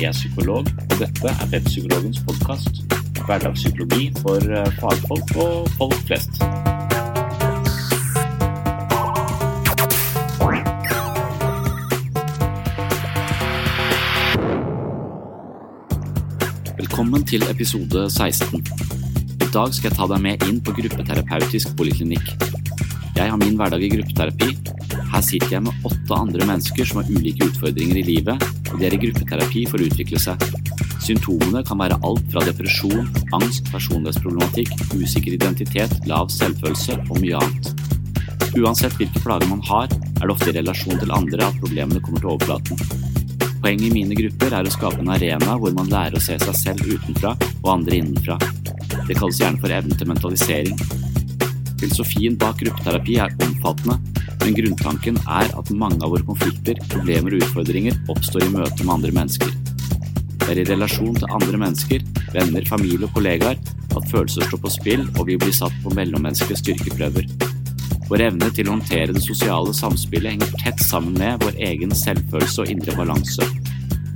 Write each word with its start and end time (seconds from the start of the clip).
Jeg 0.00 0.08
er 0.08 0.12
psykolog, 0.12 0.66
og 0.90 0.94
dette 0.98 1.28
er 1.28 1.48
Webpsykologens 1.52 2.20
podkast. 2.26 2.74
Hverdagspsykologi 3.26 4.12
for 4.22 4.36
eh, 4.36 4.70
fagfolk 4.80 5.36
og 5.36 5.68
folk 5.78 5.94
flest. 6.06 6.30
Velkommen 16.78 17.24
til 17.24 17.42
episode 17.50 18.10
16. 18.10 18.66
I 19.40 19.50
dag 19.52 19.74
skal 19.74 19.90
jeg 19.90 19.98
ta 19.98 20.08
deg 20.14 20.24
med 20.24 20.48
inn 20.48 20.62
på 20.64 20.74
gruppeterapeutisk 20.80 21.76
poliklinikk. 21.76 22.32
Jeg 23.16 23.30
har 23.30 23.36
min 23.36 23.60
hverdag 23.60 23.84
i 23.84 23.92
gruppeterapi. 23.92 24.56
Her 25.12 25.24
sitter 25.24 25.58
jeg 25.58 25.64
med 25.66 25.86
åtte 25.88 26.16
andre 26.16 26.46
mennesker 26.48 26.88
som 26.88 27.02
har 27.02 27.10
ulike 27.12 27.44
utfordringer 27.50 28.00
i 28.00 28.04
livet, 28.06 28.46
og 28.72 28.78
de 28.80 28.88
er 28.88 28.96
i 28.96 29.00
gruppeterapi 29.02 29.66
for 29.68 29.82
å 29.82 29.88
utvikle 29.90 30.20
seg. 30.20 30.46
Symptomene 31.02 31.64
kan 31.66 31.80
være 31.82 31.98
alt 32.06 32.24
fra 32.32 32.44
depresjon, 32.46 33.08
angst, 33.36 33.68
personlighetsproblematikk, 33.72 34.72
usikker 34.94 35.36
identitet, 35.36 35.94
lav 36.08 36.32
selvfølelse 36.32 36.96
og 37.08 37.20
mye 37.20 37.40
annet. 37.42 37.72
Uansett 38.56 38.96
hvilke 39.00 39.20
plager 39.24 39.48
man 39.50 39.62
har, 39.68 39.92
er 39.92 40.24
det 40.24 40.32
ofte 40.32 40.52
i 40.52 40.56
relasjon 40.58 41.00
til 41.00 41.14
andre 41.14 41.48
at 41.48 41.60
problemene 41.60 42.02
kommer 42.04 42.22
til 42.22 42.32
overflaten. 42.34 42.82
Poenget 43.62 43.88
i 43.88 43.94
mine 43.94 44.18
grupper 44.18 44.56
er 44.58 44.66
å 44.66 44.74
skape 44.74 45.02
en 45.02 45.12
arena 45.14 45.58
hvor 45.58 45.74
man 45.76 45.90
lærer 45.92 46.18
å 46.18 46.24
se 46.24 46.38
seg 46.40 46.58
selv 46.58 46.88
utenfra 46.88 47.36
og 47.62 47.70
andre 47.76 48.00
innenfra. 48.00 48.38
Det 49.06 49.16
kalles 49.18 49.40
gjerne 49.42 49.62
for 49.62 49.74
evnen 49.74 49.98
til 49.98 50.10
mentalisering. 50.10 51.01
Filosofien 51.82 52.36
bak 52.38 52.60
gruppeterapi 52.62 53.16
er 53.18 53.32
omfattende, 53.42 53.98
men 54.44 54.54
grunntanken 54.54 55.16
er 55.26 55.48
at 55.58 55.70
mange 55.74 55.98
av 55.98 56.12
våre 56.14 56.22
konflikter, 56.28 56.78
problemer 56.92 57.34
og 57.34 57.42
utfordringer 57.42 57.96
oppstår 58.12 58.46
i 58.46 58.50
møte 58.54 58.84
med 58.86 58.92
andre 58.94 59.10
mennesker. 59.16 59.50
Det 60.42 60.50
er 60.52 60.60
i 60.62 60.66
relasjon 60.68 61.16
til 61.18 61.34
andre 61.34 61.58
mennesker, 61.58 62.04
venner, 62.34 62.68
familie 62.70 63.08
og 63.08 63.16
kollegaer 63.16 63.58
at 63.96 64.06
følelser 64.12 64.46
står 64.46 64.62
på 64.62 64.70
spill 64.72 65.02
og 65.16 65.26
vi 65.28 65.36
blir 65.42 65.54
satt 65.54 65.74
på 65.82 65.90
mellommenneskelige 65.96 66.60
styrkeprøver. 66.62 67.26
Vår 68.06 68.24
evne 68.28 68.50
til 68.54 68.68
å 68.68 68.76
håndtere 68.76 69.16
det 69.16 69.24
sosiale 69.24 69.74
samspillet 69.74 70.36
henger 70.36 70.54
tett 70.62 70.82
sammen 70.86 71.18
med 71.18 71.42
vår 71.42 71.58
egen 71.66 71.94
selvfølelse 71.96 72.62
og 72.62 72.72
indre 72.76 72.94
balanse. 72.98 73.48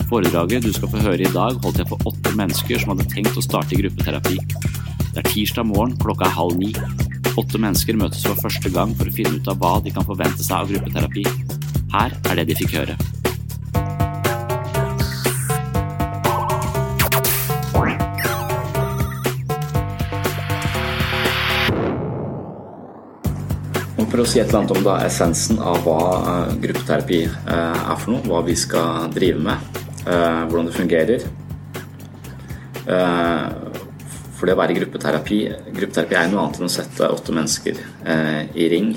Foredraget 0.06 0.66
du 0.66 0.70
skal 0.74 0.92
få 0.92 1.02
høre 1.02 1.26
i 1.26 1.34
dag, 1.34 1.58
holdt 1.64 1.82
jeg 1.82 1.90
for 1.90 2.10
åtte 2.12 2.34
mennesker 2.38 2.78
som 2.82 2.94
hadde 2.94 3.08
tenkt 3.10 3.38
å 3.38 3.42
starte 3.42 3.78
gruppeterapi. 3.80 4.38
Det 5.16 5.22
er 5.24 5.30
tirsdag 5.32 5.66
morgen, 5.66 5.96
klokka 5.98 6.28
er 6.28 6.36
halv 6.36 6.58
ni. 6.60 6.74
Åtte 7.36 7.58
mennesker 7.60 7.98
møtes 8.00 8.22
for 8.24 8.38
første 8.40 8.70
gang 8.72 8.94
for 8.96 9.10
å 9.10 9.12
finne 9.12 9.36
ut 9.36 9.48
av 9.52 9.58
hva 9.60 9.74
de 9.84 9.92
kan 9.92 10.06
forvente 10.08 10.40
seg 10.40 10.56
av 10.56 10.70
gruppeterapi. 10.72 11.24
Her 11.92 12.14
er 12.30 12.38
det 12.40 12.46
de 12.48 12.56
fikk 12.56 12.72
høre. 12.78 12.96
For 24.06 24.22
å 24.22 24.24
si 24.24 24.40
et 24.40 24.48
eller 24.48 24.62
annet 24.62 24.72
om 24.72 24.84
da, 24.86 24.94
essensen 25.04 25.58
av 25.60 25.82
hva 25.84 26.00
uh, 26.24 26.54
gruppeterapi 26.62 27.18
uh, 27.28 27.92
er 27.92 27.98
for 28.00 28.14
noe, 28.14 28.24
hva 28.30 28.40
vi 28.46 28.54
skal 28.56 29.10
drive 29.12 29.42
med, 29.44 29.82
uh, 30.06 30.46
hvordan 30.48 30.70
det 30.70 30.76
fungerer 30.78 31.26
For 34.36 34.48
det 34.48 34.56
å 34.56 34.60
være 34.60 34.74
i 34.74 34.78
gruppeterapi 34.78 35.38
Gruppeterapi 35.72 36.16
er 36.18 36.30
noe 36.30 36.44
annet 36.44 36.60
enn 36.60 36.68
å 36.68 36.72
sette 36.72 37.08
åtte 37.08 37.34
mennesker 37.36 37.78
i 38.56 38.66
ring 38.72 38.90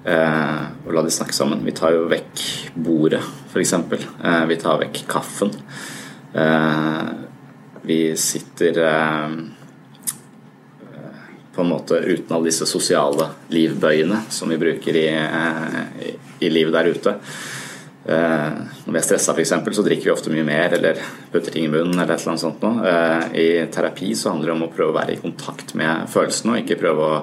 og 0.00 0.92
la 0.96 1.02
de 1.04 1.12
snakke 1.12 1.36
sammen. 1.36 1.60
Vi 1.66 1.74
tar 1.76 1.92
jo 1.92 2.06
vekk 2.08 2.44
bordet, 2.72 3.20
f.eks. 3.52 3.74
vi 4.48 4.56
tar 4.62 4.78
vekk 4.80 5.02
kaffen. 5.10 5.52
vi 7.84 7.98
sitter 8.16 8.80
på 11.52 11.60
en 11.60 11.68
måte 11.68 12.00
uten 12.00 12.36
alle 12.36 12.48
disse 12.48 12.66
sosiale 12.66 13.28
livbøyene 13.52 14.22
som 14.32 14.48
vi 14.48 14.58
bruker 14.60 14.96
i, 14.96 15.06
i, 16.08 16.14
i 16.46 16.50
livet 16.50 16.72
der 16.78 16.88
ute. 16.94 17.16
Eh, 18.10 18.54
når 18.84 18.94
vi 18.94 18.98
er 18.98 19.04
stressa 19.06 19.34
f.eks., 19.36 19.52
så 19.76 19.84
drikker 19.86 20.08
vi 20.08 20.12
ofte 20.12 20.32
mye 20.34 20.46
mer 20.46 20.72
eller 20.74 20.98
putter 21.30 21.54
ting 21.54 21.68
i 21.68 21.70
munnen. 21.70 21.94
eller 21.94 22.16
et 22.16 22.24
eller 22.24 22.32
annet 22.32 22.42
sånt. 22.42 22.64
Eh, 22.64 23.36
I 23.38 23.46
terapi 23.70 24.10
så 24.18 24.32
handler 24.32 24.50
det 24.50 24.56
om 24.56 24.64
å 24.66 24.72
prøve 24.74 24.90
å 24.90 24.98
være 24.98 25.14
i 25.14 25.20
kontakt 25.20 25.76
med 25.78 26.10
følelsene 26.10 26.56
og 26.56 26.64
ikke 26.64 26.80
prøve 26.80 27.06
å 27.06 27.20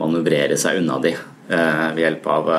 manøvrere 0.00 0.56
seg 0.60 0.80
unna 0.80 0.96
de 1.04 1.12
eh, 1.12 1.86
ved 1.92 2.02
hjelp 2.06 2.30
av 2.32 2.50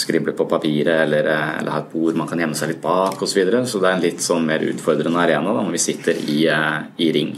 skrible 0.00 0.32
på 0.34 0.46
papiret 0.48 1.04
eller, 1.04 1.26
eller 1.60 1.74
ha 1.74 1.80
et 1.82 1.90
bord 1.92 2.16
man 2.16 2.28
kan 2.30 2.40
gjemme 2.40 2.58
seg 2.58 2.72
litt 2.72 2.82
bak 2.82 3.22
osv. 3.22 3.40
Så, 3.44 3.64
så 3.70 3.82
det 3.82 3.90
er 3.90 3.96
en 3.98 4.04
litt 4.08 4.24
sånn 4.24 4.50
mer 4.50 4.66
utfordrende 4.66 5.22
arena 5.22 5.54
da, 5.54 5.62
når 5.62 5.78
vi 5.78 5.86
sitter 5.86 6.18
i, 6.26 6.42
i 6.50 7.10
ring 7.14 7.34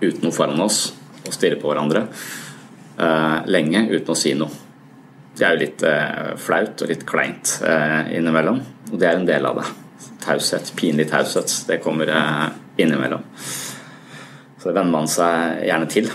uten 0.00 0.26
noe 0.26 0.34
foran 0.34 0.62
oss 0.62 0.88
og 1.26 1.34
stirrer 1.34 1.58
på 1.60 1.70
hverandre 1.70 2.06
lenge 3.50 3.82
uten 3.90 4.14
å 4.14 4.16
si 4.16 4.32
noe. 4.38 4.65
Det 5.36 5.44
er 5.44 5.54
jo 5.54 5.60
litt 5.60 5.82
uh, 5.84 6.32
flaut 6.40 6.82
og 6.82 6.90
litt 6.90 7.04
kleint 7.08 7.58
uh, 7.64 8.08
innimellom, 8.14 8.62
og 8.90 8.96
det 9.00 9.10
er 9.10 9.18
en 9.18 9.28
del 9.28 9.48
av 9.48 9.60
det. 9.60 9.66
Taushet, 10.24 10.72
pinlig 10.78 11.08
taushet, 11.10 11.52
det 11.68 11.78
kommer 11.84 12.10
innimellom. 12.80 13.22
Så 13.36 14.68
det 14.68 14.74
venner 14.74 14.90
man 14.90 15.06
seg 15.10 15.60
gjerne 15.68 15.86
til. 15.92 16.08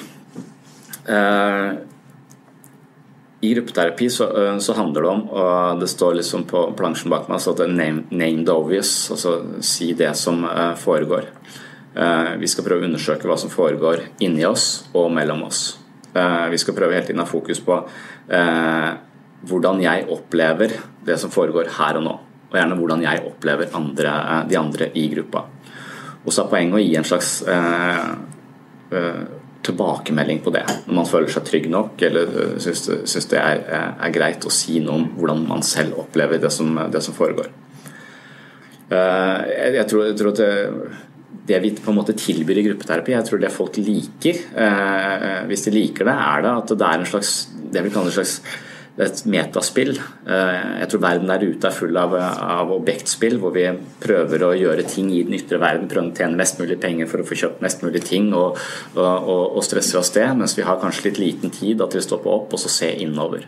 I 3.42 3.54
gruppeterapi 3.56 4.10
så, 4.12 4.28
så, 4.60 4.76
handler 4.76 5.06
det 5.06 5.14
om, 5.14 5.24
og 5.32 5.80
det 5.80 5.88
står 5.94 6.18
liksom 6.20 6.44
på 6.52 6.66
plansjen 6.78 7.14
bak 7.14 7.32
meg, 7.32 7.40
så 7.42 7.56
at 7.56 7.64
det 7.64 7.70
er 7.70 8.02
name, 8.12 8.44
obvious, 8.52 8.92
altså 9.16 9.38
si 9.64 9.94
det 9.98 10.12
som 10.20 10.44
foregår. 10.84 11.32
Eh, 11.96 12.36
vi 12.40 12.48
skal 12.48 12.64
prøve 12.64 12.86
å 12.86 12.88
undersøke 12.88 13.28
hva 13.28 13.36
som 13.40 13.52
foregår 13.52 14.06
inni 14.24 14.46
oss 14.48 14.86
og 14.96 15.12
mellom 15.12 15.44
oss. 15.50 15.76
Eh, 16.14 16.48
vi 16.54 16.60
skal 16.62 16.76
prøve 16.78 16.96
hele 16.96 17.08
tiden 17.08 17.20
å 17.20 17.26
ha 17.26 17.32
fokus 17.32 17.60
på 17.64 17.76
eh, 18.32 18.92
hvordan 19.48 19.82
jeg 19.82 20.08
opplever 20.12 20.76
det 21.06 21.18
som 21.22 21.34
foregår 21.34 21.72
her 21.78 22.00
og 22.00 22.06
nå. 22.06 22.18
Og 22.52 22.58
gjerne 22.60 22.78
hvordan 22.78 23.06
jeg 23.06 23.24
opplever 23.30 23.72
andre, 23.78 24.14
de 24.50 24.60
andre 24.60 24.90
i 25.00 25.08
gruppa. 25.14 25.46
Og 26.22 26.34
så 26.34 26.44
er 26.44 26.52
poenget 26.52 26.78
å 26.78 26.84
gi 26.84 26.98
en 27.00 27.08
slags 27.08 27.32
tilbakemelding 29.66 30.42
på 30.44 30.54
det. 30.54 30.66
Når 30.86 30.98
man 30.98 31.08
føler 31.10 31.32
seg 31.32 31.46
trygg 31.48 31.70
nok 31.72 32.02
eller 32.06 32.34
syns 32.62 33.30
det 33.32 33.40
er, 33.40 33.64
er, 33.94 34.14
greit 34.14 34.46
å 34.46 34.54
si 34.54 34.82
noe 34.84 35.00
om 35.00 35.08
hvordan 35.16 35.46
man 35.48 35.64
selv 35.66 36.02
opplever 36.04 36.42
det 36.42 36.52
som, 36.54 36.76
det 36.92 37.02
som 37.06 37.16
foregår. 37.18 37.50
Jeg, 38.92 39.72
jeg, 39.78 39.88
tror, 39.88 40.04
jeg 40.10 40.18
tror 40.20 40.34
at 40.34 40.42
det, 40.42 40.52
det 41.48 41.62
vi 41.64 41.72
på 41.78 41.92
en 41.92 41.98
måte 41.98 42.16
tilbyr 42.18 42.60
i 42.60 42.66
gruppeterapi, 42.70 43.14
jeg 43.16 43.28
tror 43.28 43.42
det 43.42 43.54
folk 43.54 43.78
liker, 43.82 44.42
eh, 44.66 45.40
hvis 45.50 45.66
de 45.68 45.74
liker 45.74 46.10
det, 46.10 46.16
er 46.16 46.44
det 46.46 46.52
at 46.58 46.74
det 46.76 46.90
er 46.90 47.00
en 47.00 47.10
slags 47.10 47.32
det 47.72 47.86
vi 47.86 47.94
kaller 47.94 48.12
en 48.12 48.18
slags 48.20 48.42
et 49.02 49.22
metaspill. 49.30 49.96
Eh, 49.98 50.58
jeg 50.82 50.90
tror 50.92 51.04
verden 51.04 51.32
der 51.32 51.44
ute 51.44 51.70
er 51.70 51.76
full 51.76 51.98
av, 51.98 52.14
av, 52.16 52.72
objektspill, 52.76 53.38
hvor 53.42 53.54
vi 53.56 53.66
prøver 54.04 54.46
å 54.46 54.52
gjøre 54.58 54.86
ting 54.90 55.10
i 55.14 55.24
den 55.26 55.38
ytre 55.38 55.60
verden, 55.62 55.90
prøver 55.92 56.12
å 56.12 56.18
tjene 56.22 56.40
mest 56.40 56.60
mulig 56.62 56.78
penger 56.82 57.10
for 57.10 57.24
å 57.24 57.28
få 57.28 57.38
kjøpt 57.44 57.64
mest 57.66 57.86
mulig 57.86 58.04
ting 58.08 58.32
og, 58.38 58.60
og, 58.96 59.32
og 59.58 59.62
stresser 59.66 60.02
av 60.02 60.08
sted, 60.08 60.36
mens 60.38 60.58
vi 60.58 60.66
har 60.68 60.82
kanskje 60.82 61.10
litt 61.10 61.22
liten 61.22 61.54
tid 61.54 61.82
til 61.82 62.02
å 62.02 62.06
stoppe 62.06 62.32
opp 62.32 62.54
og 62.54 62.62
så 62.62 62.72
se 62.72 62.92
innover. 63.06 63.48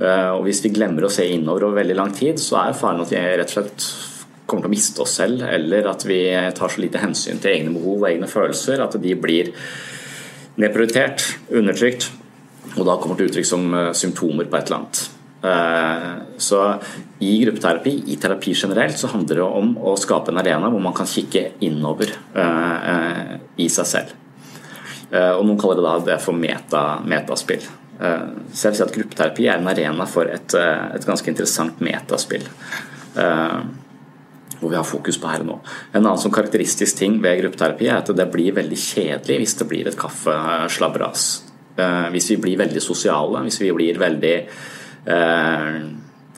Eh, 0.00 0.30
og 0.32 0.46
Hvis 0.46 0.62
vi 0.64 0.72
glemmer 0.74 1.06
å 1.06 1.12
se 1.12 1.28
innover 1.28 1.68
over 1.68 1.82
veldig 1.82 1.98
lang 1.98 2.14
tid, 2.16 2.40
så 2.40 2.62
er 2.64 2.78
faren 2.78 3.04
at 3.04 3.12
vi 3.12 3.20
rett 3.20 3.52
og 3.52 3.58
slett 3.58 3.90
kommer 4.50 4.64
til 4.66 4.72
å 4.72 4.74
miste 4.74 5.04
oss 5.04 5.18
selv, 5.20 5.44
eller 5.46 5.86
at 5.92 6.02
vi 6.08 6.24
tar 6.56 6.72
så 6.72 6.82
lite 6.82 7.02
hensyn 7.02 7.38
til 7.38 7.52
egne 7.52 7.76
behov 7.76 8.00
og 8.00 8.08
egne 8.10 8.30
følelser 8.30 8.82
at 8.82 8.96
de 8.98 9.12
blir 9.14 9.52
nedprioritert, 10.60 11.22
undertrykt, 11.54 12.08
og 12.76 12.86
da 12.86 12.98
kommer 13.00 13.18
til 13.18 13.30
uttrykk 13.30 13.48
som 13.48 13.72
eh, 13.74 13.90
symptomer 13.96 14.48
på 14.50 14.58
et 14.58 14.70
eller 14.70 14.80
annet. 14.80 15.02
Eh, 15.40 16.12
så 16.40 16.60
i 17.24 17.32
gruppeterapi, 17.44 17.94
i 18.12 18.16
terapi 18.20 18.54
generelt, 18.54 18.98
så 18.98 19.10
handler 19.10 19.40
det 19.40 19.46
om 19.46 19.74
å 19.78 19.96
skape 19.98 20.32
en 20.32 20.40
arena 20.42 20.70
hvor 20.70 20.82
man 20.84 20.96
kan 20.96 21.08
kikke 21.10 21.46
innover 21.66 22.12
eh, 22.14 23.36
i 23.60 23.68
seg 23.72 23.92
selv. 23.94 24.16
Og 25.10 25.40
Noen 25.42 25.56
kaller 25.58 25.80
det 25.80 25.82
da 25.82 25.92
det 26.06 26.16
for 26.22 26.38
meta, 26.38 26.80
metaspill. 27.02 27.64
Så 27.98 28.68
jeg 28.68 28.70
vil 28.70 28.76
si 28.78 28.84
at 28.84 28.92
gruppeterapi 28.94 29.48
er 29.50 29.58
en 29.58 29.66
arena 29.72 30.04
for 30.06 30.30
et, 30.30 30.54
et 30.54 31.02
ganske 31.08 31.26
interessant 31.32 31.82
metaspill. 31.82 32.46
hvor 34.60 34.70
vi 34.70 34.76
har 34.78 34.86
fokus 34.86 35.18
på 35.18 35.32
her 35.32 35.42
og 35.42 35.48
nå. 35.48 35.58
En 35.90 36.04
annen 36.04 36.22
som 36.22 36.30
karakteristisk 36.30 37.02
ting 37.02 37.18
ved 37.18 37.42
gruppeterapi 37.42 37.90
er 37.90 38.04
at 38.04 38.14
det 38.14 38.30
blir 38.30 38.54
veldig 38.54 38.78
kjedelig 38.78 39.42
hvis 39.42 39.58
det 39.58 39.68
blir 39.74 39.90
et 39.90 39.98
kaffeslabberas. 39.98 41.49
Eh, 41.76 42.08
hvis 42.14 42.30
vi 42.34 42.40
blir 42.42 42.58
veldig 42.60 42.82
sosiale, 42.82 43.44
hvis 43.46 43.60
vi 43.62 43.70
blir 43.74 44.00
veldig 44.00 44.34
eh, 45.06 45.78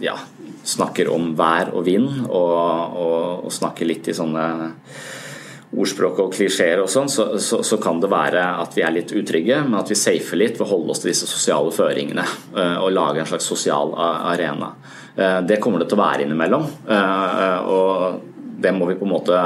ja, 0.05 0.17
snakker 0.65 1.11
om 1.13 1.33
vær 1.39 1.73
og 1.73 1.87
vind 1.89 2.27
og, 2.29 2.55
og, 3.01 3.47
og 3.47 3.53
snakker 3.53 3.89
litt 3.89 4.11
i 4.13 4.17
sånne 4.17 4.47
ordspråk 5.73 6.19
og 6.21 6.35
klisjeer 6.35 6.83
og 6.83 6.91
sånn, 6.93 7.09
så, 7.09 7.31
så, 7.41 7.63
så, 7.65 7.79
kan 7.81 8.01
det 8.03 8.11
være 8.13 8.43
at 8.61 8.75
vi 8.77 8.85
er 8.85 8.93
litt 8.93 9.15
utrygge, 9.17 9.63
men 9.65 9.79
at 9.81 9.89
vi 9.89 9.97
safer 9.97 10.37
litt 10.37 10.59
ved 10.59 10.67
å 10.67 10.73
holde 10.75 10.93
oss 10.93 11.01
til 11.01 11.15
disse 11.15 11.29
sosiale 11.31 11.73
føringene 11.73 12.27
eh, 12.27 12.77
og 12.83 12.93
lage 12.93 13.23
en 13.23 13.31
slags 13.31 13.49
sosial 13.49 13.97
arena. 13.97 14.75
Det 15.13 15.59
kommer 15.61 15.83
det 15.83 15.91
til 15.91 15.99
å 15.99 16.05
være 16.07 16.25
innimellom, 16.25 16.63
og 17.69 18.55
det 18.65 18.71
må 18.73 18.87
vi 18.89 18.95
på 18.97 19.05
en 19.05 19.11
måte 19.11 19.41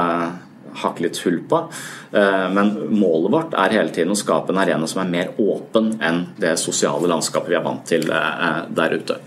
hakke 0.83 1.05
litt 1.05 1.19
hull 1.25 1.39
på. 1.49 1.59
Men 2.11 2.71
målet 2.93 3.33
vårt 3.33 3.57
er 3.57 3.75
hele 3.75 3.93
tiden 3.93 4.13
å 4.13 4.17
skape 4.17 4.53
en 4.53 4.61
arena 4.61 4.87
som 4.89 5.01
er 5.03 5.11
mer 5.11 5.31
åpen 5.41 5.91
enn 6.03 6.23
det 6.39 6.53
sosiale 6.61 7.09
landskapet 7.11 7.51
vi 7.51 7.57
er 7.59 7.65
vant 7.65 7.83
til 7.89 8.07
der 8.07 8.95
ute. 8.95 9.19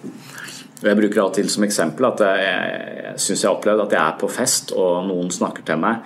Jeg 0.81 0.97
bruker 0.97 1.20
av 1.20 1.31
og 1.31 1.37
til 1.37 1.50
som 1.52 1.67
eksempel 1.67 2.08
at 2.08 2.25
jeg 2.25 3.14
syns 3.20 3.43
jeg 3.43 3.50
har 3.50 3.58
opplevd 3.58 3.85
at 3.85 3.97
jeg 3.97 4.02
er 4.02 4.19
på 4.23 4.31
fest 4.32 4.73
og 4.73 5.05
noen 5.11 5.29
snakker 5.35 5.67
til 5.69 5.82
meg 5.82 6.00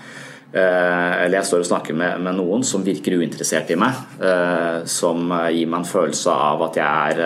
Eh, 0.54 1.24
eller 1.24 1.40
jeg 1.40 1.48
står 1.48 1.64
og 1.64 1.66
snakker 1.66 1.96
med, 1.98 2.20
med, 2.22 2.36
noen 2.38 2.62
som 2.66 2.84
virker 2.86 3.16
uinteressert 3.18 3.72
i 3.74 3.78
meg. 3.78 3.98
Eh, 4.22 4.84
som 4.86 5.26
gir 5.50 5.66
meg 5.66 5.80
en 5.80 5.88
følelse 5.88 6.30
av 6.30 6.62
at 6.68 6.78
jeg 6.78 7.16
er 7.16 7.22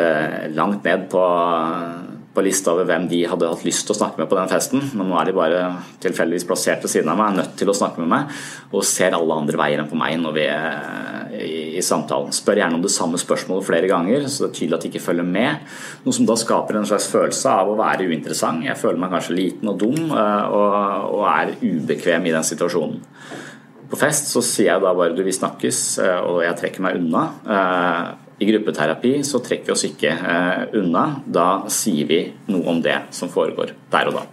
eh, 0.00 0.46
langt 0.56 0.86
ned 0.88 1.04
på 1.12 1.24
på 2.34 2.42
lista 2.42 2.72
over 2.74 2.88
hvem 2.88 3.06
de 3.10 3.22
hadde 3.30 3.48
hatt 3.48 3.64
lyst 3.66 3.86
til 3.86 3.94
å 3.94 3.98
snakke 4.00 4.20
med 4.20 4.28
på 4.30 4.38
den 4.38 4.50
festen, 4.50 4.82
men 4.98 5.08
nå 5.10 5.18
er 5.20 5.30
de 5.30 5.36
bare 5.36 5.62
tilfeldigvis 6.02 6.46
plassert 6.48 6.82
ved 6.82 6.90
siden 6.90 7.12
av 7.12 7.20
meg, 7.20 7.30
er 7.30 7.42
nødt 7.44 7.56
til 7.60 7.70
å 7.70 7.76
snakke 7.78 8.02
med 8.02 8.10
meg, 8.10 8.34
og 8.74 8.86
ser 8.88 9.14
alle 9.14 9.38
andre 9.38 9.60
veier 9.60 9.82
enn 9.82 9.90
på 9.90 9.98
meg 9.98 10.18
når 10.20 10.34
vi 10.34 10.48
er 10.50 11.14
i, 11.38 11.82
samtalen. 11.84 12.32
Spør 12.34 12.60
gjerne 12.60 12.78
om 12.78 12.84
det 12.84 12.92
samme 12.94 13.18
spørsmålet 13.20 13.66
flere 13.66 13.90
ganger, 13.90 14.26
så 14.30 14.44
det 14.44 14.50
er 14.50 14.58
tydelig 14.58 14.78
at 14.78 14.84
de 14.84 14.90
ikke 14.92 15.04
følger 15.04 15.26
med. 15.26 15.72
Noe 16.04 16.16
som 16.16 16.28
da 16.28 16.36
skaper 16.38 16.78
en 16.78 16.88
slags 16.88 17.08
følelse 17.12 17.54
av 17.62 17.70
å 17.70 17.78
være 17.78 18.08
uinteressant. 18.10 18.64
Jeg 18.66 18.80
føler 18.80 19.00
meg 19.02 19.14
kanskje 19.14 19.38
liten 19.38 19.72
og 19.72 19.80
dum, 19.82 19.98
eh, 20.14 20.54
og, 20.54 21.24
er 21.34 21.54
ubekvem 21.62 22.28
i 22.28 22.34
den 22.34 22.46
situasjonen. 22.46 23.00
På 23.90 23.98
fest 24.00 24.30
så 24.32 24.42
sier 24.44 24.72
jeg 24.72 24.82
da 24.82 24.94
bare 24.96 25.14
du, 25.16 25.22
vi 25.26 25.34
snakkes, 25.34 25.82
eh, 26.02 26.20
og 26.24 26.42
jeg 26.46 26.58
trekker 26.60 26.86
meg 26.86 27.00
unna. 27.00 27.26
Gruppeterapi 28.48 29.16
så 29.26 29.40
trekker 29.44 29.70
vi 29.70 29.74
oss 29.74 29.86
ikke 29.88 30.12
eh, 30.12 30.76
unna. 30.80 31.06
Da 31.26 31.48
sier 31.72 32.08
vi 32.08 32.20
noe 32.50 32.66
om 32.70 32.82
det 32.84 32.96
som 33.14 33.32
foregår 33.32 33.74
der 33.92 34.10
og 34.10 34.20
da. 34.20 34.24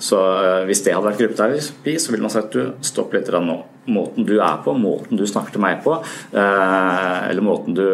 Så 0.00 0.18
eh, 0.18 0.66
Hvis 0.68 0.84
det 0.86 0.94
hadde 0.96 1.08
vært 1.08 1.22
gruppeterapi, 1.22 1.96
så 2.00 2.12
ville 2.12 2.26
man 2.26 2.34
sagt 2.34 2.56
du, 2.56 2.76
stopp 2.86 3.14
litt 3.16 3.30
nå. 3.30 3.58
Måten 3.90 4.28
du 4.28 4.36
er 4.38 4.60
på, 4.64 4.74
måten 4.76 5.18
du 5.18 5.26
snakker 5.26 5.56
til 5.56 5.64
meg 5.64 5.82
på, 5.84 5.96
eh, 6.36 7.18
eller 7.30 7.44
måten 7.44 7.76
du 7.76 7.86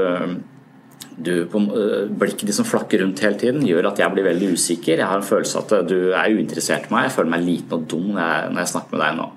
du, 1.16 1.46
på, 1.49 1.62
blikket 2.12 2.42
ditt 2.44 2.56
som 2.58 2.66
flakker 2.69 3.00
rundt 3.00 3.22
hele 3.25 3.38
tiden, 3.40 3.62
gjør 3.64 3.87
at 3.88 4.02
jeg 4.02 4.12
blir 4.12 4.26
veldig 4.26 4.50
usikker. 4.52 4.99
Jeg 5.00 5.08
har 5.08 5.16
en 5.16 5.25
følelse 5.25 5.62
at 5.62 5.88
du 5.88 6.10
er 6.10 6.28
uinteressert 6.28 6.90
i 6.90 6.92
meg. 6.92 7.06
Jeg 7.06 7.14
føler 7.14 7.32
meg 7.32 7.46
liten 7.46 7.72
og 7.72 7.87
dum 7.88 8.10
når 8.10 8.20
jeg, 8.20 8.50
når 8.50 8.60
jeg 8.60 8.72
snakker 8.75 8.92
med 8.92 9.00
deg 9.00 9.16
nå. 9.22 9.28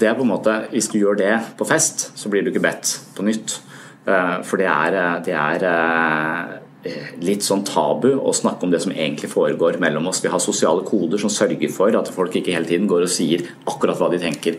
Det 0.00 0.08
er 0.08 0.16
på 0.16 0.24
en 0.24 0.32
måte, 0.32 0.54
Hvis 0.72 0.88
du 0.88 0.96
gjør 0.98 1.18
det 1.20 1.34
på 1.58 1.66
fest, 1.68 2.12
så 2.16 2.32
blir 2.32 2.42
du 2.42 2.48
ikke 2.48 2.64
bedt 2.64 2.94
på 3.16 3.26
nytt. 3.26 3.58
Eh, 4.06 4.36
for 4.46 4.60
det 4.60 4.68
er, 4.70 4.96
eh, 4.96 5.16
det 5.26 5.34
er 5.36 5.64
eh, 5.68 7.00
litt 7.20 7.44
sånn 7.44 7.64
tabu 7.68 8.14
å 8.16 8.32
snakke 8.32 8.64
om 8.64 8.70
det 8.72 8.80
som 8.80 8.94
egentlig 8.94 9.28
foregår 9.32 9.76
mellom 9.82 10.08
oss. 10.08 10.22
Vi 10.24 10.32
har 10.32 10.40
sosiale 10.40 10.84
koder 10.86 11.20
som 11.20 11.32
sørger 11.32 11.72
for 11.72 11.96
at 11.96 12.08
folk 12.08 12.38
ikke 12.38 12.54
hele 12.54 12.68
tiden 12.68 12.88
går 12.88 13.04
og 13.04 13.12
sier 13.12 13.44
akkurat 13.68 14.00
hva 14.00 14.08
de 14.08 14.22
tenker 14.22 14.56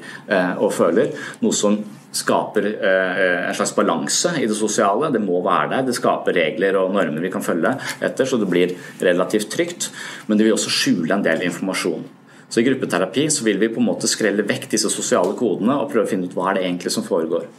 og 0.62 0.70
føler. 0.76 1.10
Noe 1.42 1.58
som 1.58 1.80
skaper 2.14 2.68
en 2.68 3.56
slags 3.58 3.74
balanse 3.74 4.36
i 4.38 4.46
det 4.46 4.60
sosiale. 4.60 5.10
Det 5.10 5.24
må 5.24 5.40
være 5.42 5.72
der. 5.72 5.88
Det 5.88 5.98
skaper 5.98 6.38
regler 6.38 6.78
og 6.78 6.94
normer 6.94 7.26
vi 7.26 7.34
kan 7.34 7.42
følge 7.42 7.74
etter, 8.06 8.30
så 8.30 8.38
det 8.38 8.52
blir 8.54 8.76
relativt 9.02 9.50
trygt. 9.50 9.90
Men 10.28 10.38
det 10.38 10.46
vil 10.46 10.60
også 10.60 10.76
skjule 10.78 11.18
en 11.18 11.26
del 11.26 11.42
informasjon. 11.50 12.06
Så 12.52 12.62
I 12.62 12.68
gruppeterapi 12.70 13.26
så 13.34 13.50
vil 13.50 13.58
vi 13.58 13.74
på 13.74 13.82
en 13.82 13.90
måte 13.90 14.12
skrelle 14.12 14.46
vekk 14.46 14.70
disse 14.76 14.94
sosiale 14.94 15.34
kodene 15.40 15.82
og 15.82 15.90
prøve 15.90 16.06
å 16.06 16.14
finne 16.14 16.30
ut 16.30 16.38
hva 16.38 16.52
er 16.52 16.60
det 16.60 16.70
egentlig 16.70 16.94
som 16.94 17.08
foregår. 17.08 17.50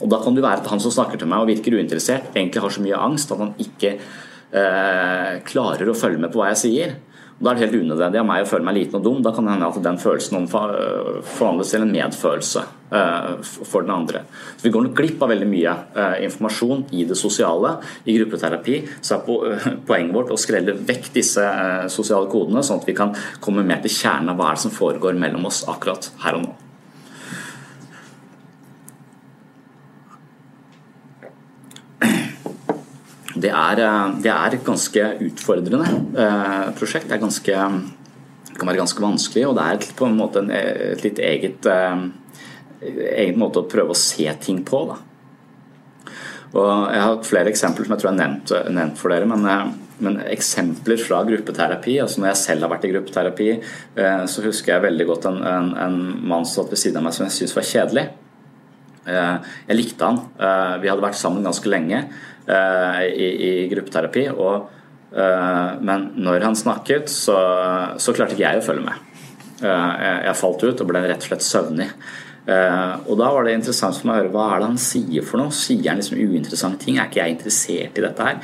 Og 0.00 0.08
Da 0.10 0.22
kan 0.22 0.34
det 0.36 0.44
være 0.44 0.62
at 0.62 0.70
han 0.70 0.80
som 0.80 0.94
snakker 0.94 1.18
til 1.18 1.30
meg 1.30 1.42
og 1.42 1.50
virker 1.50 1.74
uinteressert, 1.74 2.30
egentlig 2.34 2.62
har 2.62 2.74
så 2.74 2.84
mye 2.84 3.02
angst 3.08 3.32
at 3.34 3.42
han 3.42 3.54
ikke 3.58 3.96
eh, 3.98 5.34
klarer 5.48 5.90
å 5.90 5.98
følge 5.98 6.22
med 6.22 6.32
på 6.32 6.42
hva 6.42 6.52
jeg 6.52 6.62
sier. 6.64 6.96
Og 7.38 7.44
Da 7.46 7.52
er 7.52 7.58
det 7.58 7.68
helt 7.68 7.84
unødvendig 7.84 8.18
av 8.18 8.26
meg 8.26 8.42
å 8.42 8.48
føle 8.50 8.66
meg 8.66 8.74
liten 8.74 8.98
og 8.98 9.04
dum. 9.04 9.20
Da 9.22 9.30
kan 9.34 9.46
det 9.46 9.54
hende 9.54 9.68
at 9.70 9.78
den 9.82 10.00
følelsen 10.02 10.48
forvandles 10.50 11.70
til 11.70 11.84
en 11.84 11.94
medfølelse 11.94 12.64
eh, 12.98 13.28
for 13.46 13.86
den 13.86 13.94
andre. 13.94 14.24
Så 14.56 14.66
Vi 14.66 14.72
går 14.74 14.88
nok 14.88 14.98
glipp 14.98 15.22
av 15.22 15.30
veldig 15.30 15.50
mye 15.50 15.74
eh, 15.94 16.16
informasjon 16.26 16.88
i 16.98 17.06
det 17.06 17.18
sosiale. 17.18 17.76
I 18.10 18.18
gruppeterapi 18.18 18.80
så 18.98 19.20
er 19.20 19.50
eh, 19.52 19.68
poenget 19.88 20.14
vårt 20.18 20.34
å 20.34 20.40
skrelle 20.40 20.74
vekk 20.78 21.12
disse 21.14 21.46
eh, 21.46 21.86
sosiale 21.94 22.30
kodene, 22.30 22.66
sånn 22.66 22.82
at 22.82 22.90
vi 22.90 22.98
kan 22.98 23.14
komme 23.44 23.66
mer 23.66 23.84
til 23.86 23.94
kjernen 23.94 24.34
av 24.34 24.42
hva 24.42 24.56
som 24.58 24.74
foregår 24.74 25.18
mellom 25.18 25.46
oss 25.46 25.62
akkurat 25.70 26.10
her 26.24 26.40
og 26.40 26.48
nå. 26.48 26.56
Det 33.38 33.50
er, 33.50 33.80
eh, 33.82 34.14
det 34.22 34.30
er 34.32 34.54
et 34.56 34.66
ganske 34.66 35.08
utfordrende 35.28 35.88
eh, 36.18 36.70
prosjekt. 36.78 37.08
Det, 37.10 37.20
ganske, 37.22 37.58
det, 38.48 38.54
kan 38.58 38.70
være 38.70 38.82
ganske 38.82 39.02
vanskelig, 39.04 39.44
og 39.48 39.58
det 39.58 39.66
er 39.66 39.90
på 39.98 40.08
en 40.08 40.16
måte 40.18 40.42
en, 40.42 40.50
et 40.54 41.04
litt 41.04 41.20
eget, 41.22 41.68
eh, 41.70 42.06
egen 42.82 43.38
måte 43.38 43.62
å 43.62 43.68
prøve 43.70 43.94
å 43.94 43.98
se 43.98 44.26
ting 44.42 44.64
på. 44.66 44.84
Da. 44.90 44.98
Og 46.48 46.64
jeg 46.66 47.02
har 47.02 47.12
hatt 47.12 47.28
flere 47.28 47.52
eksempler 47.52 47.86
som 47.86 47.94
jeg 47.94 48.02
tror 48.02 48.10
jeg 48.10 48.16
har 48.16 48.22
nevnt, 48.24 48.54
nevnt 48.74 48.98
for 48.98 49.14
dere. 49.14 49.28
men 49.28 49.84
men 49.98 50.20
eksempler 50.30 50.94
fra 51.02 51.24
gruppeterapi 51.26 51.96
altså 51.98 52.20
Når 52.20 52.28
jeg 52.28 52.38
selv 52.38 52.62
har 52.62 52.70
vært 52.70 52.84
i 52.86 52.90
gruppeterapi, 52.92 53.46
så 54.30 54.44
husker 54.44 54.76
jeg 54.76 54.84
veldig 54.84 55.06
godt 55.08 55.26
en, 55.26 55.40
en, 55.42 55.72
en 55.74 55.96
mann 56.22 56.46
som 56.46 56.62
satt 56.62 56.70
ved 56.70 56.78
siden 56.78 57.00
av 57.00 57.08
meg 57.08 57.16
som 57.16 57.24
jeg 57.26 57.34
syntes 57.34 57.56
var 57.56 57.66
kjedelig. 57.66 58.04
Jeg 59.08 59.74
likte 59.74 60.06
han. 60.06 60.20
Vi 60.78 60.92
hadde 60.92 61.02
vært 61.02 61.18
sammen 61.18 61.42
ganske 61.42 61.72
lenge. 61.74 62.04
Eh, 62.48 63.02
i, 63.04 63.26
i 63.48 63.68
gruppeterapi. 63.68 64.24
Og, 64.32 64.70
eh, 65.12 65.74
men 65.84 66.08
når 66.16 66.46
han 66.46 66.56
snakket, 66.56 67.10
så, 67.12 67.36
så, 68.00 68.14
klarte 68.16 68.36
ikke 68.36 68.46
jeg 68.46 68.62
å 68.62 68.64
følge 68.64 68.86
med. 68.86 69.04
Eh, 69.60 69.68
jeg, 69.68 70.16
jeg 70.24 70.40
falt 70.40 70.64
ut 70.64 70.82
og 70.84 70.88
ble 70.88 71.04
rett 71.04 71.26
og 71.26 71.30
slett 71.32 71.44
søvnig. 71.44 71.92
og 72.48 73.18
da 73.20 73.26
var 73.28 73.44
det 73.44 73.58
interessant 73.58 73.98
for 73.98 74.08
meg 74.08 74.14
å 74.14 74.20
høre 74.22 74.30
hva 74.32 74.44
er 74.54 74.62
det 74.62 74.68
han 74.70 74.80
sier 74.80 75.24
for 75.28 75.42
noe. 75.42 75.52
Sier 75.52 75.90
han 75.90 75.98
liksom 76.00 76.16
uinteressante 76.16 76.86
ting? 76.86 76.96
Er 76.96 77.10
ikke 77.10 77.20
jeg 77.20 77.34
interessert 77.34 77.98
i 78.00 78.04
dette 78.06 78.28
her? 78.28 78.38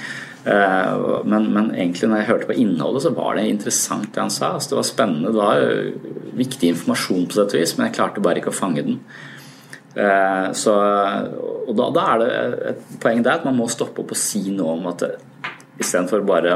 Men, 1.24 1.46
men, 1.54 1.70
egentlig 1.72 2.10
når 2.10 2.20
jeg 2.20 2.28
hørte 2.28 2.48
på 2.50 2.56
innholdet, 2.60 3.06
så 3.06 3.14
var 3.16 3.38
det 3.38 3.46
interessant 3.48 4.10
det 4.12 4.20
han 4.20 4.34
sa. 4.34 4.50
Altså, 4.58 4.74
det 4.74 4.76
var 4.82 4.90
spennende. 4.90 5.32
Det 5.32 5.40
var 5.40 6.36
viktig 6.42 6.74
informasjon 6.74 7.24
på 7.30 7.38
sett 7.38 7.56
og 7.56 7.62
vis, 7.62 7.72
men 7.78 7.88
jeg 7.88 7.96
klarte 7.96 8.26
bare 8.26 8.44
ikke 8.44 8.52
å 8.52 8.58
fange 8.58 8.84
den. 8.84 9.00
Eh, 9.94 10.48
så, 10.58 10.74
og 11.68 11.74
da, 11.78 11.90
da, 11.94 12.06
er 12.14 12.22
det 12.22 12.32
et 12.72 12.88
poeng 13.02 13.22
der 13.22 13.38
at 13.38 13.46
man 13.46 13.56
må 13.58 13.68
stoppe 13.70 14.02
opp 14.02 14.14
og 14.14 14.18
si 14.18 14.48
noe 14.50 14.74
om 14.78 14.90
at 14.90 15.06
Istedenfor 15.74 16.22
bare 16.22 16.50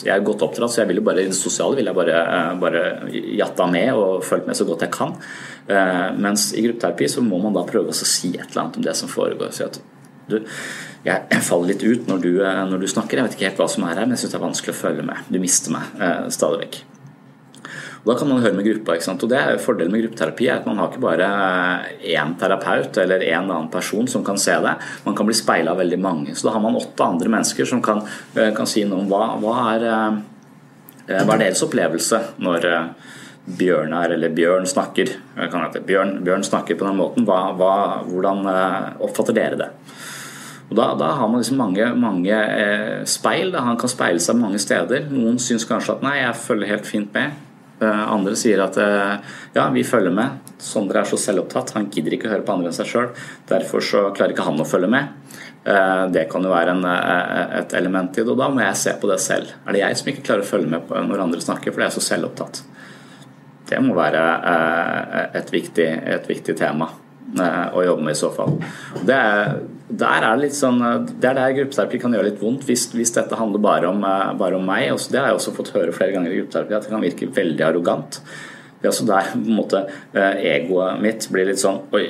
Jeg 0.00 0.10
er 0.10 0.22
godt 0.26 0.42
oppdratt, 0.42 0.72
så 0.74 0.80
jeg 0.80 0.88
vil 0.88 0.98
jo 0.98 1.04
bare, 1.06 1.22
i 1.22 1.30
det 1.30 1.38
sosiale 1.38 1.76
vil 1.78 1.86
jeg 1.86 1.94
bare, 1.94 2.22
eh, 2.22 2.54
bare 2.58 2.80
jatta 3.38 3.68
med 3.70 3.94
og 3.94 4.24
følge 4.26 4.48
med 4.48 4.58
så 4.58 4.66
godt 4.66 4.82
jeg 4.82 4.90
kan. 4.94 5.14
Eh, 5.68 6.08
mens 6.18 6.48
i 6.58 6.64
gruppeterapi 6.66 7.08
så 7.08 7.22
må 7.22 7.38
man 7.38 7.54
da 7.54 7.62
prøve 7.68 7.94
å 7.94 7.94
si 7.94 8.32
et 8.34 8.48
eller 8.48 8.64
annet 8.64 8.80
om 8.80 8.86
det 8.88 8.96
som 8.98 9.08
foregår. 9.08 9.52
Si 9.54 9.62
at 9.62 9.78
du, 10.26 10.40
jeg 11.04 11.44
faller 11.44 11.70
litt 11.70 11.84
ut 11.84 12.08
når 12.08 12.18
du, 12.24 12.32
når 12.40 12.80
du, 12.80 12.88
snakker, 12.90 13.20
jeg 13.20 13.28
vet 13.28 13.36
ikke 13.36 13.48
helt 13.50 13.62
hva 13.62 13.70
som 13.70 13.86
er 13.86 13.94
her, 13.94 14.08
men 14.08 14.16
jeg 14.16 14.24
syns 14.24 14.34
det 14.34 14.40
er 14.40 14.46
vanskelig 14.48 14.74
å 14.74 14.80
følge 14.80 15.06
med. 15.06 15.22
Du 15.28 15.38
mister 15.38 15.76
meg 15.76 16.02
eh, 16.02 16.26
stadig 16.34 16.64
vekk. 16.64 16.82
Da 18.04 18.14
kan 18.18 18.28
man 18.28 18.42
høre 18.44 18.52
med 18.52 18.66
gruppa. 18.66 18.94
ikke 18.94 19.06
sant? 19.06 19.22
Og 19.24 19.30
det 19.32 19.38
er 19.40 19.60
Fordelen 19.62 19.92
med 19.92 20.02
gruppeterapi 20.04 20.48
er 20.50 20.58
at 20.58 20.66
man 20.68 20.76
har 20.80 20.90
ikke 20.90 21.00
bare 21.00 21.28
én 22.04 22.34
terapeut 22.40 22.98
eller 23.00 23.24
en 23.30 23.48
annen 23.48 23.70
person 23.72 24.08
som 24.08 24.24
kan 24.24 24.36
se 24.38 24.52
det. 24.60 24.74
Man 25.06 25.16
kan 25.16 25.26
bli 25.26 25.36
speila 25.36 25.72
av 25.72 25.80
veldig 25.80 26.00
mange. 26.04 26.34
Så 26.36 26.48
da 26.48 26.52
har 26.52 26.60
man 26.60 26.76
åtte 26.76 27.04
andre 27.04 27.32
mennesker 27.32 27.64
som 27.64 27.80
kan, 27.82 28.02
eh, 28.36 28.52
kan 28.54 28.66
si 28.66 28.84
noe 28.84 29.00
om 29.00 29.08
hva, 29.08 29.40
hva, 29.40 29.54
er, 29.74 29.86
eh, 29.88 31.24
hva 31.24 31.34
er 31.34 31.38
deres 31.38 31.62
opplevelse 31.62 32.20
når 32.38 32.60
bjørn 32.60 32.94
Bjørnar 33.44 34.10
eller 34.10 34.30
Bjørn 34.30 34.64
snakker. 34.64 35.08
Bjørn, 35.86 36.24
Bjørn 36.24 36.44
snakker 36.44 36.78
på 36.78 36.86
den 36.86 36.96
måten. 36.96 37.26
Hva, 37.26 37.52
hva, 37.52 38.02
hvordan 38.08 38.46
oppfatter 39.00 39.34
dere 39.34 39.56
det? 39.56 39.68
Og 40.70 40.76
da, 40.76 40.94
da, 40.94 41.10
har 41.12 41.28
man 41.28 41.42
liksom 41.42 41.58
mange, 41.60 41.94
mange 41.94 42.38
speil. 43.04 43.52
Da. 43.52 43.60
Han 43.60 43.76
kan 43.76 43.88
speile 43.92 44.18
seg 44.18 44.40
mange 44.40 44.58
steder. 44.58 45.10
Noen 45.10 45.36
syns 45.38 45.68
kanskje 45.68 45.98
at 45.98 46.02
nei, 46.06 46.22
jeg 46.22 46.40
følger 46.40 46.72
helt 46.72 46.88
fint 46.88 47.12
med. 47.12 47.36
Andre 47.82 48.36
sier 48.38 48.60
at 48.62 48.76
ja, 48.78 49.64
vi 49.74 49.82
følger 49.84 50.14
med. 50.14 50.52
Sondre 50.62 51.00
er 51.02 51.08
så 51.10 51.18
selvopptatt, 51.20 51.74
han 51.74 51.88
gidder 51.92 52.14
ikke 52.16 52.28
å 52.28 52.32
høre 52.36 52.46
på 52.46 52.54
andre 52.54 52.70
enn 52.70 52.76
seg 52.76 52.88
sjøl. 52.88 53.08
Derfor 53.50 53.82
så 53.84 54.04
klarer 54.14 54.32
ikke 54.32 54.46
han 54.46 54.62
å 54.62 54.66
følge 54.68 54.88
med. 54.92 55.10
Det 56.14 56.26
kan 56.30 56.44
jo 56.44 56.52
være 56.52 56.74
en, 56.76 56.86
et 57.58 57.74
element 57.76 58.14
i 58.14 58.22
det, 58.22 58.30
og 58.30 58.38
da 58.38 58.48
må 58.52 58.62
jeg 58.62 58.78
se 58.78 58.94
på 59.00 59.10
det 59.10 59.18
selv. 59.24 59.52
Er 59.66 59.76
det 59.76 59.82
jeg 59.82 60.00
som 60.00 60.10
ikke 60.12 60.24
klarer 60.30 60.46
å 60.46 60.48
følge 60.48 60.70
med 60.70 60.92
når 61.10 61.24
andre 61.26 61.42
snakker, 61.42 61.74
fordi 61.74 61.86
jeg 61.86 61.92
er 61.92 61.96
så 61.98 62.04
selvopptatt? 62.08 62.62
Det 63.68 63.80
må 63.80 63.96
være 63.96 64.22
et 65.40 65.52
viktig, 65.52 65.88
et 66.14 66.28
viktig 66.30 66.54
tema 66.60 66.90
å 67.74 67.84
jobbe 67.84 68.04
med 68.04 68.14
i 68.14 68.20
så 68.20 68.30
fall. 68.34 68.58
Det 69.08 69.16
er, 69.16 69.56
der 69.88 70.24
er 70.24 70.38
det 70.38 70.46
litt 70.46 70.56
sånn, 70.56 70.78
det 71.20 71.28
er 71.28 71.36
der 71.36 71.56
gruppeterapi 71.58 71.98
kan 72.00 72.14
gjøre 72.16 72.30
litt 72.30 72.40
vondt, 72.40 72.64
hvis, 72.68 72.86
hvis 72.96 73.12
dette 73.16 73.36
handler 73.36 73.60
bare 73.60 73.90
om, 73.90 74.00
bare 74.40 74.56
om 74.56 74.64
meg. 74.64 74.88
Også, 74.94 75.12
det 75.12 75.20
har 75.20 75.28
jeg 75.30 75.40
også 75.40 75.52
fått 75.58 75.74
høre 75.74 75.92
flere 75.96 76.14
ganger 76.14 76.32
i 76.32 76.38
gruppeterapi, 76.40 76.76
at 76.78 76.86
det 76.86 76.94
kan 76.94 77.04
virke 77.04 77.28
veldig 77.36 77.66
arrogant. 77.66 78.20
Det 78.80 78.88
er 78.88 78.92
også 78.92 79.08
der 79.08 79.28
på 79.34 79.42
en 79.42 79.58
måte, 79.58 79.84
egoet 80.14 81.04
mitt 81.04 81.28
blir 81.32 81.48
litt 81.48 81.60
sånn 81.60 81.82
Oi, 81.96 82.08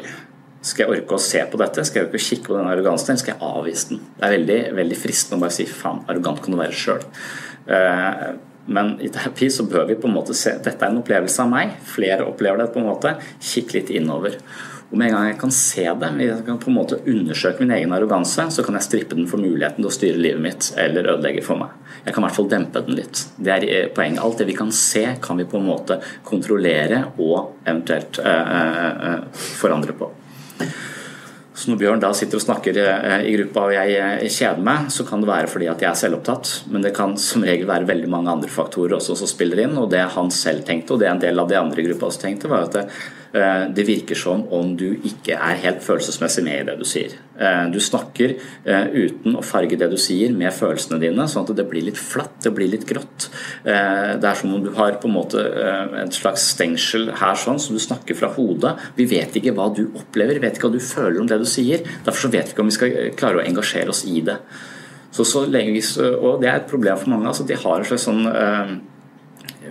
skal 0.65 0.87
jeg 0.87 0.95
orke 0.95 1.19
å 1.19 1.23
se 1.23 1.43
på 1.51 1.59
dette? 1.61 1.83
Skal 1.85 2.01
jeg 2.01 2.09
ikke 2.09 2.25
kikke 2.25 2.49
på 2.49 2.57
den 2.57 2.71
arrogansen, 2.71 3.13
eller 3.13 3.21
skal 3.21 3.35
jeg 3.35 3.51
avvise 3.51 3.91
den? 3.91 4.03
Det 4.17 4.27
er 4.27 4.35
veldig, 4.39 4.59
veldig 4.79 4.99
fristende 4.99 5.39
å 5.39 5.45
bare 5.45 5.57
si 5.59 5.67
faen, 5.69 6.03
arrogant 6.09 6.41
kan 6.45 6.55
du 6.55 6.61
være 6.63 6.79
sjøl. 6.79 7.05
Men 8.65 8.95
i 9.05 9.11
terapi 9.13 9.51
så 9.53 9.67
bør 9.69 9.91
vi 9.91 9.99
på 10.01 10.09
en 10.09 10.15
måte 10.15 10.37
se 10.39 10.55
dette 10.65 10.81
er 10.81 10.95
en 10.95 11.03
opplevelse 11.03 11.43
av 11.43 11.51
meg. 11.53 11.75
Flere 11.85 12.25
opplever 12.25 12.63
det 12.63 12.71
på 12.73 12.81
en 12.81 12.89
måte. 12.89 13.13
Kikk 13.45 13.75
litt 13.77 13.93
innover. 13.93 14.39
Og 14.95 14.99
med 15.01 15.09
en 15.11 15.17
gang 15.17 15.25
jeg 15.27 15.39
kan 15.41 15.51
se 15.51 15.85
det, 15.99 16.09
jeg 16.23 16.43
kan 16.47 16.59
på 16.63 16.69
en 16.71 16.77
måte 16.77 17.01
undersøke 17.03 17.65
min 17.65 17.73
egen 17.75 17.93
arroganse, 17.97 18.45
så 18.55 18.63
kan 18.63 18.77
jeg 18.79 18.87
strippe 18.87 19.17
den 19.19 19.27
for 19.27 19.43
muligheten 19.43 19.83
til 19.83 19.89
å 19.91 19.95
styre 19.97 20.21
livet 20.23 20.45
mitt 20.45 20.69
eller 20.79 21.09
ødelegge 21.17 21.43
for 21.43 21.59
meg. 21.59 21.73
Jeg 22.05 22.15
kan 22.15 22.23
i 22.23 22.29
hvert 22.29 22.37
fall 22.37 22.51
dempe 22.53 22.83
den 22.87 23.01
litt. 23.01 23.23
Det 23.35 23.57
er 23.57 23.89
poenget. 23.97 24.21
Alt 24.23 24.39
det 24.39 24.47
vi 24.53 24.55
kan 24.55 24.71
se, 24.71 25.03
kan 25.25 25.41
vi 25.43 25.49
på 25.51 25.59
en 25.59 25.67
måte 25.67 25.97
kontrollere 26.23 27.01
og 27.17 27.65
eventuelt 27.65 28.21
eh, 28.23 28.53
eh, 29.09 29.43
forandre 29.59 29.97
på. 29.99 30.13
Så 31.55 31.73
når 31.73 31.83
Bjørn 31.83 32.05
da 32.07 32.13
sitter 32.15 32.39
og 32.39 32.45
snakker 32.47 32.79
i 32.79 33.35
gruppa 33.35 33.67
og 33.67 33.75
jeg 33.75 34.31
kjeder 34.31 34.63
meg, 34.63 34.87
så 34.95 35.09
kan 35.11 35.23
det 35.23 35.31
være 35.33 35.51
fordi 35.51 35.73
at 35.73 35.83
jeg 35.83 35.91
er 35.91 35.99
selvopptatt. 36.05 36.55
Men 36.71 36.87
det 36.87 36.95
kan 36.95 37.19
som 37.19 37.43
regel 37.47 37.67
være 37.67 37.91
veldig 37.91 38.15
mange 38.15 38.31
andre 38.31 38.51
faktorer 38.51 38.95
også 39.01 39.19
som 39.19 39.31
spiller 39.31 39.67
inn. 39.67 39.75
Og 39.83 39.91
det 39.91 40.07
han 40.15 40.31
selv 40.35 40.63
tenkte, 40.71 40.95
og 40.95 41.03
det 41.03 41.11
en 41.11 41.27
del 41.27 41.43
av 41.43 41.51
de 41.51 41.59
andre 41.59 41.83
i 41.83 41.87
gruppa 41.91 42.13
også 42.13 42.27
tenkte, 42.29 42.51
var 42.51 42.69
at 42.69 42.79
det, 42.79 42.89
det 43.35 43.83
virker 43.83 44.15
som 44.15 44.45
om 44.55 44.77
du 44.79 44.93
ikke 44.95 45.35
er 45.35 45.57
helt 45.65 45.81
følelsesmessig 45.83 46.45
med 46.47 46.61
i 46.61 46.67
det 46.69 46.77
du 46.79 46.85
sier. 46.87 47.17
Du 47.75 47.81
snakker 47.83 48.37
uten 48.95 49.35
å 49.35 49.43
farge 49.43 49.79
det 49.81 49.89
du 49.91 49.97
sier 49.99 50.31
med 50.31 50.55
følelsene 50.55 51.01
dine, 51.03 51.27
sånn 51.31 51.43
at 51.43 51.57
det 51.59 51.65
blir 51.67 51.83
litt 51.89 51.99
flatt, 51.99 52.37
det 52.45 52.53
blir 52.55 52.71
litt 52.71 52.87
grått. 52.87 53.27
Det 53.65 54.29
er 54.31 54.39
som 54.39 54.55
om 54.55 54.63
du 54.63 54.71
har 54.77 55.01
på 55.03 55.11
en 55.11 55.17
måte 55.17 55.43
et 56.05 56.15
slags 56.15 56.47
stengsel 56.55 57.11
her 57.19 57.35
sånn, 57.41 57.59
så 57.59 57.75
du 57.75 57.83
snakker 57.83 58.15
fra 58.19 58.31
hodet. 58.37 58.77
Vi 58.95 59.09
vet 59.11 59.35
ikke 59.41 59.57
hva 59.57 59.67
du 59.75 59.89
opplever, 59.89 60.39
vi 60.39 60.47
vet 60.47 60.61
ikke 60.61 60.71
hva 60.71 60.79
du 60.79 60.87
føler 60.87 61.19
om 61.25 61.31
det 61.31 61.43
du 61.43 61.49
sier. 61.49 61.83
Derfor 62.07 62.29
så 62.29 62.33
vet 62.37 62.47
vi 62.47 62.55
ikke 62.55 62.63
om 62.63 62.71
vi 62.71 62.79
skal 62.79 62.97
klare 63.19 63.43
å 63.43 63.47
engasjere 63.47 63.91
oss 63.91 64.07
i 64.07 64.23
det. 64.31 64.39
Så, 65.15 65.27
så 65.27 65.45
lenge 65.47 65.83
og 66.15 66.41
det 66.43 66.49
er 66.51 66.61
et 66.61 66.71
problem 66.71 66.99
for 66.99 67.11
mange. 67.13 67.31
altså 67.31 67.47
De 67.47 67.59
har 67.59 67.81
en 67.81 67.87
slags 67.87 68.07
sånn 68.07 68.25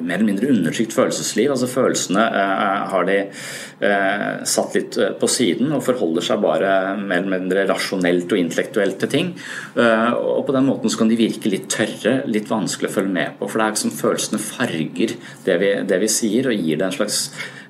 mer 0.02 0.18
eller 0.18 0.30
mindre 0.30 0.50
undertrykt 0.54 0.96
følelsesliv. 0.96 1.52
altså 1.52 1.70
Følelsene 1.70 2.24
eh, 2.24 2.84
har 2.94 3.08
de 3.10 3.18
eh, 3.24 4.44
satt 4.50 4.78
litt 4.78 4.98
på 5.20 5.30
siden 5.32 5.74
og 5.76 5.84
forholder 5.86 6.26
seg 6.26 6.44
bare 6.44 6.72
mer 7.00 7.22
eller 7.22 7.36
mindre 7.38 7.66
rasjonelt 7.70 8.32
og 8.32 8.42
intellektuelt 8.42 9.00
til 9.04 9.14
ting. 9.14 9.34
Eh, 9.76 10.14
og 10.14 10.46
På 10.48 10.56
den 10.56 10.70
måten 10.70 10.92
så 10.92 11.02
kan 11.02 11.12
de 11.12 11.20
virke 11.20 11.52
litt 11.52 11.70
tørre, 11.74 12.22
litt 12.30 12.50
vanskelig 12.52 12.92
å 12.92 12.96
følge 12.98 13.18
med 13.20 13.38
på. 13.40 13.50
For 13.50 13.62
det 13.62 13.68
er 13.68 13.84
som 13.84 13.98
følelsene 13.98 14.42
farger 14.44 15.18
det 15.46 15.60
vi, 15.62 15.74
det 15.90 16.02
vi 16.04 16.12
sier 16.12 16.50
og 16.50 16.58
gir 16.58 16.80
det 16.80 16.90
en 16.90 16.98
slags 16.98 17.22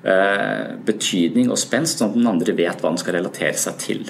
eh, 0.02 0.74
betydning 0.86 1.52
og 1.52 1.60
spenst, 1.60 2.00
sånn 2.00 2.12
at 2.12 2.18
den 2.18 2.32
andre 2.34 2.56
vet 2.56 2.80
hva 2.80 2.92
den 2.92 3.02
skal 3.02 3.18
relatere 3.18 3.58
seg 3.60 3.80
til. 3.82 4.06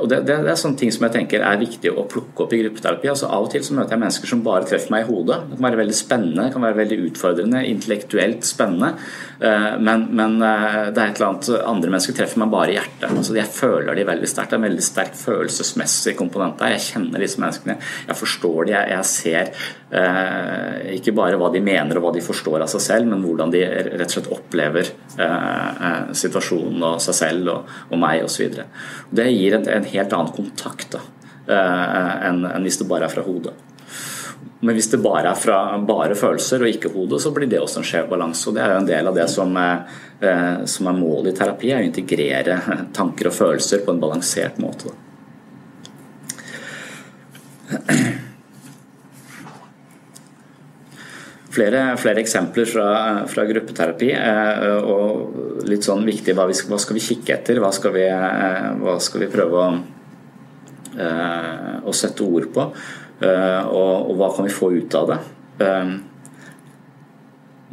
Og 0.00 0.08
det, 0.08 0.22
det, 0.28 0.38
er 0.40 0.58
sånne 0.58 0.80
ting 0.80 0.92
som 0.94 1.06
jeg 1.06 1.14
tenker 1.18 1.44
er 1.44 1.60
viktig 1.60 1.92
å 1.92 2.06
plukke 2.08 2.46
opp 2.46 2.54
i 2.56 2.62
gruppeterapi. 2.62 3.10
Altså 3.12 3.28
Av 3.28 3.46
og 3.46 3.52
til 3.52 3.64
så 3.66 3.76
møter 3.76 3.96
jeg 3.96 4.04
mennesker 4.04 4.32
som 4.32 4.44
bare 4.46 4.68
treffer 4.68 4.94
meg 4.94 5.04
i 5.04 5.10
hodet. 5.10 5.40
Det 5.50 5.58
kan 5.58 5.68
være 5.68 5.82
veldig 5.82 5.98
spennende, 5.98 6.46
det 6.46 6.56
kan 6.56 6.66
være 6.66 6.80
veldig 6.80 6.98
utfordrende, 7.08 7.64
intellektuelt 7.68 8.48
spennende. 8.48 8.92
Men, 9.82 10.04
men 10.14 10.36
det 10.38 10.48
er 10.48 11.10
et 11.10 11.18
eller 11.18 11.28
annet 11.28 11.50
andre 11.66 11.90
mennesker 11.90 12.16
treffer 12.16 12.40
meg 12.42 12.52
bare 12.52 12.72
i 12.72 12.76
hjertet. 12.76 13.08
Altså 13.10 13.36
Jeg 13.36 13.50
føler 13.52 13.98
de 13.98 14.06
veldig 14.08 14.30
sterkt. 14.30 14.52
Det 14.52 14.58
er 14.58 14.62
en 14.62 14.68
veldig 14.68 14.86
sterk 14.86 15.16
følelsesmessig 15.18 16.16
komponent 16.18 16.58
der. 16.60 16.74
Jeg 16.76 16.86
kjenner 16.88 17.22
disse 17.22 17.40
menneskene. 17.42 17.78
Jeg 18.08 18.18
forstår 18.18 18.68
de, 18.68 18.74
jeg, 18.74 18.90
jeg 18.92 19.08
ser 19.10 19.52
eh, 20.00 20.96
ikke 20.98 21.14
bare 21.16 21.38
hva 21.40 21.50
de 21.52 21.62
mener 21.64 21.98
og 21.98 22.06
hva 22.06 22.14
de 22.16 22.24
forstår 22.24 22.64
av 22.64 22.70
seg 22.72 22.84
selv, 22.84 23.10
men 23.12 23.24
hvordan 23.24 23.52
de 23.54 23.62
rett 23.66 24.06
og 24.06 24.14
slett 24.16 24.30
opplever 24.34 24.92
eh, 25.26 26.12
situasjonen 26.22 26.86
og 26.92 27.00
seg 27.04 27.18
selv 27.18 27.52
og, 27.54 27.72
og 27.90 28.02
meg 28.02 28.26
osv. 28.26 28.60
Det 29.12 29.28
gir 29.30 29.58
en, 29.58 29.68
en 29.78 29.81
helt 29.88 30.14
annen 30.16 30.32
kontakt 30.36 30.94
da, 30.94 31.02
eh, 31.48 32.28
enn, 32.28 32.46
hvis 32.64 32.80
det 32.80 32.88
bare 32.90 33.08
er 33.08 33.14
fra 33.14 33.26
hodet. 33.26 33.54
Men 34.62 34.76
hvis 34.78 34.90
det 34.92 35.02
bare 35.02 35.32
er 35.32 35.38
fra 35.38 35.58
bare 35.86 36.14
følelser 36.18 36.62
og 36.62 36.70
ikke 36.70 36.92
hodet, 36.94 37.18
så 37.22 37.32
blir 37.34 37.50
det 37.50 37.58
også 37.58 37.80
en 37.80 37.86
skjev 37.86 38.08
balanse. 38.10 38.46
Og 38.48 38.54
det 38.54 38.62
er 38.62 38.74
jo 38.74 38.80
en 38.82 38.90
del 38.90 39.10
av 39.10 39.16
det 39.18 39.26
som, 39.30 39.56
er, 39.58 39.82
som 40.70 40.86
er 40.86 40.98
målet 40.98 41.32
i 41.32 41.38
terapi, 41.38 41.72
er 41.74 41.82
å 41.82 41.88
integrere 41.88 42.58
tanker 42.98 43.30
og 43.30 43.34
følelser 43.34 43.82
på 43.82 43.90
en 43.94 44.02
balansert 44.02 44.62
måte. 44.62 44.94
Flere, 51.52 51.80
flere 52.00 52.22
eksempler 52.22 52.64
fra, 52.68 52.86
fra 53.28 53.44
gruppeterapi. 53.44 54.08
og 54.88 55.64
litt 55.68 55.84
sånn 55.84 56.06
viktig 56.06 56.34
hva, 56.36 56.46
vi, 56.48 56.56
hva, 56.68 56.78
skal 56.80 56.96
vi 56.96 57.04
kikke 57.04 57.34
etter? 57.34 57.60
Hva 57.60 57.72
skal 57.76 57.92
vi, 57.96 58.06
hva 58.80 58.96
skal 59.04 59.24
vi 59.24 59.28
prøve 59.32 59.60
å, 59.60 59.66
å 61.84 61.94
sette 61.96 62.24
ord 62.24 62.48
på? 62.54 62.66
Og, 63.22 63.92
og, 64.08 64.14
hva 64.18 64.30
kan 64.34 64.48
vi 64.48 64.54
få 64.54 64.72
ut 64.78 64.96
av 64.98 65.12
det? 65.12 65.20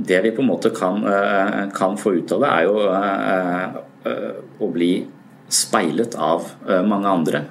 Det 0.09 0.19
vi 0.23 0.33
på 0.35 0.43
en 0.43 0.51
måte 0.51 0.73
kan, 0.75 0.99
kan 1.75 1.95
få 1.99 2.17
ut 2.19 2.35
av 2.35 2.43
det, 2.43 2.51
er 2.51 2.67
jo 2.67 2.75
å 4.59 4.73
bli 4.75 4.93
speilet 5.49 6.19
av 6.19 6.51
mange 6.87 7.15
andre. 7.15 7.45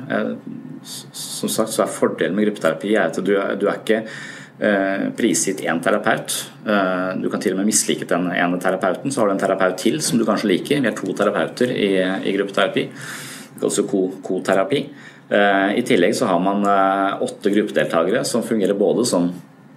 Som 0.84 1.48
sagt 1.50 1.72
så 1.72 1.86
er 1.86 1.92
Fordelen 1.92 2.36
med 2.36 2.50
gruppeterapi 2.50 2.92
er 2.94 3.08
at 3.08 3.18
du, 3.24 3.32
du 3.32 3.66
er 3.66 3.80
ikke 3.80 4.04
prisgitt 4.58 5.60
én 5.62 5.78
terapeut. 5.82 6.34
Du 7.22 7.28
kan 7.30 7.40
til 7.42 7.54
og 7.54 7.60
med 7.60 7.68
mislike 7.68 8.08
den 8.10 8.26
ene 8.34 8.58
terapeuten, 8.58 9.12
så 9.12 9.20
har 9.20 9.28
du 9.28 9.34
en 9.36 9.42
terapeut 9.42 9.76
til 9.78 10.00
som 10.02 10.18
du 10.18 10.24
kanskje 10.26 10.50
liker. 10.50 10.80
Vi 10.82 10.90
er 10.90 10.96
to 10.98 11.14
terapeuter 11.14 11.70
i, 11.70 11.92
i 11.98 12.34
gruppeterapi. 12.34 12.88
altså 13.62 13.84
koterapi. 13.86 14.22
ko-terapi. 14.26 14.80
I 15.78 15.84
tillegg 15.86 16.16
så 16.16 16.26
har 16.26 16.40
man 16.42 16.66
åtte 17.22 17.52
gruppedeltakere 17.54 18.24
som 18.24 18.42
fungerer 18.42 18.74
både 18.74 19.06
som 19.06 19.30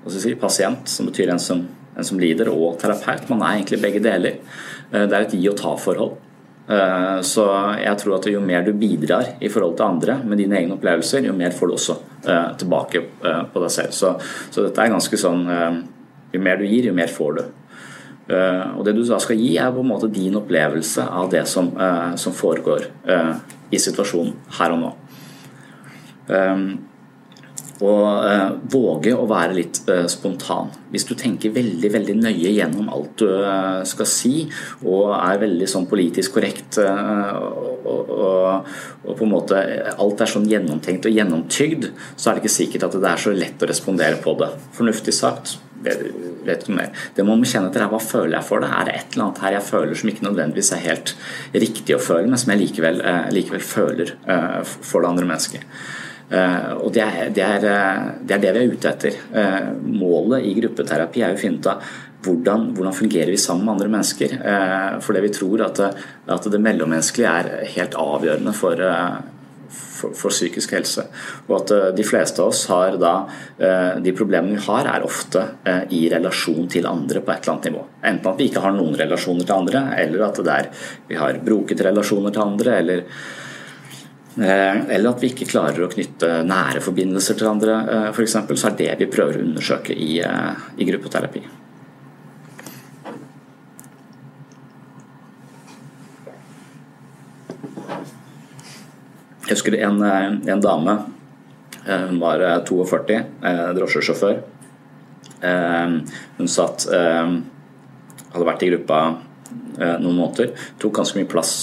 si, 0.07 0.33
pasient, 0.35 0.89
som 0.89 1.05
betyr 1.11 1.29
en 1.29 1.39
som, 1.39 1.61
en 1.97 2.07
som 2.07 2.19
lider, 2.19 2.49
og 2.49 2.79
terapeut. 2.81 3.29
Man 3.29 3.41
er 3.45 3.59
egentlig 3.59 3.81
begge 3.81 4.01
deler. 4.01 4.41
Det 4.91 5.11
er 5.11 5.21
et 5.21 5.37
gi 5.37 5.49
og 5.51 5.57
ta-forhold. 5.61 6.17
Så 6.67 7.43
jeg 7.81 7.97
tror 7.99 8.13
at 8.15 8.27
jo 8.31 8.39
mer 8.43 8.61
du 8.63 8.71
bidrar 8.77 9.33
i 9.43 9.49
forhold 9.51 9.73
til 9.75 9.85
andre 9.87 10.13
med 10.23 10.39
dine 10.39 10.59
egne 10.59 10.75
opplevelser, 10.77 11.25
jo 11.27 11.33
mer 11.35 11.51
får 11.55 11.67
du 11.67 11.73
også 11.73 11.95
tilbake 12.61 13.01
på 13.51 13.63
deg 13.63 13.73
selv. 13.73 13.95
Så, 13.97 14.11
så 14.53 14.67
dette 14.67 14.83
er 14.83 14.93
ganske 14.93 15.19
sånn 15.19 15.41
Jo 16.31 16.39
mer 16.39 16.61
du 16.61 16.63
gir, 16.63 16.85
jo 16.87 16.93
mer 16.95 17.11
får 17.11 17.33
du. 17.35 17.41
Og 18.77 18.85
det 18.87 18.93
du 18.95 19.01
da 19.03 19.17
skal 19.19 19.41
gi, 19.41 19.49
er 19.59 19.73
på 19.73 19.83
en 19.83 19.89
måte 19.89 20.07
din 20.13 20.37
opplevelse 20.39 21.03
av 21.03 21.27
det 21.33 21.43
som, 21.49 21.73
som 22.15 22.37
foregår 22.37 22.87
i 23.73 23.81
situasjonen 23.81 24.37
her 24.61 24.77
og 24.77 24.85
nå. 24.85 24.93
Og 27.81 28.25
eh, 28.29 28.49
våge 28.69 29.13
å 29.17 29.25
være 29.29 29.55
litt 29.57 29.79
eh, 29.89 30.05
spontan. 30.11 30.69
Hvis 30.93 31.07
du 31.09 31.15
tenker 31.17 31.53
veldig 31.55 31.89
veldig 31.93 32.15
nøye 32.19 32.53
gjennom 32.53 32.91
alt 32.93 33.15
du 33.23 33.27
eh, 33.29 33.81
skal 33.89 34.09
si, 34.09 34.33
og 34.85 35.15
er 35.17 35.41
veldig 35.41 35.69
sånn 35.69 35.87
politisk 35.89 36.35
korrekt 36.37 36.77
og, 36.81 37.87
og, 37.87 38.11
og, 38.13 39.15
på 39.17 39.25
en 39.25 39.31
måte 39.31 39.63
alt 39.95 40.21
er 40.21 40.29
sånn 40.29 40.45
gjennomtenkt 40.49 41.07
og 41.09 41.17
gjennomtygd, 41.17 41.89
så 42.15 42.29
er 42.29 42.37
det 42.37 42.43
ikke 42.43 42.59
sikkert 42.59 42.87
at 42.89 42.99
det 43.01 43.09
er 43.09 43.25
så 43.25 43.33
lett 43.33 43.65
å 43.65 43.71
respondere 43.71 44.21
på 44.21 44.35
det. 44.41 44.51
Fornuftig 44.77 45.15
sagt. 45.17 45.55
Vet 45.81 46.61
ikke 46.61 46.77
mer. 46.77 46.91
Det 47.17 47.25
må 47.25 47.33
man 47.33 47.49
kjenne 47.49 47.71
etter 47.71 47.87
er 47.87 47.89
hva 47.89 48.01
føler 48.03 48.35
jeg 48.37 48.45
for 48.45 48.61
det. 48.61 48.69
Er 48.69 48.85
det 48.85 48.93
et 48.99 49.15
eller 49.15 49.25
annet 49.25 49.41
her 49.41 49.57
jeg 49.57 49.67
føler 49.71 49.97
som 49.97 50.13
ikke 50.13 50.27
nødvendigvis 50.27 50.71
er 50.77 50.85
helt 50.85 51.15
riktig 51.65 51.97
å 51.97 52.03
føle, 52.03 52.29
men 52.29 52.37
som 52.37 52.53
jeg 52.53 52.61
likevel, 52.61 53.01
likevel 53.33 53.65
føler 53.65 54.13
for 54.69 55.01
det 55.01 55.09
andre 55.09 55.31
mennesket. 55.31 55.65
Uh, 56.31 56.85
og 56.85 56.93
det 56.95 57.03
er 57.03 57.33
det, 57.35 57.43
er, 57.43 57.65
det 58.23 58.37
er 58.37 58.39
det, 58.39 58.53
vi 58.55 58.61
er 58.61 58.71
ute 58.71 58.93
etter. 58.93 59.17
Uh, 59.33 59.73
målet 59.83 60.47
i 60.47 60.55
gruppeterapi 60.61 61.25
er 61.27 61.35
å 61.35 61.41
finne 61.41 61.59
ut 61.59 61.67
av 61.67 61.91
hvordan, 62.23 62.69
hvordan 62.77 62.95
fungerer 62.95 63.33
vi 63.33 63.41
sammen 63.41 63.65
med 63.65 63.73
andre 63.75 63.91
mennesker. 63.95 64.35
For 64.37 65.07
fordi 65.07 65.23
vi 65.25 65.31
tror 65.33 65.63
at, 65.65 65.79
at, 65.81 66.49
det 66.53 66.59
mellommenneskelige 66.61 67.31
er 67.39 67.71
helt 67.73 67.97
avgjørende 67.97 68.53
for, 68.53 68.83
for, 69.73 70.13
for, 70.13 70.29
psykisk 70.29 70.75
helse. 70.77 71.07
Og 71.47 71.55
at 71.57 71.73
de 71.97 72.05
fleste 72.05 72.43
av 72.43 72.53
oss 72.53 72.61
har 72.69 72.99
da 73.01 73.15
De 74.05 74.13
problemene 74.13 74.59
vi 74.59 74.67
har, 74.67 74.91
er 74.93 75.07
ofte 75.07 75.47
i 75.97 76.03
relasjon 76.13 76.69
til 76.69 76.85
andre 76.85 77.25
på 77.25 77.33
et 77.33 77.41
eller 77.41 77.55
annet 77.55 77.71
nivå. 77.71 77.83
Enten 78.13 78.31
at 78.35 78.45
vi 78.45 78.51
ikke 78.51 78.67
har 78.67 78.77
noen 78.77 79.01
relasjoner 79.01 79.41
til 79.41 79.57
andre, 79.57 79.85
eller 80.05 80.27
at 80.29 80.45
det 80.45 80.59
er, 80.59 80.71
vi 81.09 81.17
har 81.25 81.41
brokete 81.41 81.89
relasjoner 81.89 82.37
til 82.37 82.45
andre, 82.45 82.77
eller 82.83 83.07
eller 84.39 85.09
at 85.09 85.19
vi 85.19 85.31
ikke 85.33 85.49
klarer 85.49 85.83
å 85.83 85.89
knytte 85.91 86.27
nære 86.47 86.79
forbindelser 86.85 87.35
til 87.35 87.49
andre, 87.51 87.79
f.eks. 88.13 88.37
Så 88.55 88.69
er 88.69 88.77
det 88.79 88.93
vi 89.01 89.09
prøver 89.11 89.39
å 89.39 89.43
undersøke 89.43 89.91
i, 89.91 90.21
i 90.21 90.87
gruppeterapi. 90.87 91.43
Jeg 99.51 99.57
husker 99.57 99.75
en, 99.83 99.97
eh, 100.01 100.51
en 100.53 100.61
dame. 100.63 100.93
Eh, 101.85 102.03
hun 102.07 102.19
var 102.19 102.39
42, 102.63 103.17
eh, 103.43 103.73
drosjesjåfør. 103.75 104.43
Hun 106.37 106.47
satt 106.47 106.87
Hadde 108.31 108.45
vært 108.47 108.61
i 108.63 108.69
gruppa 108.69 108.97
noen 109.77 110.17
måneder. 110.17 110.51
Tok 110.81 110.97
ganske 110.99 111.19
mye 111.19 111.29
plass, 111.29 111.53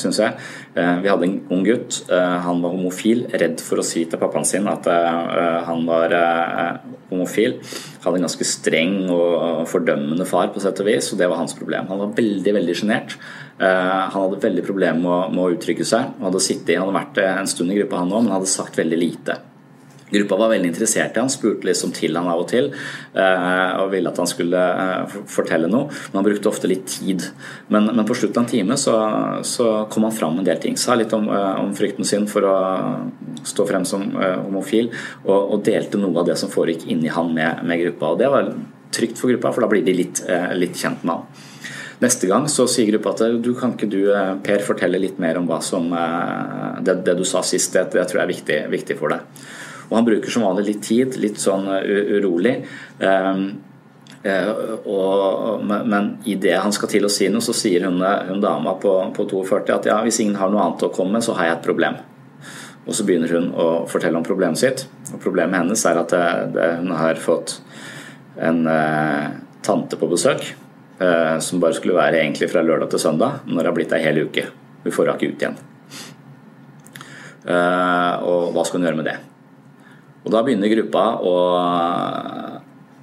syns 0.00 0.20
jeg. 0.22 0.36
Vi 0.74 1.10
hadde 1.10 1.26
en 1.26 1.36
ung 1.52 1.64
gutt. 1.66 2.00
Han 2.10 2.62
var 2.62 2.74
homofil, 2.74 3.26
redd 3.40 3.60
for 3.64 3.82
å 3.82 3.86
si 3.86 4.04
til 4.08 4.20
pappaen 4.20 4.46
sin 4.48 4.68
at 4.70 4.88
han 5.66 5.84
var 5.88 6.14
homofil. 7.10 7.58
Hadde 8.04 8.20
en 8.20 8.26
ganske 8.26 8.46
streng 8.48 8.96
og 9.12 9.66
fordømmende 9.70 10.26
far, 10.28 10.50
på 10.54 10.62
sett 10.62 10.80
og 10.82 10.88
vis, 10.88 11.10
og 11.12 11.20
det 11.20 11.28
var 11.30 11.42
hans 11.42 11.56
problem. 11.58 11.90
Han 11.90 12.04
var 12.04 12.16
veldig, 12.16 12.54
veldig 12.60 12.76
sjenert. 12.80 13.18
Eh, 13.60 13.66
han 13.66 14.16
hadde 14.16 14.40
veldig 14.40 14.64
problemer 14.64 15.28
med, 15.28 15.42
å 15.42 15.52
uttrykke 15.54 15.86
seg. 15.86 16.14
Han 16.16 16.30
hadde, 16.30 16.44
sittet, 16.44 16.78
han 16.78 16.88
hadde 16.88 17.00
vært 17.00 17.22
en 17.26 17.50
stund 17.50 17.74
i 17.74 17.80
gruppa, 17.80 18.00
han 18.00 18.14
òg, 18.14 18.24
men 18.24 18.36
hadde 18.38 18.50
sagt 18.50 18.80
veldig 18.80 19.00
lite. 19.00 19.40
Gruppa 20.10 20.38
var 20.40 20.52
veldig 20.52 20.70
interessert 20.72 21.16
i 21.16 21.22
han, 21.22 21.30
spurte 21.32 21.68
liksom 21.68 21.92
til 21.96 22.16
han 22.18 22.28
av 22.30 22.42
og 22.42 22.48
til 22.50 22.70
eh, 22.70 23.72
og 23.80 23.92
ville 23.92 24.10
at 24.10 24.18
han 24.20 24.30
skulle 24.30 24.60
eh, 24.84 25.16
fortelle 25.30 25.70
noe. 25.70 25.90
Men 26.10 26.20
han 26.20 26.26
brukte 26.26 26.50
ofte 26.50 26.70
litt 26.70 26.86
tid. 26.90 27.26
Men, 27.68 27.90
men 27.92 28.06
på 28.08 28.16
slutten 28.18 28.42
av 28.42 28.46
en 28.46 28.52
time 28.52 28.78
så, 28.80 28.96
så, 29.46 29.68
kom 29.90 30.08
han 30.08 30.16
fram 30.16 30.36
med 30.36 30.44
en 30.44 30.50
del 30.52 30.62
ting. 30.64 30.78
Sa 30.80 30.96
litt 30.98 31.14
om, 31.16 31.28
om, 31.30 31.70
frykten 31.76 32.06
sin 32.06 32.26
for 32.30 32.46
å 32.46 32.56
stå 33.46 33.66
frem 33.68 33.86
som 33.88 34.04
homofil, 34.16 34.90
og, 35.24 35.38
og 35.38 35.62
delte 35.66 36.00
noe 36.00 36.20
av 36.20 36.28
det 36.28 36.36
som 36.40 36.50
foregikk 36.52 36.88
inni 36.92 37.12
han 37.12 37.32
med, 37.36 37.62
med 37.66 37.84
gruppa. 37.84 38.14
Og 38.14 38.20
det 38.20 38.30
var 38.32 38.52
trygt 38.94 39.20
for 39.22 39.32
gruppa, 39.32 39.54
for 39.54 39.64
da 39.64 39.70
blir 39.70 39.86
de 39.86 39.94
litt, 39.94 40.22
litt 40.58 40.78
kjent 40.78 41.06
med 41.06 41.16
han. 41.16 41.48
Neste 42.00 42.28
gang 42.30 42.46
så 42.48 42.64
sier 42.70 42.88
gruppa 42.88 43.12
at 43.12 43.42
du 43.44 43.50
kan 43.58 43.74
ikke 43.74 43.88
du, 43.92 44.00
eh, 44.14 44.34
Per, 44.44 44.62
fortelle 44.64 45.00
litt 45.00 45.18
mer 45.20 45.36
om 45.36 45.46
hva 45.48 45.60
som, 45.62 45.92
eh, 45.92 46.80
det, 46.80 47.04
det 47.04 47.16
du 47.18 47.24
sa 47.24 47.42
sist. 47.44 47.74
Det, 47.74 47.92
det, 47.92 48.06
tror 48.08 48.22
jeg 48.22 48.24
er 48.24 48.34
viktig, 48.34 48.58
viktig, 48.72 48.96
for 48.96 49.12
deg. 49.12 49.20
Og 49.90 49.96
Han 49.98 50.06
bruker 50.06 50.32
som 50.32 50.46
vanlig 50.46 50.68
litt 50.68 50.86
tid, 50.86 51.18
litt 51.20 51.40
sånn 51.42 51.66
eh, 51.74 52.14
urolig. 52.16 52.60
Um, 53.02 53.50
og, 54.84 55.62
men 55.64 56.10
idet 56.28 56.58
han 56.60 56.74
skal 56.76 56.90
til 56.92 57.06
å 57.06 57.12
si 57.12 57.30
noe, 57.32 57.40
så 57.40 57.54
sier 57.56 57.86
hun, 57.88 58.02
hun 58.04 58.42
dama 58.42 58.74
på, 58.76 58.92
på 59.16 59.24
42 59.32 59.72
at 59.72 59.88
ja, 59.88 59.96
hvis 60.04 60.20
ingen 60.20 60.36
har 60.36 60.52
noe 60.52 60.60
annet 60.60 60.84
å 60.84 60.90
komme 60.92 61.16
med, 61.16 61.24
så 61.24 61.32
har 61.38 61.48
jeg 61.48 61.56
et 61.56 61.64
problem. 61.64 61.96
Og 62.84 62.92
så 62.96 63.06
begynner 63.08 63.32
hun 63.32 63.48
å 63.56 63.68
fortelle 63.88 64.20
om 64.20 64.26
problemet 64.26 64.60
sitt. 64.60 64.84
Og 65.14 65.22
Problemet 65.24 65.62
hennes 65.62 65.86
er 65.88 66.02
at 66.02 66.12
det, 66.12 66.26
det, 66.52 66.68
hun 66.82 66.92
har 66.98 67.22
fått 67.22 67.56
en 68.44 68.60
eh, 68.68 69.30
tante 69.64 69.96
på 69.96 70.10
besøk 70.12 70.50
Eh, 71.00 71.38
som 71.38 71.60
bare 71.60 71.72
skulle 71.72 71.96
være 71.96 72.18
egentlig 72.20 72.50
fra 72.52 72.60
lørdag 72.60 72.90
til 72.92 73.00
søndag, 73.00 73.40
når 73.46 73.62
det 73.62 73.68
har 73.70 73.76
blitt 73.78 73.92
ei 73.96 74.02
hel 74.04 74.18
uke. 74.20 74.42
Vi 74.84 74.92
får 74.92 75.08
henne 75.08 75.16
ikke 75.16 75.30
ut 75.32 75.44
igjen. 75.44 75.54
Eh, 77.48 78.14
og 78.28 78.50
hva 78.52 78.64
skal 78.68 78.80
hun 78.80 78.88
gjøre 78.88 78.98
med 78.98 79.08
det? 79.08 79.14
Og 80.24 80.32
Da 80.34 80.42
begynner 80.44 80.72
gruppa 80.72 81.04
å, 81.24 81.36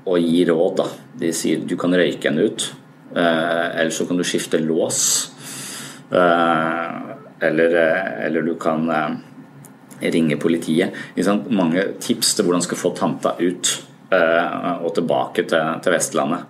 å 0.05 0.17
gi 0.21 0.43
råd. 0.49 0.75
Da. 0.77 0.87
De 1.23 1.31
sier 1.33 1.63
du 1.65 1.75
kan 1.79 1.95
røyke 1.97 2.29
henne 2.29 2.45
ut, 2.45 2.67
eh, 3.15 3.65
eller 3.81 3.93
så 3.93 4.05
kan 4.07 4.19
du 4.19 4.25
skifte 4.27 4.61
lås. 4.61 5.01
Eller, 6.07 7.73
eller 8.25 8.45
du 8.45 8.53
kan 8.61 8.85
ringe 9.99 10.37
politiet. 10.39 10.95
Mange 11.51 11.83
tips 11.99 12.31
til 12.37 12.47
hvordan 12.47 12.63
du 12.63 12.67
skal 12.69 12.79
få 12.79 12.93
tanta 12.95 13.33
ut 13.41 13.73
og 14.07 14.93
tilbake 14.95 15.43
til, 15.51 15.73
til 15.83 15.93
Vestlandet. 15.93 16.47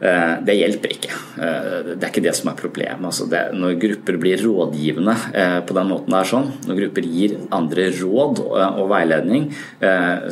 Eh, 0.00 0.34
det 0.44 0.58
hjelper 0.58 0.92
ikke. 0.92 1.12
Eh, 1.40 1.78
det 1.94 2.04
er 2.04 2.10
ikke 2.10 2.24
det 2.26 2.34
som 2.36 2.50
er 2.50 2.58
problemet. 2.58 3.04
Altså 3.08 3.26
det, 3.32 3.42
når 3.56 3.78
grupper 3.80 4.18
blir 4.20 4.42
rådgivende 4.44 5.14
eh, 5.32 5.58
på 5.64 5.76
den 5.76 5.88
måten 5.88 6.12
det 6.12 6.20
er 6.20 6.30
sånn, 6.32 6.50
når 6.68 6.80
grupper 6.82 7.08
gir 7.08 7.38
andre 7.56 7.88
råd 7.96 8.42
og 8.66 8.84
veiledning, 8.90 9.48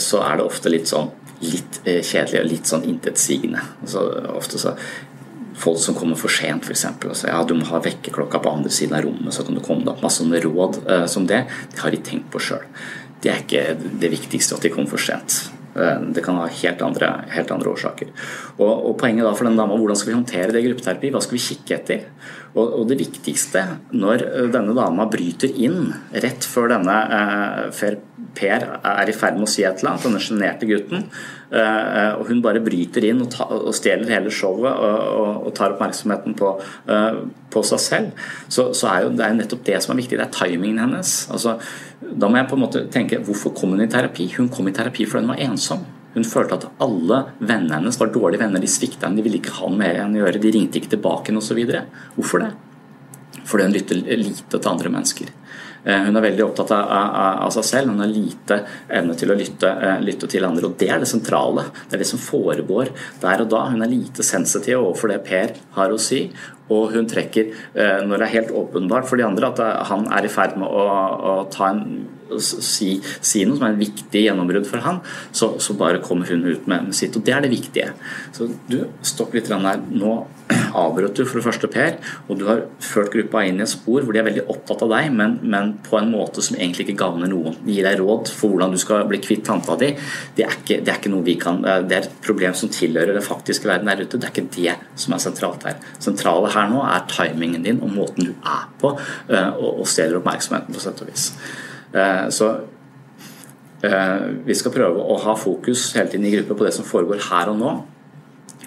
så 0.01 0.21
er 0.25 0.39
det 0.39 0.45
ofte 0.45 0.71
litt 0.73 0.91
sånn 0.91 1.11
litt 1.45 1.81
kjedelig 1.85 2.39
og 2.41 2.47
litt 2.49 2.71
sånn 2.71 2.87
intetsigende. 2.89 3.65
Altså, 3.85 4.07
ofte 4.37 4.61
så 4.61 4.77
Folk 5.55 5.79
som 5.79 5.95
kommer 5.95 6.19
for 6.19 6.35
sent, 6.35 6.65
f.eks. 6.67 6.81
Altså, 6.91 7.29
ja, 7.31 7.37
du 7.47 7.53
må 7.55 7.69
ha 7.69 7.79
vekkerklokka 7.79 8.41
på 8.43 8.51
andre 8.57 8.73
siden 8.75 8.97
av 8.99 9.05
rommet, 9.07 9.31
så 9.33 9.45
kan 9.47 9.55
du 9.55 9.61
komme 9.63 9.85
deg 9.85 9.93
opp. 9.93 10.01
Masse 10.03 10.19
sånne 10.19 10.41
råd 10.43 10.81
som 11.09 11.29
det. 11.31 11.45
Det 11.71 11.79
har 11.79 11.95
de 11.95 12.01
tenkt 12.03 12.27
på 12.35 12.43
sjøl. 12.43 12.67
Det 13.23 13.31
er 13.31 13.45
ikke 13.45 13.63
det 14.03 14.11
viktigste 14.17 14.59
at 14.59 14.67
de 14.67 14.73
kommer 14.75 14.91
for 14.91 15.01
sent. 15.01 15.45
Eh, 15.75 16.01
det 16.15 16.23
kan 16.23 16.39
ha 16.39 16.47
helt 16.47 16.83
andre, 16.83 17.11
helt 17.35 17.51
andre 17.51 17.73
årsaker. 17.75 18.13
Og, 18.59 18.71
og, 18.71 18.93
Poenget 19.01 19.27
da 19.27 19.35
for 19.35 19.49
den 19.49 19.59
dama 19.59 19.79
hvordan 19.79 19.99
skal 19.99 20.13
vi 20.13 20.19
håndtere 20.19 20.55
det 20.55 20.63
i 20.63 20.69
gruppeterapi? 20.69 21.11
Hva 21.15 21.23
skal 21.25 21.39
vi 21.39 21.45
kikke 21.49 21.79
etter? 21.79 22.05
Og, 22.55 22.63
og, 22.67 22.85
Det 22.91 23.01
viktigste 23.01 23.65
når 23.97 24.27
eh, 24.29 24.51
denne 24.55 24.77
dama 24.77 25.09
bryter 25.11 25.51
inn 25.51 25.91
rett 26.15 26.47
før 26.47 26.71
denne 26.77 26.99
eh, 27.19 27.65
Per 28.35 28.67
er 28.77 29.11
i 29.11 29.15
ferd 29.17 29.39
med 29.39 29.47
å 29.47 29.51
si 29.51 29.63
et 29.65 29.81
eller 29.81 29.93
annet, 29.93 30.05
denne 30.07 30.23
sjenerte 30.23 30.69
gutten, 30.69 31.07
eh, 31.55 32.13
og 32.19 32.29
hun 32.31 32.43
bare 32.45 32.63
bryter 32.65 33.07
inn 33.09 33.23
og, 33.25 33.31
ta, 33.35 33.47
og 33.47 33.75
stjeler 33.77 34.11
hele 34.11 34.33
showet 34.35 34.71
og, 34.75 35.47
og 35.49 35.55
tar 35.57 35.77
oppmerksomheten 35.77 36.37
på, 36.39 36.53
eh, 36.91 37.21
på 37.55 37.65
seg 37.71 37.83
selv, 37.83 38.25
så, 38.49 38.71
så, 38.73 38.91
er 38.91 39.05
jo 39.05 39.13
det 39.15 39.27
er 39.27 39.37
nettopp 39.39 39.67
det 39.69 39.81
som 39.85 39.95
er 39.95 40.03
viktig. 40.03 40.19
Det 40.21 40.27
er 40.27 40.35
timingen 40.35 40.83
hennes. 40.83 41.17
Altså, 41.35 41.59
da 42.05 42.31
må 42.31 42.41
jeg 42.41 42.51
på 42.51 42.59
en 42.59 42.65
måte 42.67 42.87
tenke 42.93 43.23
hvorfor 43.25 43.55
kom 43.57 43.77
hun 43.77 43.87
i 43.87 43.91
terapi? 43.91 44.29
Hun 44.39 44.51
kom 44.53 44.69
i 44.71 44.75
terapi 44.77 45.07
fordi 45.07 45.25
hun 45.25 45.35
var 45.35 45.45
ensom. 45.47 45.87
Hun 46.15 46.27
følte 46.27 46.61
at 46.61 46.69
alle 46.85 47.25
vennene 47.41 47.81
hennes 47.81 47.99
var 47.99 48.13
dårlige 48.15 48.45
venner. 48.45 48.63
De 48.63 48.71
svikta 48.71 49.09
henne, 49.09 49.19
de 49.19 49.25
ville 49.27 49.41
ikke 49.41 49.57
ha 49.57 49.71
noe 49.71 49.81
mer 49.81 49.99
enn 50.05 50.15
å 50.15 50.23
gjøre. 50.23 50.43
De 50.43 50.53
ringte 50.55 50.79
ikke 50.79 50.93
tilbake 50.95 51.31
henne 51.33 51.43
osv. 51.43 51.59
Hvorfor 52.15 52.45
det? 52.45 52.53
Fordi 53.45 53.67
hun 53.67 53.75
lytter 53.75 54.03
lite 54.21 54.47
til 54.61 54.71
andre 54.71 54.93
mennesker. 54.95 55.33
Eh, 55.85 56.01
hun 56.07 56.17
er 56.17 56.25
veldig 56.25 56.47
opptatt 56.47 56.73
av, 56.73 56.89
av, 56.89 57.43
av, 57.45 57.53
seg 57.59 57.67
selv. 57.69 57.93
Hun 57.93 58.01
har 58.01 58.11
lite 58.11 58.61
evne 58.89 59.17
til 59.21 59.33
å 59.33 59.37
lytte, 59.39 59.69
eh, 59.69 60.01
lytte, 60.05 60.29
til 60.31 60.47
andre. 60.49 60.71
og 60.71 60.79
Det 60.81 60.89
er 60.91 61.03
det 61.03 61.11
sentrale. 61.11 61.67
Det 61.91 61.99
er 61.99 62.05
det 62.05 62.11
som 62.11 62.23
foregår 62.23 62.93
der 63.23 63.45
og 63.45 63.53
da. 63.53 63.67
Hun 63.73 63.85
er 63.85 63.93
lite 63.93 64.25
sensitiv 64.25 64.81
overfor 64.81 65.13
det 65.13 65.23
Per 65.29 65.55
har 65.77 65.93
å 65.93 66.01
si. 66.01 66.27
Og 66.73 66.95
hun 66.95 67.07
trekker, 67.07 67.53
eh, 67.77 68.01
når 68.01 68.19
det 68.19 68.27
er 68.27 68.37
helt 68.41 68.55
åpenbart 68.57 69.07
for 69.07 69.21
de 69.21 69.27
andre 69.27 69.53
at 69.53 69.87
han 69.91 70.09
er 70.13 70.25
i 70.25 70.33
ferd 70.33 70.57
med 70.57 70.69
å, 70.69 70.85
å 71.35 71.51
ta 71.53 71.69
en 71.69 72.07
si, 72.41 72.95
si, 73.21 73.45
noe 73.47 73.59
som 73.59 73.69
er 73.69 73.75
en 73.75 73.83
viktig 73.83 74.25
gjennombrudd 74.27 74.69
for 74.69 74.85
han, 74.85 75.01
så, 75.33 75.55
så, 75.63 75.77
bare 75.79 76.03
kommer 76.05 76.31
hun 76.31 76.45
ut 76.47 76.69
med, 76.71 76.93
sitt. 76.97 77.17
Og 77.19 77.25
det 77.27 77.35
er 77.35 77.45
det 77.45 77.53
viktige. 77.53 77.93
Så 78.35 78.49
du, 78.71 78.81
stopp 79.05 79.35
litt 79.37 79.51
her. 79.51 79.83
Nå 79.95 80.15
avbrøt 80.85 81.17
du 81.17 81.25
for 81.25 81.41
det 81.41 81.47
første 81.47 81.69
Per, 81.73 81.95
og 82.29 82.39
du 82.41 82.45
har 82.49 82.65
ført 82.85 83.13
gruppa 83.15 83.45
inn 83.49 83.61
i 83.61 83.65
et 83.65 83.71
spor 83.71 84.05
hvor 84.05 84.13
de 84.13 84.21
er 84.21 84.27
veldig 84.27 84.45
opptatt 84.53 84.85
av 84.85 84.93
deg, 84.93 85.09
men, 85.17 85.39
men 85.41 85.73
på 85.87 85.97
en 85.97 86.11
måte 86.13 86.45
som 86.45 86.59
egentlig 86.59 86.89
ikke 86.89 86.99
gagner 87.01 87.31
noen. 87.33 87.57
De 87.65 87.77
gir 87.77 87.87
deg 87.87 88.01
råd 88.01 88.33
for 88.35 88.53
hvordan 88.53 88.75
du 88.75 88.81
skal 88.81 89.07
bli 89.09 89.23
kvitt 89.25 89.45
tanta 89.49 89.79
di. 89.81 89.95
Det 90.37 90.45
er, 90.47 90.59
ikke, 90.61 90.81
det 90.85 90.93
er 90.93 91.01
ikke 91.01 91.13
noe 91.15 91.25
vi 91.25 91.37
kan 91.41 91.63
Det 91.65 91.97
er 91.97 92.05
et 92.05 92.17
problem 92.25 92.55
som 92.59 92.73
tilhører 92.73 93.17
den 93.17 93.25
faktiske 93.25 93.69
verden 93.69 93.89
der 93.89 94.05
ute. 94.05 94.19
Det 94.19 94.29
er 94.29 94.35
ikke 94.35 94.51
det 94.59 94.77
som 95.01 95.17
er 95.17 95.23
sentralt 95.25 95.65
her. 95.69 95.79
Sentrale 96.03 96.53
her 96.53 96.69
nå 96.73 96.83
er 96.85 97.07
timingen 97.11 97.65
din 97.65 97.81
og 97.85 97.95
måten 97.95 98.29
du 98.29 98.35
er 98.35 98.67
på, 98.81 98.93
og, 98.95 99.71
og 99.71 99.87
stjeler 99.89 100.21
oppmerksomheten 100.21 100.75
på 100.75 100.83
sett 100.83 101.01
og 101.01 101.09
vis. 101.09 101.31
Eh, 101.95 102.29
så 102.35 102.51
eh, 103.87 104.23
vi 104.47 104.57
skal 104.59 104.75
prøve 104.75 105.03
å 105.03 105.19
ha 105.25 105.37
fokus 105.39 105.93
hele 105.95 106.11
tiden 106.11 106.27
i 106.27 106.37
gruppe 106.37 106.59
på 106.59 106.67
det 106.67 106.75
som 106.77 106.87
foregår 106.89 107.23
her 107.31 107.53
og 107.53 107.61
nå. 107.61 107.75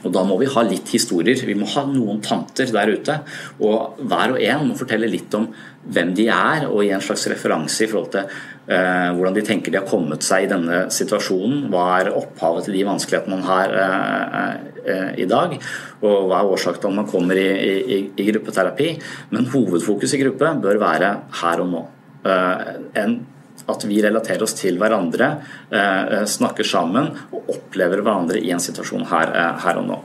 Og 0.05 0.11
Da 0.13 0.21
må 0.23 0.37
vi 0.39 0.47
ha 0.53 0.61
litt 0.63 0.91
historier. 0.93 1.39
Vi 1.43 1.55
må 1.57 1.65
ha 1.73 1.83
noen 1.89 2.21
tanter 2.23 2.69
der 2.71 2.91
ute. 2.93 3.15
Og 3.65 3.97
hver 4.07 4.35
og 4.35 4.43
en 4.45 4.67
må 4.69 4.77
fortelle 4.77 5.09
litt 5.09 5.33
om 5.35 5.49
hvem 5.89 6.13
de 6.15 6.27
er, 6.29 6.67
og 6.69 6.83
gi 6.85 6.91
en 6.93 7.03
slags 7.03 7.25
referanse 7.31 7.81
i 7.83 7.89
forhold 7.89 8.11
til 8.13 8.29
uh, 8.29 9.09
hvordan 9.17 9.35
de 9.35 9.43
tenker 9.47 9.73
de 9.73 9.81
har 9.81 9.89
kommet 9.89 10.23
seg 10.23 10.45
i 10.45 10.51
denne 10.53 10.83
situasjonen. 10.93 11.65
Hva 11.73 11.87
er 11.97 12.13
opphavet 12.13 12.69
til 12.69 12.77
de 12.77 12.85
vanskelighetene 12.91 13.39
man 13.39 13.49
har 13.49 13.75
i 15.17 15.25
dag? 15.27 15.57
Og 16.05 16.29
hva 16.29 16.43
er 16.43 16.53
årsaken 16.53 16.85
til 16.85 16.93
at 16.93 16.99
man 17.01 17.11
kommer 17.11 17.41
i, 17.41 17.49
i, 17.97 18.01
i 18.21 18.29
gruppeterapi? 18.31 18.93
Men 19.33 19.49
hovedfokus 19.49 20.13
i 20.13 20.21
gruppe 20.21 20.55
bør 20.61 20.83
være 20.85 21.13
her 21.41 21.65
og 21.65 21.71
nå. 21.73 21.85
Eh, 22.27 22.77
enn 23.01 23.19
at 23.67 23.83
vi 23.87 23.99
relaterer 24.03 24.43
oss 24.45 24.55
til 24.55 24.77
hverandre, 24.79 25.27
eh, 25.71 26.23
snakker 26.29 26.63
sammen 26.67 27.09
og 27.31 27.51
opplever 27.55 28.01
hverandre 28.01 28.39
i 28.39 28.51
en 28.51 28.63
situasjon 28.63 29.07
her, 29.09 29.33
eh, 29.35 29.59
her 29.65 29.77
og 29.77 29.87
nå. 29.87 30.01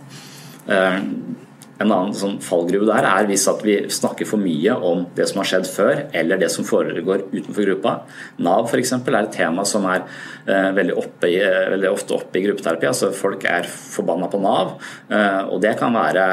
en 1.83 1.91
annen 1.91 2.13
sånn 2.15 2.37
fallgruve 2.39 2.87
der 2.87 3.03
er 3.03 3.27
hvis 3.27 3.49
at 3.51 3.63
vi 3.67 3.89
snakker 3.91 4.29
for 4.29 4.39
mye 4.39 4.71
om 4.71 5.07
det 5.17 5.29
som 5.29 5.41
har 5.41 5.49
skjedd 5.51 5.67
før, 5.67 6.03
eller 6.15 6.39
det 6.39 6.51
som 6.55 6.65
foregår 6.65 7.25
utenfor 7.33 7.67
gruppa. 7.67 7.95
Nav 8.39 8.69
f.eks. 8.69 8.93
er 8.93 9.17
et 9.19 9.33
tema 9.33 9.65
som 9.65 9.85
er 9.91 10.05
eh, 10.47 10.71
veldig, 10.71 10.95
i, 11.27 11.41
veldig, 11.75 11.91
ofte 11.91 12.15
oppe 12.15 12.39
i 12.39 12.45
gruppeterapi. 12.47 12.87
altså 12.87 13.11
Folk 13.11 13.45
er 13.45 13.67
forbanna 13.67 14.31
på 14.31 14.39
Nav, 14.39 14.77
eh, 15.11 15.43
og 15.49 15.61
det 15.61 15.75
kan 15.81 15.93
være 15.93 16.29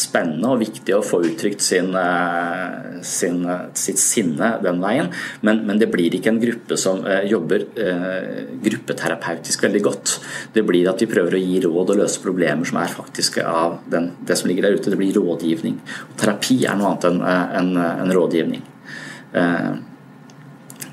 spennende 0.00 0.50
og 0.50 0.60
viktig 0.62 0.94
å 0.96 1.02
få 1.04 1.20
uttrykt 1.26 1.62
sin, 1.64 1.90
eh, 1.98 3.00
sin, 3.06 3.42
sitt 3.78 4.00
sinne 4.00 4.50
den 4.64 4.80
veien, 4.82 5.10
men, 5.46 5.62
men, 5.66 5.78
det 5.80 5.90
blir 5.92 6.14
ikke 6.14 6.32
en 6.32 6.40
gruppe 6.42 6.78
som 6.80 7.04
eh, 7.06 7.24
jobber 7.30 7.66
eh, 7.80 8.42
gruppeterapeutisk 8.64 9.66
veldig 9.66 9.82
godt. 9.84 10.16
Det 10.54 10.64
blir 10.66 10.90
at 10.90 11.02
vi 11.02 11.10
prøver 11.10 11.36
å 11.36 11.42
gi 11.42 11.62
råd 11.64 11.94
og 11.94 12.02
løse 12.02 12.22
problemer 12.24 12.68
som 12.68 12.80
er 12.82 12.92
faktiske 12.92 13.44
av 13.46 13.80
den, 13.90 14.12
det 14.26 14.38
som 14.40 14.50
ligger 14.50 14.68
der 14.68 14.78
ute. 14.78 14.92
Det 14.92 15.00
blir 15.00 15.16
rådgivning. 15.18 15.80
Og 16.10 16.16
terapi 16.20 16.60
er 16.64 16.78
noe 16.78 16.94
annet 16.94 17.08
enn 17.10 17.20
en, 17.24 17.74
en 18.04 18.14
rådgivning. 18.14 18.62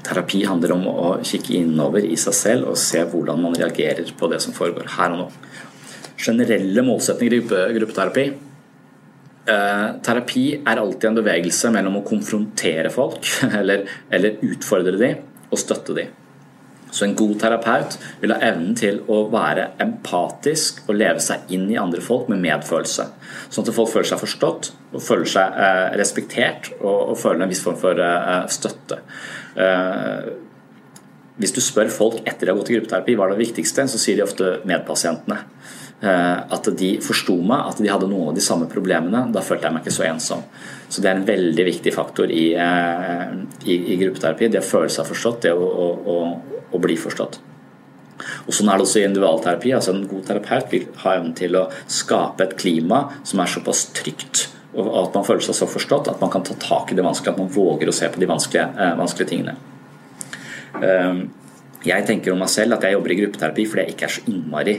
Terapi 0.01 0.41
handler 0.49 0.73
om 0.73 0.87
å 0.89 1.09
kikke 1.25 1.59
innover 1.59 2.05
i 2.05 2.17
seg 2.19 2.35
selv 2.35 2.71
og 2.71 2.79
se 2.79 3.03
hvordan 3.07 3.41
man 3.43 3.57
reagerer 3.57 4.09
på 4.17 4.29
det 4.31 4.41
som 4.43 4.55
foregår 4.55 4.89
her 4.97 5.13
og 5.13 5.19
nå. 5.21 5.27
Generelle 6.21 6.83
målsetninger 6.85 7.37
i 7.37 7.43
gruppeterapi 7.77 8.25
Eh, 9.41 9.87
terapi 10.05 10.43
er 10.59 10.77
alltid 10.77 11.07
en 11.09 11.15
bevegelse 11.17 11.71
mellom 11.73 11.95
å 11.97 12.05
konfrontere 12.05 12.91
folk 12.93 13.25
eller, 13.59 13.87
eller 14.13 14.41
utfordre 14.45 14.99
dem 15.01 15.23
og 15.49 15.59
støtte 15.59 15.95
dem. 15.97 16.11
Så 16.91 17.05
en 17.07 17.15
god 17.15 17.37
terapeut 17.39 17.95
vil 18.19 18.33
ha 18.35 18.41
evnen 18.43 18.75
til 18.77 18.99
å 19.09 19.23
være 19.31 19.69
empatisk 19.81 20.83
og 20.89 20.97
leve 20.99 21.23
seg 21.23 21.49
inn 21.55 21.69
i 21.71 21.79
andre 21.79 22.03
folk 22.03 22.27
med 22.29 22.43
medfølelse. 22.43 23.07
Sånn 23.47 23.65
at 23.65 23.73
folk 23.73 23.89
føler 23.93 24.11
seg 24.11 24.21
forstått 24.21 24.71
og 24.91 25.01
føler 25.01 25.33
seg 25.33 25.57
eh, 25.65 25.87
respektert 25.97 26.73
og, 26.81 27.13
og, 27.13 27.17
føler 27.17 27.41
en 27.41 27.53
viss 27.53 27.63
form 27.65 27.79
for 27.81 27.97
eh, 27.97 28.45
støtte. 28.51 29.01
Hvis 31.41 31.55
du 31.55 31.61
spør 31.63 31.89
folk 31.89 32.19
etter 32.21 32.45
de 32.45 32.51
har 32.51 32.59
gått 32.59 32.69
i 32.69 32.75
gruppeterapi 32.77 33.15
hva 33.17 33.25
er 33.25 33.33
det 33.33 33.41
viktigste, 33.47 33.87
så 33.89 33.99
sier 33.99 34.19
de 34.19 34.27
ofte 34.27 34.59
medpasientene. 34.69 35.39
Eh, 36.01 36.37
at 36.55 36.65
de 36.79 36.95
forsto 37.05 37.35
meg, 37.45 37.61
at 37.69 37.77
de 37.77 37.89
hadde 37.91 38.07
noen 38.09 38.31
av 38.31 38.37
de 38.37 38.41
samme 38.41 38.65
problemene. 38.69 39.27
Da 39.33 39.43
følte 39.45 39.67
jeg 39.67 39.75
meg 39.75 39.83
ikke 39.85 39.93
så 39.93 40.07
ensom. 40.07 40.41
Så 40.89 41.03
det 41.03 41.11
er 41.11 41.19
en 41.19 41.27
veldig 41.27 41.65
viktig 41.67 41.93
faktor 41.93 42.31
i, 42.33 42.47
eh, 42.57 43.35
i, 43.69 43.75
i 43.93 43.97
gruppeterapi. 44.01 44.49
Det 44.49 44.63
å 44.63 44.65
føle 44.65 44.89
seg 44.89 45.05
forstått, 45.11 45.43
det 45.45 45.51
å, 45.53 45.67
å, 45.85 45.89
å, 46.13 46.63
å 46.73 46.81
bli 46.81 46.95
forstått. 46.97 47.37
Og 48.47 48.53
Sånn 48.53 48.69
er 48.69 48.79
det 48.81 48.87
også 48.87 49.01
i 49.01 49.05
individualterapi. 49.11 49.75
altså 49.77 49.93
En 49.93 50.07
god 50.09 50.25
terapeut 50.25 50.73
vil 50.73 50.87
ha 51.03 51.13
evnen 51.19 51.35
til 51.37 51.59
å 51.59 51.67
skape 51.85 52.47
et 52.47 52.57
klima 52.57 53.03
som 53.21 53.43
er 53.43 53.53
såpass 53.53 53.85
trygt 53.97 54.47
og 54.71 54.87
at 54.87 55.15
man 55.17 55.25
føler 55.27 55.43
seg 55.43 55.55
så 55.57 55.65
forstått 55.67 56.07
at 56.07 56.21
man 56.23 56.29
kan 56.31 56.45
ta 56.47 56.53
tak 56.55 56.93
i 56.93 56.95
det 56.95 57.03
vanskelige, 57.03 57.33
at 57.33 57.41
man 57.41 57.49
våger 57.51 57.89
å 57.91 57.93
se 57.95 58.07
på 58.07 58.21
de 58.21 58.29
vanskelige, 58.29 58.69
eh, 58.79 58.93
vanskelige 58.95 59.27
tingene. 59.27 59.57
Jeg 61.83 62.05
tenker 62.07 62.31
om 62.31 62.39
meg 62.39 62.47
selv 62.53 62.77
at 62.77 62.85
jeg 62.87 62.95
jobber 62.95 63.11
i 63.11 63.17
gruppeterapi 63.19 63.65
fordi 63.67 63.83
jeg 63.83 63.95
ikke 63.97 64.07
er 64.07 64.13
så 64.15 64.23
innmari 64.31 64.77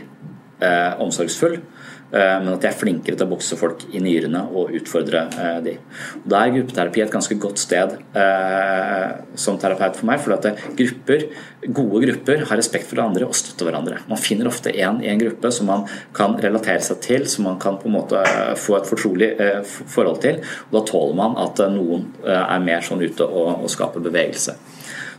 eh, 0.62 1.00
omsorgsfull, 1.02 1.56
eh, 1.58 2.36
men 2.42 2.50
at 2.52 2.64
jeg 2.64 2.70
er 2.70 2.78
flinkere 2.78 3.18
til 3.18 3.26
å 3.26 3.30
bokse 3.32 3.58
folk 3.58 3.84
i 3.92 4.02
nyrene 4.04 4.44
og 4.50 4.72
utfordre 4.78 5.24
eh, 5.30 5.58
de. 5.64 5.74
Og 6.20 6.28
Da 6.32 6.42
er 6.42 6.54
gruppeterapi 6.56 7.04
et 7.04 7.14
ganske 7.14 7.36
godt 7.42 7.62
sted 7.62 7.96
eh, 8.18 9.08
som 9.44 9.58
terapeut 9.60 9.98
for 9.98 10.10
meg, 10.10 10.22
for 10.24 10.36
at 10.36 10.48
grupper, 10.78 11.26
gode 11.66 12.02
grupper 12.06 12.46
har 12.48 12.60
respekt 12.60 12.88
for 12.90 12.98
hverandre 12.98 13.28
og 13.28 13.36
støtter 13.38 13.68
hverandre. 13.68 14.02
Man 14.10 14.22
finner 14.22 14.50
ofte 14.50 14.74
en 14.74 15.02
i 15.04 15.10
en 15.12 15.22
gruppe 15.22 15.52
som 15.54 15.70
man 15.72 15.86
kan 16.16 16.38
relatere 16.42 16.84
seg 16.84 17.02
til, 17.04 17.26
som 17.30 17.48
man 17.50 17.58
kan 17.62 17.80
på 17.82 17.90
en 17.90 17.98
måte 17.98 18.22
eh, 18.22 18.54
få 18.60 18.78
et 18.78 18.88
fortrolig 18.88 19.32
eh, 19.36 19.60
forhold 19.66 20.22
til. 20.24 20.42
og 20.70 20.78
Da 20.78 20.86
tåler 20.92 21.18
man 21.18 21.38
at 21.42 21.66
noen 21.72 22.08
er 22.22 22.62
mer 22.62 22.84
sånn 22.84 23.02
ute 23.02 23.26
og, 23.26 23.64
og 23.64 23.70
skaper 23.70 24.02
bevegelse. 24.04 24.56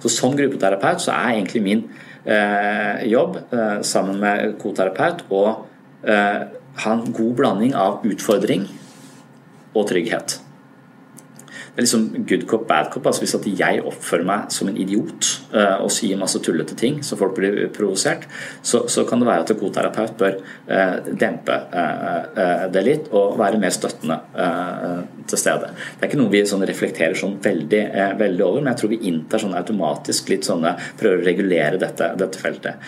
Så 0.03 0.09
Som 0.11 0.35
gruppeterapeut 0.35 0.99
så 0.99 1.13
er 1.15 1.37
egentlig 1.37 1.61
min 1.63 1.85
jobb 2.25 3.37
eh, 3.51 3.81
sammen 3.81 4.19
med 4.21 4.55
koterapeut 4.61 5.25
og 5.29 5.65
eh, 6.07 6.45
ha 6.83 6.93
en 6.93 7.11
god 7.13 7.35
blanding 7.39 7.75
av 7.75 8.05
utfordring 8.07 8.67
og 9.73 9.87
trygghet. 9.89 10.39
Liksom 11.73 12.25
good 12.27 12.47
cop, 12.47 12.67
bad 12.67 12.91
cop. 12.93 13.07
altså 13.07 13.23
Hvis 13.23 13.33
at 13.33 13.45
jeg 13.49 13.81
oppfører 13.81 14.25
meg 14.27 14.51
som 14.53 14.69
en 14.69 14.77
idiot 14.77 15.29
uh, 15.55 15.81
og 15.81 15.89
sier 15.93 16.19
masse 16.21 16.37
tullete 16.43 16.75
ting 16.77 16.99
så 17.05 17.17
folk 17.17 17.33
blir 17.39 17.55
provosert, 17.73 18.27
så, 18.61 18.83
så, 18.85 19.07
kan 19.09 19.21
det 19.21 19.27
være 19.27 19.45
at 19.45 19.53
en 19.53 19.57
god 19.57 19.73
terapeut 19.73 20.13
bør 20.19 20.37
uh, 20.69 20.99
dempe 21.17 21.55
uh, 21.73 22.67
det 22.73 22.83
litt 22.85 23.09
og 23.13 23.39
være 23.39 23.57
mer 23.61 23.73
støttende 23.73 24.19
til 25.29 25.39
stede. 25.39 25.71
Det 25.73 26.05
er 26.05 26.09
ikke 26.09 26.19
noe 26.19 26.31
vi 26.31 26.41
sånn 26.47 26.65
reflekterer 26.67 27.17
sånn 27.17 27.35
veldig, 27.41 27.81
veldig, 28.19 28.43
over, 28.45 28.61
men 28.61 28.71
jeg 28.73 28.79
tror 28.81 28.91
vi 28.91 28.99
inntar 29.09 29.41
sånn 29.41 29.55
automatisk 29.57 30.29
litt 30.31 30.47
sånne 30.47 30.73
prøver 30.99 31.21
å 31.21 31.25
regulere 31.25 31.79
dette, 31.81 32.09
dette 32.19 32.41
feltet. 32.41 32.81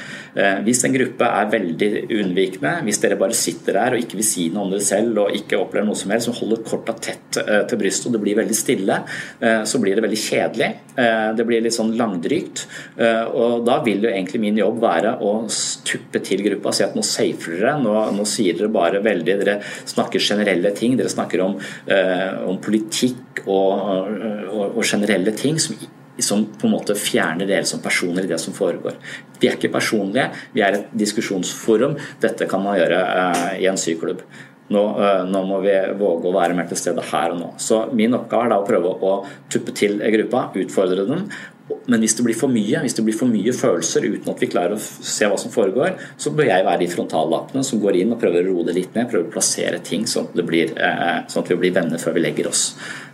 Hvis 0.65 0.83
en 0.85 0.95
gruppe 0.95 1.29
er 1.39 1.51
veldig 1.53 1.89
unnvikende, 2.17 2.73
hvis 2.87 2.99
dere 3.03 3.19
bare 3.19 3.37
sitter 3.37 3.79
der 3.79 3.95
og 3.95 4.03
ikke 4.03 4.19
vil 4.19 4.27
si 4.27 4.49
noe 4.53 4.67
om 4.67 4.73
dere 4.73 4.85
selv 4.85 5.21
og 5.23 5.37
ikke 5.37 5.59
opplever 5.61 5.87
noe 5.87 5.99
som 5.99 6.11
helst, 6.13 6.29
som 6.29 6.37
holder 6.37 6.63
korta 6.67 6.97
tett 6.99 7.39
til 7.39 7.81
brystet 7.81 8.09
og 8.09 8.17
det 8.17 8.23
blir 8.25 8.39
veldig 8.41 8.59
stille 8.59 8.74
stille, 8.75 8.99
eh, 9.39 9.63
så 9.63 9.79
blir 9.79 9.95
det 9.95 10.03
veldig 10.03 10.19
kjedelig. 10.19 10.69
Eh, 10.95 11.33
det 11.35 11.45
blir 11.45 11.61
litt 11.61 11.73
sånn 11.73 11.95
langdrygt. 11.97 12.65
Eh, 12.97 13.23
og 13.25 13.65
da 13.65 13.81
vil 13.83 14.03
jo 14.03 14.09
egentlig 14.09 14.41
min 14.41 14.57
jobb 14.57 14.79
være 14.81 15.17
å 15.21 15.47
tuppe 15.85 16.21
til 16.23 16.43
gruppa 16.43 16.69
og 16.69 16.75
si 16.75 16.83
at 16.83 16.95
nå 16.95 17.03
safer 17.03 17.59
dere, 17.59 17.75
nå, 17.81 17.95
nå, 18.15 18.25
sier 18.25 18.57
dere 18.57 18.71
bare 18.71 19.03
veldig 19.03 19.23
Dere 19.35 19.57
snakker 19.61 20.21
generelle 20.21 20.71
ting, 20.75 20.95
dere 20.97 21.09
snakker 21.09 21.41
om, 21.43 21.55
om 22.47 22.57
politikk 22.63 23.41
og, 23.45 24.07
og, 24.53 24.77
og 24.77 24.83
generelle 24.85 25.33
ting 25.35 25.59
som 25.59 25.75
som 26.23 26.45
på 26.47 26.67
en 26.69 26.71
måte 26.71 26.95
fjerner 26.95 27.43
dere 27.49 27.67
som 27.67 27.81
personer 27.83 28.23
i 28.23 28.29
det 28.29 28.37
som 28.39 28.55
foregår. 28.55 28.95
Vi 29.41 29.49
er 29.49 29.57
ikke 29.57 29.73
personlige, 29.73 30.29
vi 30.55 30.63
er 30.63 30.77
et 30.77 30.93
diskusjonsforum. 30.95 31.97
Dette 32.23 32.47
kan 32.47 32.63
man 32.63 32.77
gjøre 32.79 33.01
i 33.59 33.67
en 33.67 33.79
syklubb. 33.79 34.23
Nå, 34.73 34.81
eh, 34.97 35.23
nå, 35.29 35.41
må 35.45 35.59
vi 35.61 35.73
våge 35.99 36.29
å 36.29 36.33
være 36.33 36.55
mer 36.57 36.69
til 36.69 36.79
stede 36.79 37.03
her 37.11 37.35
og 37.35 37.41
nå. 37.41 37.49
Så 37.61 37.83
Min 37.93 38.17
oppgave 38.17 38.47
er 38.47 38.55
da 38.55 38.61
å 38.61 38.65
prøve 38.65 38.95
å 38.97 39.17
tuppe 39.51 39.75
til 39.77 39.99
gruppa, 40.15 40.47
utfordre 40.57 41.05
den. 41.05 41.27
Men 41.89 42.01
hvis 42.01 42.13
det 42.17 42.25
blir 42.27 42.37
for 42.37 42.53
mye 42.53 42.81
hvis 42.83 42.93
det 42.97 43.01
blir 43.05 43.15
for 43.17 43.29
mye 43.29 43.53
følelser 43.53 44.05
uten 44.05 44.29
at 44.29 44.41
vi 44.41 44.49
klarer 44.51 44.75
å 44.77 44.81
se 44.81 45.25
hva 45.29 45.37
som 45.41 45.53
foregår, 45.53 45.95
så 46.21 46.33
bør 46.33 46.49
jeg 46.49 46.65
være 46.65 46.81
de 46.83 46.89
frontallappene 46.91 47.65
som 47.65 47.81
går 47.81 48.01
inn 48.01 48.13
og 48.13 48.21
prøver 48.21 48.45
å 48.45 48.51
roe 48.51 48.67
det 48.67 48.75
litt 48.77 48.97
ned. 48.97 49.09
Prøver 49.09 49.29
å 49.29 49.33
plassere 49.33 49.81
ting 49.85 50.05
sånn 50.09 50.29
at, 50.29 50.45
blir, 50.45 50.73
eh, 50.77 51.25
sånn 51.29 51.43
at 51.43 51.51
vi 51.53 51.59
blir 51.61 51.73
venner 51.73 52.01
før 52.01 52.17
vi 52.17 52.25
legger 52.25 52.49
oss. 52.49 52.67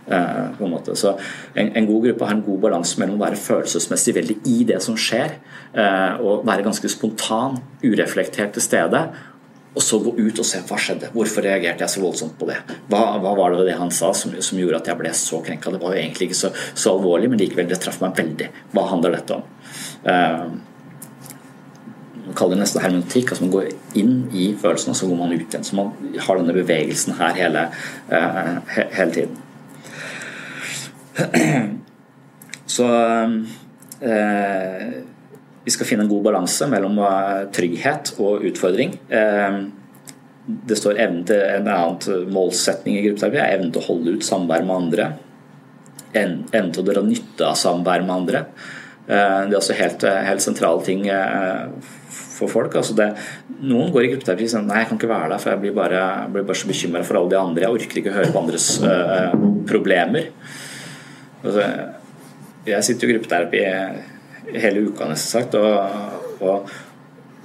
Eh, 0.08 0.46
på 0.58 0.66
en. 0.66 0.96
Så 0.96 1.12
en, 1.54 1.68
en, 1.76 1.86
god 1.86 2.08
gruppe 2.08 2.28
har 2.28 2.34
en 2.34 2.44
god 2.44 2.60
balanse 2.64 3.00
mellom 3.00 3.20
å 3.20 3.24
være 3.26 3.40
følelsesmessig 3.40 4.16
veldig 4.16 4.38
i 4.50 4.56
det 4.72 4.80
som 4.82 4.96
skjer, 4.96 5.36
og 6.20 6.42
være 6.44 6.66
ganske 6.66 6.88
spontan, 6.92 7.54
ureflektert 7.80 8.52
til 8.52 8.64
stede 8.64 9.06
og 9.72 9.82
så 9.82 9.98
gå 10.04 10.12
ut 10.18 10.38
og 10.38 10.44
se 10.44 10.58
hva 10.68 10.76
skjedde. 10.80 11.08
Hvorfor 11.14 11.42
reagerte 11.46 11.82
jeg 11.84 11.90
så 11.94 12.00
voldsomt 12.02 12.34
på 12.36 12.46
det? 12.50 12.58
Hva, 12.90 13.18
hva 13.22 13.32
var 13.38 13.48
det 13.54 13.66
det 13.70 13.78
han 13.78 13.90
sa 13.94 14.08
som, 14.16 14.30
som, 14.44 14.58
gjorde 14.60 14.78
at 14.82 14.88
jeg 14.90 14.98
ble 14.98 15.10
så 15.16 15.36
krenka? 15.44 15.72
Det 15.72 15.80
var 15.80 15.90
jo 15.94 16.00
egentlig 16.02 16.24
ikke 16.28 16.42
så, 16.42 16.50
så, 16.74 16.86
alvorlig, 16.92 17.28
men 17.32 17.40
likevel, 17.40 17.68
det 17.70 17.78
traff 17.80 18.00
meg 18.02 18.18
veldig. 18.18 18.48
Hva 18.74 18.82
handler 18.90 19.10
dette 19.16 19.32
om? 19.38 19.44
Uh, 20.04 20.44
man 22.26 22.34
kaller 22.36 22.54
det 22.58 22.64
nesten 22.66 22.84
hermetikk. 22.84 23.26
altså 23.32 23.44
Man 23.46 23.54
går 23.54 23.66
inn 24.02 24.16
i 24.36 24.44
følelsen, 24.60 24.92
og 24.92 24.98
så 24.98 25.08
går 25.08 25.18
man 25.22 25.32
ut 25.32 25.46
igjen. 25.46 25.64
Så 25.64 25.72
man 25.78 25.88
har 26.26 26.34
denne 26.42 26.58
bevegelsen 26.58 27.12
her 27.16 27.32
hele, 27.40 27.62
uh, 28.12 28.60
he, 28.76 28.82
hele 28.98 29.12
tiden. 29.16 29.34
Så 32.72 32.86
uh, 32.88 33.28
vi 35.64 35.70
skal 35.70 35.86
finne 35.86 36.06
en 36.06 36.10
god 36.10 36.24
balanse 36.26 36.66
mellom 36.70 36.98
eh, 37.06 37.46
trygghet 37.54 38.14
og 38.22 38.44
utfordring. 38.50 38.96
Eh, 39.08 39.58
det 40.42 40.78
står 40.78 40.98
evnen 40.98 41.22
til 41.28 41.38
en 41.38 41.68
annen 41.70 42.30
målsetning 42.34 42.98
i 42.98 43.04
gruppeterapi 43.06 43.38
er 43.38 43.56
evnen 43.56 43.70
til 43.74 43.82
å 43.82 43.88
holde 43.92 44.16
ut 44.16 44.26
samvær 44.26 44.66
med 44.66 44.76
andre. 44.76 45.10
Evnen 46.18 46.72
til 46.74 46.82
å 46.82 46.88
dra 46.88 47.04
nytte 47.06 47.46
av 47.46 47.58
samvær 47.60 48.02
med 48.02 48.14
andre. 48.16 48.44
Eh, 49.06 49.38
det 49.46 49.54
er 49.54 49.60
også 49.60 49.78
helt, 49.78 50.06
helt 50.26 50.42
sentrale 50.42 50.82
ting 50.86 51.06
for 52.10 52.50
folk. 52.50 52.74
Altså 52.80 52.98
det, 52.98 53.12
noen 53.62 53.94
går 53.94 54.08
i 54.08 54.12
gruppeterapi 54.16 54.48
og 54.48 54.54
sier 54.56 54.66
nei, 54.66 54.82
jeg 54.82 54.90
kan 54.90 54.98
ikke 54.98 55.14
være 55.14 55.30
der, 55.30 55.44
for 55.44 55.54
jeg 55.54 55.62
blir 55.62 55.78
bare, 55.78 56.04
blir 56.34 56.48
bare 56.48 56.58
så 56.58 56.70
bekymra 56.72 57.06
for 57.06 57.20
alle 57.20 57.36
de 57.36 57.38
andre. 57.38 57.68
Jeg 57.68 57.78
orker 57.78 58.02
ikke 58.02 58.16
høre 58.18 58.34
på 58.34 58.42
andres 58.42 58.72
problemer. 59.70 60.32
Altså, 61.42 61.68
jeg 62.66 62.86
sitter 62.86 63.06
jo 63.06 63.12
i 63.12 63.14
gruppeterapi 63.14 63.62
hele 64.50 64.86
uka, 64.88 65.08
nesten 65.10 65.40
sagt. 65.40 65.56
Og, 65.58 66.42
og, 66.42 66.70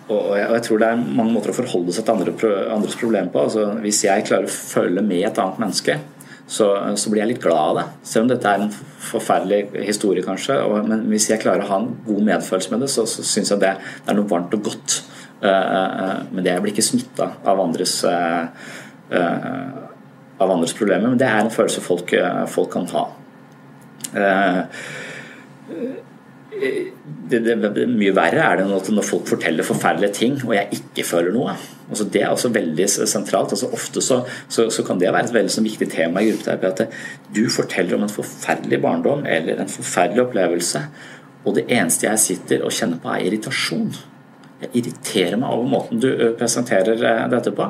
og, 0.08 0.30
jeg 0.40 0.62
tror 0.66 0.82
det 0.82 0.92
er 0.92 1.02
mange 1.02 1.34
måter 1.36 1.54
å 1.54 1.58
forholde 1.58 1.96
seg 1.96 2.08
til 2.08 2.16
andre, 2.16 2.54
andres 2.74 3.00
problemer 3.00 3.32
på. 3.34 3.48
Altså, 3.48 3.70
hvis 3.84 4.04
jeg 4.08 4.28
klarer 4.28 4.48
å 4.48 4.54
følge 4.54 5.04
med 5.06 5.26
et 5.28 5.42
annet 5.44 5.62
menneske, 5.64 6.00
så, 6.48 6.96
så, 6.96 7.10
blir 7.12 7.22
jeg 7.26 7.34
litt 7.34 7.44
glad 7.44 7.60
av 7.60 7.78
det. 7.78 7.86
Selv 8.08 8.26
om 8.26 8.30
dette 8.32 8.52
er 8.52 8.64
en 8.64 8.72
forferdelig 9.10 9.84
historie, 9.84 10.24
kanskje. 10.24 10.56
Og, 10.64 10.80
men 10.88 11.04
hvis 11.12 11.28
jeg 11.32 11.42
klarer 11.44 11.66
å 11.66 11.72
ha 11.74 11.80
en 11.82 11.92
god 12.08 12.24
medfølelse 12.30 12.74
med 12.74 12.86
det, 12.86 12.92
så, 12.94 13.04
så 13.10 13.26
syns 13.28 13.52
jeg 13.52 13.64
det, 13.64 13.74
det, 13.82 14.08
er 14.08 14.18
noe 14.18 14.32
varmt 14.32 14.56
og 14.56 14.64
godt. 14.70 15.02
Uh, 15.38 15.50
uh, 15.52 16.20
men 16.32 16.46
det 16.48 16.56
blir 16.64 16.74
ikke 16.74 16.88
smitta 16.88 17.28
av 17.46 17.60
andres 17.62 18.00
uh, 18.08 18.48
av 20.38 20.52
andres 20.54 20.74
problemer, 20.78 21.10
men 21.10 21.20
det 21.20 21.28
er 21.28 21.40
en 21.42 21.54
følelse 21.54 21.82
folk, 21.82 22.12
folk 22.52 22.70
kan 22.74 22.88
ha. 22.92 23.04
Det, 26.58 27.40
det, 27.44 27.56
det, 27.76 27.84
mye 27.92 28.14
verre 28.16 28.44
er 28.44 28.62
det 28.62 28.68
når 28.70 29.06
folk 29.06 29.28
forteller 29.30 29.66
forferdelige 29.68 30.16
ting 30.16 30.38
og 30.46 30.54
jeg 30.56 30.80
ikke 30.80 31.06
føler 31.06 31.36
noe. 31.36 31.56
Altså 31.88 32.08
det 32.12 32.22
er 32.24 32.32
også 32.32 32.52
veldig 32.56 32.88
sentralt. 32.90 33.54
Altså 33.56 33.70
ofte 33.76 34.02
så, 34.04 34.22
så, 34.48 34.70
så, 34.74 34.86
kan 34.88 35.00
det 35.00 35.12
være 35.12 35.30
et 35.30 35.36
veldig 35.36 35.54
sånn 35.54 35.68
viktig 35.68 35.90
tema 35.92 36.24
i 36.24 36.32
gruppeterapi. 36.32 36.72
At 36.72 37.34
du 37.36 37.44
forteller 37.54 37.98
om 37.98 38.08
en 38.08 38.12
forferdelig 38.12 38.82
barndom 38.84 39.26
eller 39.28 39.62
en 39.62 39.72
forferdelig 39.72 40.26
opplevelse, 40.28 40.84
og 41.48 41.56
det 41.56 41.68
eneste 41.72 42.10
jeg 42.10 42.24
sitter 42.24 42.64
og 42.68 42.74
kjenner 42.76 43.00
på, 43.04 43.12
er 43.14 43.28
irritasjon. 43.30 43.92
Jeg 44.62 44.72
irriterer 44.80 45.38
meg 45.38 45.54
over 45.54 45.68
måten 45.70 46.00
du 46.02 46.10
presenterer 46.38 46.98
dette 47.30 47.54
på. 47.54 47.68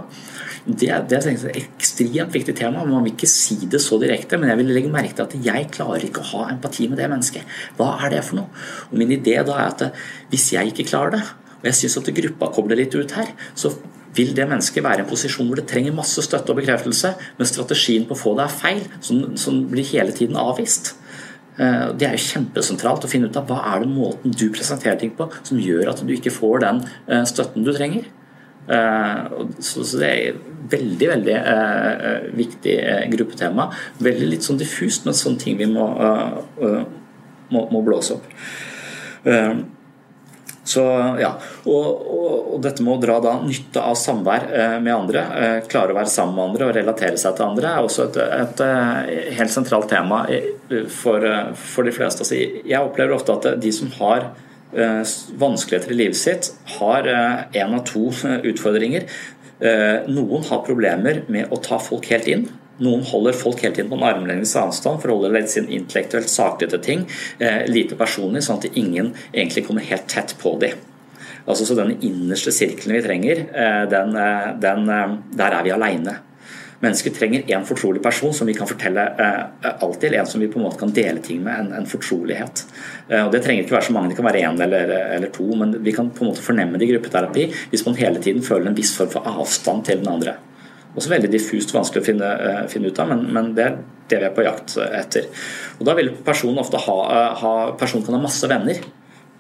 Det, 0.67 0.87
det 1.07 1.17
er 1.17 1.27
et 1.31 1.59
ekstremt 1.61 2.33
viktig 2.35 2.55
tema. 2.55 2.83
Man 2.87 3.05
vil 3.05 3.13
ikke 3.13 3.29
si 3.31 3.57
det 3.71 3.79
så 3.83 3.99
direkte, 4.01 4.39
men 4.39 4.51
jeg 4.51 4.59
vil 4.59 4.71
legge 4.75 4.91
merke 4.91 5.15
til 5.15 5.27
at 5.27 5.35
jeg 5.47 5.67
klarer 5.75 6.07
ikke 6.07 6.23
å 6.23 6.31
ha 6.33 6.47
empati 6.51 6.89
med 6.91 6.99
det 6.99 7.09
mennesket. 7.11 7.57
Hva 7.79 7.93
er 8.03 8.17
det 8.17 8.23
for 8.27 8.41
noe? 8.41 8.63
Og 8.89 8.97
Min 8.99 9.13
idé 9.15 9.37
da 9.47 9.59
er 9.59 9.69
at 9.71 10.01
hvis 10.31 10.49
jeg 10.55 10.73
ikke 10.73 10.89
klarer 10.91 11.17
det, 11.17 11.23
og 11.57 11.69
jeg 11.69 11.79
syns 11.79 11.99
at 12.01 12.11
gruppa 12.19 12.51
kobler 12.55 12.79
litt 12.79 12.95
ut 12.95 13.15
her, 13.17 13.31
så 13.57 13.71
vil 14.17 14.33
det 14.35 14.47
mennesket 14.49 14.83
være 14.83 15.03
i 15.03 15.05
en 15.05 15.09
posisjon 15.09 15.47
hvor 15.47 15.59
det 15.59 15.67
trenger 15.69 15.95
masse 15.95 16.23
støtte 16.25 16.53
og 16.53 16.59
bekreftelse, 16.59 17.13
men 17.37 17.49
strategien 17.49 18.07
på 18.07 18.15
å 18.15 18.19
få 18.19 18.33
det 18.37 18.47
er 18.47 18.55
feil, 18.61 18.85
som, 19.03 19.23
som 19.39 19.59
blir 19.71 19.87
hele 19.91 20.15
tiden 20.15 20.39
avvist. 20.41 20.95
Eh, 21.57 21.87
det 21.97 22.07
er 22.07 22.15
jo 22.15 22.25
kjempesentralt 22.25 23.05
å 23.05 23.09
finne 23.11 23.29
ut 23.29 23.39
av 23.39 23.47
hva 23.49 23.59
er 23.73 23.83
det 23.83 23.89
måten 23.89 24.33
du 24.33 24.47
presenterer 24.53 24.99
ting 25.01 25.13
på 25.17 25.29
som 25.41 25.61
gjør 25.61 25.91
at 25.91 26.03
du 26.05 26.13
ikke 26.13 26.33
får 26.33 26.63
den 26.65 26.83
eh, 27.07 27.23
støtten 27.29 27.65
du 27.65 27.73
trenger. 27.73 28.05
Eh, 28.67 29.37
så 29.63 29.85
det 29.97 30.11
er 30.11 30.41
veldig 30.71 31.09
veldig 31.13 31.37
eh, 31.37 32.27
viktig 32.37 32.75
gruppetema. 33.13 33.69
Veldig 34.03 34.29
litt 34.33 34.45
sånn 34.45 34.61
diffust, 34.61 35.07
men 35.07 35.17
sånne 35.17 35.41
ting 35.41 35.57
vi 35.59 35.69
må, 35.71 35.87
må, 37.53 37.65
må 37.71 37.83
blåse 37.85 38.17
opp. 38.17 38.29
Så, 40.67 40.83
ja. 41.21 41.29
Og, 41.63 41.85
og, 41.87 42.31
og, 42.53 42.57
dette 42.63 42.83
med 42.83 42.97
å 42.97 43.01
dra 43.01 43.19
da 43.23 43.37
nytte 43.39 43.79
av 43.79 43.95
samvær 43.95 44.47
med 44.83 44.91
andre, 44.91 45.21
klare 45.71 45.93
å 45.93 45.95
være 45.95 46.11
sammen 46.11 46.35
med 46.35 46.49
andre 46.49 46.67
og 46.67 46.73
relatere 46.75 47.21
seg 47.21 47.37
til 47.37 47.45
andre, 47.45 47.69
er 47.71 47.87
også 47.87 48.09
et, 48.09 48.19
et, 48.25 48.63
et 48.65 49.37
helt 49.37 49.53
sentralt 49.53 49.87
tema 49.91 50.25
for, 50.91 51.23
for 51.61 51.87
de 51.87 51.95
fleste. 51.95 52.25
Altså, 52.25 52.41
jeg 52.67 52.81
opplever 52.81 53.15
ofte 53.15 53.37
at 53.37 53.49
de 53.63 53.71
som 53.75 53.93
har 54.01 54.27
Eh, 54.73 55.03
vanskeligheter 55.39 55.91
i 55.91 55.95
livet 55.95 56.17
sitt, 56.19 56.51
har 56.79 57.07
én 57.07 57.55
eh, 57.55 57.73
av 57.73 57.83
to 57.87 58.09
eh, 58.27 58.41
utfordringer. 58.51 59.07
Noen 60.11 60.43
har 60.45 60.59
problemer 60.67 61.23
med 61.33 61.49
å 61.49 61.57
ta 61.63 61.79
folk 61.81 62.05
helt 62.11 62.27
inn. 62.29 62.43
Noen 62.83 63.05
holder 63.09 63.37
folk 63.37 63.63
helt 63.65 63.79
inn 63.81 63.89
på 63.89 63.97
en 63.97 64.05
armlengdes 64.05 64.55
avstand, 64.59 65.01
forholder 65.01 65.47
sin 65.49 65.69
intellektuelt 65.73 66.29
saklige 66.29 66.75
til 66.75 66.83
ting, 66.85 67.07
lite 67.65 67.97
personlig, 67.97 68.43
sånn 68.45 68.61
at 68.61 68.77
ingen 68.77 69.13
egentlig 69.31 69.65
kommer 69.65 69.87
helt 69.87 70.05
tett 70.11 70.35
på 70.41 70.53
dem. 70.61 70.77
Altså, 71.47 71.65
så 71.65 71.77
Den 71.79 71.95
innerste 72.03 72.51
sirkelen 72.51 72.99
vi 72.99 73.03
trenger, 73.05 73.43
den, 73.89 74.13
den, 74.61 74.89
der 75.39 75.57
er 75.57 75.65
vi 75.65 75.73
aleine. 75.73 76.19
Mennesker 76.79 77.09
trenger 77.09 77.41
en 77.47 77.65
fortrolig 77.65 78.01
person 78.03 78.33
som 78.33 78.47
vi 78.47 78.53
kan 78.53 78.69
fortelle 78.69 79.01
eh, 79.01 79.69
alt 79.81 79.97
til. 80.01 80.13
En 80.13 80.27
som 80.29 80.41
vi 80.41 80.49
på 80.51 80.59
en 80.59 80.67
måte 80.67 80.77
kan 80.77 80.93
dele 80.93 81.23
ting 81.25 81.41
med. 81.43 81.59
En, 81.59 81.71
en 81.79 81.89
fortrolighet. 81.89 82.65
Eh, 83.09 83.23
og 83.23 83.31
Det 83.33 83.41
trenger 83.45 83.65
ikke 83.65 83.77
være 83.79 83.87
så 83.89 83.95
mange, 83.95 84.11
det 84.11 84.19
kan 84.19 84.27
være 84.27 84.43
én 84.45 84.61
eller, 84.61 84.93
eller, 85.15 85.31
to. 85.33 85.47
Men 85.57 85.73
vi 85.83 85.95
kan 85.95 86.11
på 86.13 86.23
en 86.23 86.31
måte 86.31 86.45
fornemme 86.45 86.77
det 86.77 86.85
i 86.85 86.91
gruppeterapi 86.91 87.47
hvis 87.71 87.85
man 87.87 87.97
hele 87.97 88.21
tiden 88.21 88.45
føler 88.45 88.69
en 88.69 88.77
viss 88.77 88.93
form 88.97 89.09
for 89.15 89.25
avstand 89.25 89.87
til 89.89 90.03
den 90.03 90.11
andre. 90.11 90.37
Også 90.97 91.11
veldig 91.13 91.29
diffust 91.31 91.73
vanskelig 91.75 92.03
å 92.03 92.07
finne, 92.09 92.33
uh, 92.41 92.61
finne 92.71 92.91
ut 92.91 92.99
av, 92.99 93.11
men, 93.13 93.27
men, 93.33 93.51
det 93.57 93.65
er 93.67 93.79
det 94.09 94.21
vi 94.21 94.29
er 94.29 94.35
på 94.35 94.45
jakt 94.45 94.77
etter. 94.87 95.27
Og 95.77 95.85
Da 95.85 95.93
vil 95.97 96.13
personen 96.25 96.61
ofte 96.63 96.81
ha, 96.81 96.97
uh, 97.05 97.33
ha 97.41 97.53
Personen 97.77 98.05
kan 98.07 98.17
ha 98.17 98.23
masse 98.23 98.49
venner 98.49 98.81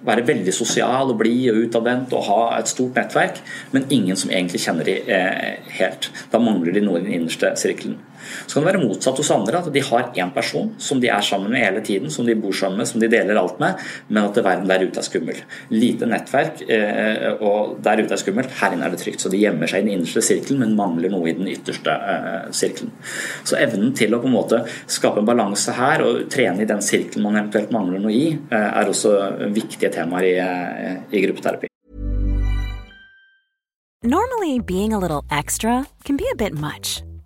være 0.05 0.25
veldig 0.27 0.53
sosial 0.53 1.11
og 1.11 1.19
blid 1.21 1.49
og 1.51 1.63
utadvendt 1.67 2.13
og 2.15 2.27
ha 2.27 2.41
et 2.59 2.69
stort 2.69 2.97
nettverk, 2.99 3.41
men 3.73 3.87
ingen 3.93 4.19
som 4.19 4.31
egentlig 4.31 4.61
kjenner 4.63 4.87
de 4.87 4.99
eh, 5.03 5.71
helt. 5.79 6.11
Da 6.31 6.41
mangler 6.41 6.75
de 6.75 6.83
noe 6.85 7.01
i 7.01 7.05
den 7.05 7.15
innerste 7.19 7.53
sirkelen. 7.59 7.97
Så 8.45 8.57
kan 8.57 8.65
det 8.65 8.71
være 8.71 8.83
motsatt 8.83 9.19
hos 9.21 9.31
andre, 9.33 9.61
at 9.61 9.73
de 9.73 9.83
har 9.83 10.11
én 10.15 10.33
person 10.33 10.73
som 10.81 11.01
de 11.01 11.09
er 11.11 11.23
sammen 11.25 11.51
med 11.53 11.63
hele 11.63 11.83
tiden, 11.85 12.11
som 12.13 12.25
de 12.25 12.35
bor 12.35 12.55
sammen 12.55 12.81
med, 12.81 12.89
som 12.89 13.01
de 13.01 13.09
deler 13.11 13.39
alt 13.39 13.59
med, 13.61 13.83
men 14.09 14.23
at 14.23 14.39
verden 14.39 14.67
der 14.69 14.85
ute 14.87 15.01
er 15.01 15.07
skummel. 15.07 15.41
Lite 15.73 16.09
nettverk, 16.09 16.63
eh, 16.67 17.27
og 17.37 17.77
der 17.83 18.03
ute 18.03 18.17
er 18.17 18.21
skummelt, 18.21 18.55
her 18.61 18.75
inne 18.75 18.87
er 18.87 18.95
det 18.95 19.01
trygt. 19.03 19.23
Så 19.23 19.31
de 19.33 19.41
gjemmer 19.41 19.69
seg 19.69 19.83
i 19.83 19.87
den 19.87 19.97
innerste 19.97 20.23
sirkelen, 20.25 20.61
men 20.63 20.75
mangler 20.79 21.13
noe 21.13 21.29
i 21.29 21.35
den 21.37 21.49
ytterste 21.51 21.93
eh, 21.93 22.49
sirkelen. 22.55 22.93
Så 23.47 23.59
evnen 23.61 23.93
til 23.97 24.15
å 24.15 24.21
på 24.23 24.29
en 24.29 24.37
måte 24.37 24.63
skape 24.89 25.23
en 25.23 25.29
balanse 25.29 25.75
her, 25.77 26.05
og 26.05 26.27
trene 26.33 26.63
i 26.63 26.69
den 26.69 26.83
sirkelen 26.83 27.25
man 27.27 27.39
eventuelt 27.39 27.73
mangler 27.75 28.03
noe 28.03 28.13
i, 28.15 28.27
eh, 28.35 28.69
er 28.81 28.91
også 28.91 29.15
viktige 29.55 29.93
temaer 29.93 30.27
i, 30.27 30.37
i 31.17 31.25
gruppeterapi. 31.25 31.71
Normally 34.03 34.59
being 34.59 34.93
a 34.93 34.99
little 34.99 35.23
extra 35.31 35.85
can 36.03 36.17
be 36.17 36.29
a 36.31 36.35
bit 36.35 36.53
much. 36.53 37.01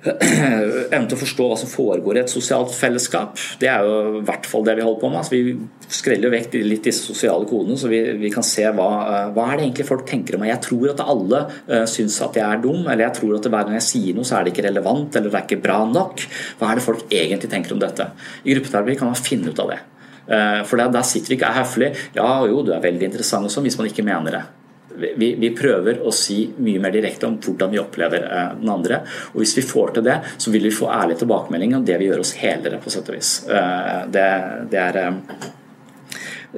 evne 0.94 1.06
til 1.10 1.16
å 1.16 1.20
forstå 1.20 1.46
hva 1.50 1.56
som 1.60 1.68
foregår 1.68 2.16
i 2.16 2.22
et 2.22 2.32
sosialt 2.32 2.72
fellesskap. 2.72 3.36
Det 3.60 3.68
er 3.68 3.84
jo 3.84 4.20
i 4.20 4.22
hvert 4.24 4.48
fall 4.48 4.64
det 4.64 4.78
vi 4.78 4.84
holder 4.86 5.00
på 5.02 5.10
med. 5.10 5.20
Altså, 5.20 5.36
vi 5.36 5.90
skreller 5.92 6.32
vekk 6.32 6.56
litt 6.64 6.86
disse 6.88 7.04
sosiale 7.04 7.44
kodene, 7.48 7.76
så 7.80 7.90
vi, 7.90 8.00
vi 8.20 8.30
kan 8.32 8.46
se 8.46 8.64
hva, 8.64 8.88
uh, 9.04 9.28
hva 9.36 9.50
er 9.50 9.58
det 9.58 9.66
egentlig 9.66 9.88
folk 9.90 10.06
tenker 10.08 10.36
om 10.36 10.44
meg. 10.44 10.54
Jeg 10.54 10.64
tror 10.70 10.94
at 10.94 11.04
alle 11.04 11.42
uh, 11.50 11.84
syns 11.90 12.16
at 12.24 12.38
jeg 12.40 12.46
er 12.46 12.62
dum, 12.64 12.80
eller 12.86 13.04
jeg 13.06 13.18
tror 13.20 13.36
at 13.36 13.50
hver 13.50 13.68
gang 13.68 13.76
jeg 13.76 13.88
sier 13.90 14.16
noe, 14.16 14.28
så 14.28 14.38
er 14.38 14.46
det 14.46 14.54
ikke 14.54 14.68
relevant 14.70 15.20
eller 15.20 15.28
det 15.28 15.40
er 15.42 15.48
ikke 15.48 15.64
bra 15.66 15.80
nok. 15.90 16.24
Hva 16.60 16.70
er 16.70 16.80
det 16.80 16.86
folk 16.86 17.04
egentlig 17.10 17.52
tenker 17.52 17.76
om 17.76 17.82
dette? 17.82 18.08
I 18.44 18.56
gruppeterapi 18.56 18.96
kan 19.00 19.12
man 19.12 19.20
finne 19.20 19.52
ut 19.52 19.60
av 19.66 19.74
det. 19.74 19.82
Uh, 20.30 20.62
for 20.64 20.80
der, 20.80 20.94
der 20.94 21.04
sitter 21.04 21.34
vi 21.34 21.40
ikke 21.40 21.52
er 21.52 21.60
høflig. 21.60 21.92
Ja, 22.16 22.30
jo, 22.48 22.64
du 22.64 22.72
er 22.72 22.80
veldig 22.84 23.10
interessant 23.10 23.50
og 23.50 23.52
sånn, 23.52 23.68
hvis 23.68 23.76
man 23.80 23.90
ikke 23.90 24.06
mener 24.06 24.38
det 24.38 24.46
vi, 24.96 25.34
vi, 25.38 25.50
prøver 25.56 26.00
å 26.02 26.12
si 26.14 26.42
mye 26.58 26.80
mer 26.82 26.94
direkte 26.94 27.28
om 27.28 27.38
hvordan 27.42 27.70
vi 27.72 27.80
opplever 27.80 28.26
eh, 28.26 28.50
den 28.60 28.72
andre. 28.72 29.02
Og 29.32 29.42
Hvis 29.42 29.56
vi 29.58 29.66
får 29.66 29.94
til 29.96 30.06
det, 30.06 30.18
så 30.36 30.52
vil 30.52 30.66
vi 30.66 30.74
få 30.74 30.90
ærlig 30.92 31.20
tilbakemelding 31.20 31.76
om 31.78 31.86
det 31.86 31.98
vil 32.00 32.10
gjøre 32.10 32.26
oss 32.26 32.34
helere, 32.40 32.80
på 32.82 32.92
sett 32.92 33.08
og 33.10 33.16
vis. 33.16 33.32
Eh, 33.46 33.96
det, 34.10 34.26
det, 34.72 34.82
er, 34.82 35.00
eh, 35.04 35.48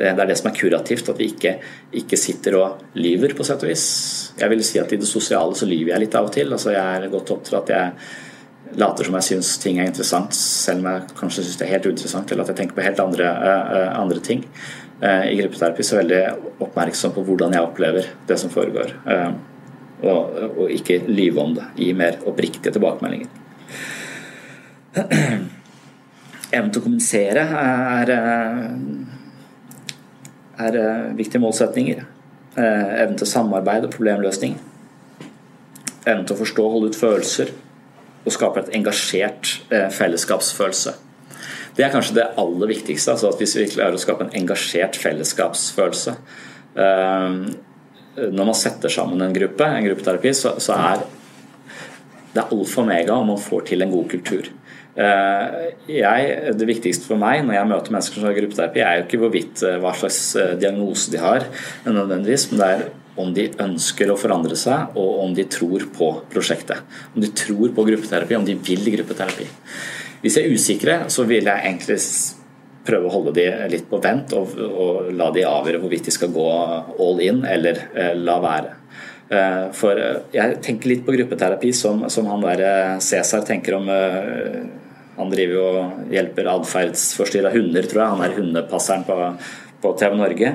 det, 0.00 0.10
er 0.14 0.26
det 0.32 0.38
som 0.40 0.50
er 0.50 0.58
kurativt, 0.58 1.12
at 1.12 1.22
vi 1.22 1.30
ikke, 1.34 1.54
ikke, 2.02 2.20
sitter 2.20 2.58
og 2.60 2.98
lyver, 2.98 3.36
på 3.36 3.46
sett 3.46 3.64
og 3.64 3.72
vis. 3.72 3.86
Jeg 4.40 4.52
vil 4.52 4.66
si 4.66 4.82
at 4.82 4.92
i 4.92 5.00
det 5.00 5.08
sosiale 5.10 5.56
så 5.58 5.68
lyver 5.68 5.94
jeg 5.94 6.06
litt 6.06 6.20
av 6.20 6.28
og 6.30 6.36
til. 6.36 6.52
altså 6.52 6.74
Jeg 6.74 6.82
er 6.82 7.10
godt 7.12 7.34
opptatt 7.36 7.62
at 7.62 7.74
jeg 7.76 8.78
later 8.80 9.04
som 9.04 9.18
jeg 9.18 9.26
syns 9.26 9.48
ting 9.60 9.82
er 9.82 9.90
interessant, 9.90 10.32
selv 10.32 10.80
om 10.80 10.86
jeg 10.88 11.16
kanskje 11.18 11.42
syns 11.44 11.58
det 11.60 11.66
er 11.66 11.74
helt 11.74 11.88
uinteressant, 11.90 12.30
eller 12.32 12.46
at 12.46 12.54
jeg 12.54 12.62
tenker 12.62 12.78
på 12.78 12.86
helt 12.86 13.02
andre, 13.04 13.26
andre 13.92 14.22
ting. 14.24 14.46
Eh, 15.02 15.32
i 15.32 15.36
gruppeterapi 15.36 15.82
så 15.82 15.96
veldig 15.98 16.20
oppmerksom 16.62 17.10
på 17.16 17.24
hvordan 17.26 17.56
jeg 17.56 17.66
opplever 17.66 18.06
det 18.28 18.36
som 18.38 18.52
foregår. 18.54 18.92
Eh, 19.10 19.32
og, 20.02 20.36
og 20.62 20.70
ikke 20.70 21.00
lyve 21.08 21.42
om 21.42 21.56
det. 21.56 21.64
Gi 21.78 21.88
mer 21.98 22.20
oppriktige 22.26 22.74
tilbakemeldinger. 22.76 23.26
Evnen 26.52 26.70
til 26.70 26.82
å 26.82 26.84
kommunisere 26.84 27.42
er, 27.58 28.10
er 30.60 30.78
viktige 31.16 31.40
målsetninger. 31.40 32.02
Evnen 32.60 33.16
til 33.16 33.30
samarbeid 33.30 33.86
og 33.88 33.94
problemløsning. 33.94 34.58
evnen 36.04 36.26
til 36.26 36.34
å 36.36 36.42
forstå 36.42 36.66
og 36.66 36.74
holde 36.76 36.90
ut 36.92 36.98
følelser, 36.98 37.52
og 38.22 38.34
skape 38.34 38.60
et 38.60 38.74
engasjert 38.76 39.54
eh, 39.72 39.88
fellesskapsfølelse. 39.90 40.94
Det 41.76 41.84
er 41.86 41.92
kanskje 41.92 42.18
det 42.20 42.30
aller 42.40 42.70
viktigste. 42.70 43.14
altså 43.14 43.32
at 43.32 43.40
Hvis 43.40 43.56
vi 43.58 43.68
klarer 43.72 43.96
å 43.96 44.00
skape 44.00 44.26
en 44.26 44.34
engasjert 44.42 44.98
fellesskapsfølelse 45.00 46.16
eh, 46.76 47.36
Når 48.22 48.44
man 48.44 48.58
setter 48.58 48.92
sammen 48.92 49.24
en 49.24 49.36
gruppe, 49.36 49.66
en 49.66 49.86
gruppeterapi, 49.86 50.34
så, 50.36 50.56
er 50.76 51.06
det 52.32 52.44
alfa 52.48 52.80
og 52.82 52.88
mega 52.88 53.16
om 53.16 53.32
man 53.32 53.40
får 53.40 53.66
til 53.68 53.84
en 53.84 53.92
god 53.92 54.08
kultur. 54.08 54.48
Eh, 54.92 55.56
jeg, 55.88 56.52
det 56.56 56.68
viktigste 56.68 57.08
for 57.08 57.20
meg 57.20 57.40
når 57.44 57.56
jeg 57.56 57.70
møter 57.70 57.94
mennesker 57.94 58.20
som 58.20 58.28
har 58.28 58.36
gruppeterapi, 58.36 58.82
er 58.84 58.98
jo 58.98 59.06
ikke 59.06 59.20
hvorvidt 59.24 59.64
hva 59.80 59.94
slags 59.96 60.20
diagnose 60.60 61.12
de 61.12 61.20
har, 61.20 61.48
nødvendigvis, 61.88 62.50
men 62.52 62.60
det 62.60 62.68
er 62.72 62.84
om 63.20 63.32
de 63.36 63.48
ønsker 63.60 64.08
å 64.08 64.16
forandre 64.16 64.56
seg, 64.56 64.94
og 64.96 65.24
om 65.26 65.34
de 65.36 65.44
tror 65.52 65.84
på 65.92 66.08
prosjektet. 66.32 66.80
Om 67.12 67.24
de 67.24 67.32
tror 67.36 67.72
på 67.76 67.84
gruppeterapi, 67.88 68.38
om 68.38 68.46
de 68.46 68.56
vil 68.56 68.88
gruppeterapi. 68.94 69.48
Hvis 70.22 70.38
de 70.38 70.44
er 70.44 70.54
usikre, 70.54 70.98
så 71.10 71.26
vil 71.26 71.48
jeg 71.50 71.66
egentlig 71.66 71.98
prøve 72.86 73.08
å 73.08 73.14
holde 73.14 73.34
de 73.36 73.46
litt 73.70 73.88
på 73.90 74.00
vent 74.02 74.32
og, 74.38 74.54
og 74.58 75.10
la 75.14 75.30
de 75.34 75.44
avgjøre 75.46 75.80
hvorvidt 75.82 76.08
de 76.08 76.14
skal 76.14 76.32
gå 76.34 76.46
all 77.02 77.20
in 77.22 77.42
eller 77.46 77.78
eh, 77.94 78.14
la 78.18 78.38
være. 78.42 78.76
Eh, 79.32 79.64
for 79.78 79.98
eh, 79.98 80.20
jeg 80.34 80.58
tenker 80.64 80.90
litt 80.90 81.04
på 81.06 81.14
gruppeterapi 81.14 81.72
som, 81.76 82.06
som 82.10 82.26
han 82.30 82.42
der 82.44 82.64
eh, 82.66 82.94
Cæsar 83.02 83.46
tenker 83.48 83.78
om 83.78 83.90
eh, 83.92 84.62
Han 85.12 85.30
driver 85.30 85.58
og 85.60 86.12
hjelper 86.14 86.48
atferdsforstyrra 86.48 87.50
hunder, 87.52 87.84
tror 87.84 88.00
jeg. 88.00 88.12
Han 88.14 88.22
er 88.24 88.36
hundepasseren 88.38 89.02
på, 89.04 89.16
på 89.82 89.90
TV 90.00 90.16
Norge. 90.16 90.52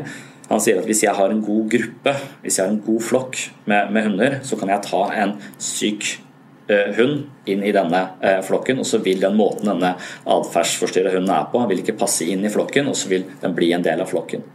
Han 0.47 0.63
sier 0.63 0.79
at 0.79 0.87
hvis 0.89 1.03
jeg 1.05 1.13
har 1.13 1.29
en 1.31 1.43
god 1.45 1.67
gruppe, 1.69 2.13
hvis 2.41 2.57
jeg 2.57 2.65
har 2.65 2.73
en 2.73 2.81
god 2.81 3.03
flokk 3.05 3.37
med, 3.69 3.91
med 3.93 4.07
hunder, 4.07 4.39
så 4.47 4.57
kan 4.59 4.71
jeg 4.73 4.83
ta 4.87 5.03
en 5.21 5.35
syk 5.61 6.09
hund 6.97 7.47
inn 7.47 7.63
i 7.63 7.73
denne 7.75 8.03
eh, 8.21 8.41
flokken, 8.45 8.81
og 8.83 8.87
så 8.87 8.99
vil 9.03 9.21
den 9.23 9.37
måten 9.39 9.69
denne 9.71 9.95
atferdsforstyrra 10.27 11.13
hunden 11.15 11.33
er 11.33 11.49
på, 11.51 11.63
vil 11.69 11.83
ikke 11.83 11.97
passe 11.99 12.27
inn 12.27 12.45
i 12.45 12.51
flokken, 12.53 12.89
og 12.91 12.97
så 12.99 13.11
vil 13.13 13.27
den 13.41 13.55
bli 13.57 13.71
en 13.75 13.85
del 13.85 14.03
av 14.03 14.11
flokken. 14.11 14.45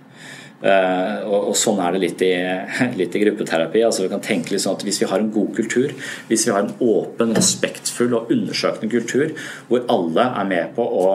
Uh, 0.63 1.27
og, 1.27 1.49
og, 1.51 1.55
Sånn 1.59 1.81
er 1.83 1.91
det 1.91 2.01
litt 2.05 2.21
i, 2.23 2.35
litt 3.01 3.17
i 3.19 3.23
gruppeterapi. 3.25 3.81
altså 3.83 4.05
vi 4.05 4.11
kan 4.13 4.23
tenke 4.23 4.53
litt 4.53 4.63
sånn 4.63 4.77
at 4.77 4.85
Hvis 4.87 5.01
vi 5.03 5.09
har 5.11 5.19
en 5.19 5.33
god 5.35 5.57
kultur, 5.57 5.91
hvis 6.29 6.45
vi 6.47 6.53
har 6.55 6.63
en 6.63 6.77
åpen, 6.79 7.33
respektfull 7.35 8.15
og 8.15 8.31
undersøkende 8.31 8.93
kultur, 8.93 9.33
hvor 9.67 9.83
alle 9.91 10.29
er 10.29 10.47
med 10.53 10.77
på 10.77 10.87
å 10.87 11.09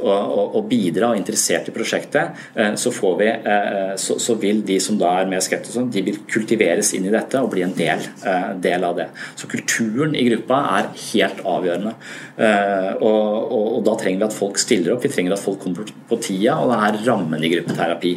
og, 0.00 0.56
og 0.58 0.68
bidra 0.70 1.12
og 1.12 1.20
interessert 1.20 1.70
i 1.70 1.74
prosjektet, 1.74 2.44
så 2.76 2.92
så, 2.96 3.14
vi, 3.18 3.28
eh, 3.28 3.94
så, 3.96 4.18
så, 4.18 4.34
vil 4.40 4.62
de 4.66 4.78
som 4.80 4.98
da 4.98 5.12
er 5.20 5.28
mer 5.30 5.42
skeptiske, 5.44 5.84
de 5.92 6.04
vil 6.06 6.18
kultiveres 6.30 6.92
inn 6.96 7.08
i 7.08 7.12
dette 7.12 7.40
og 7.42 7.50
bli 7.52 7.64
en 7.66 7.74
del, 7.76 8.02
eh, 8.26 8.48
del 8.62 8.86
av 8.86 8.96
det. 8.98 9.08
Så 9.38 9.50
kulturen 9.50 10.16
i 10.16 10.24
gruppa 10.28 10.60
er 10.78 10.90
helt 11.08 11.42
avgjørende. 11.46 11.94
Og, 12.36 13.02
og, 13.06 13.66
og, 13.76 13.78
da 13.86 13.94
trenger 14.00 14.20
vi 14.20 14.26
at 14.28 14.36
folk 14.36 14.58
stiller 14.60 14.94
opp, 14.94 15.04
vi 15.04 15.12
trenger 15.12 15.36
at 15.36 15.42
folk 15.42 15.60
kommer 15.62 15.88
på 16.08 16.18
tida, 16.22 16.58
og 16.60 16.72
det 16.72 16.80
er 16.88 16.98
rammen 17.08 17.44
i 17.44 17.52
gruppeterapi 17.52 18.12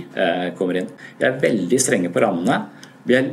kommer 0.59 0.81
inn. 0.81 0.89
Vi 1.19 1.27
er 1.27 1.39
veldig 1.41 1.79
strenge 1.81 2.11
på 2.13 2.23
rammene. 2.23 2.59
Vi 3.07 3.15
er 3.15 3.29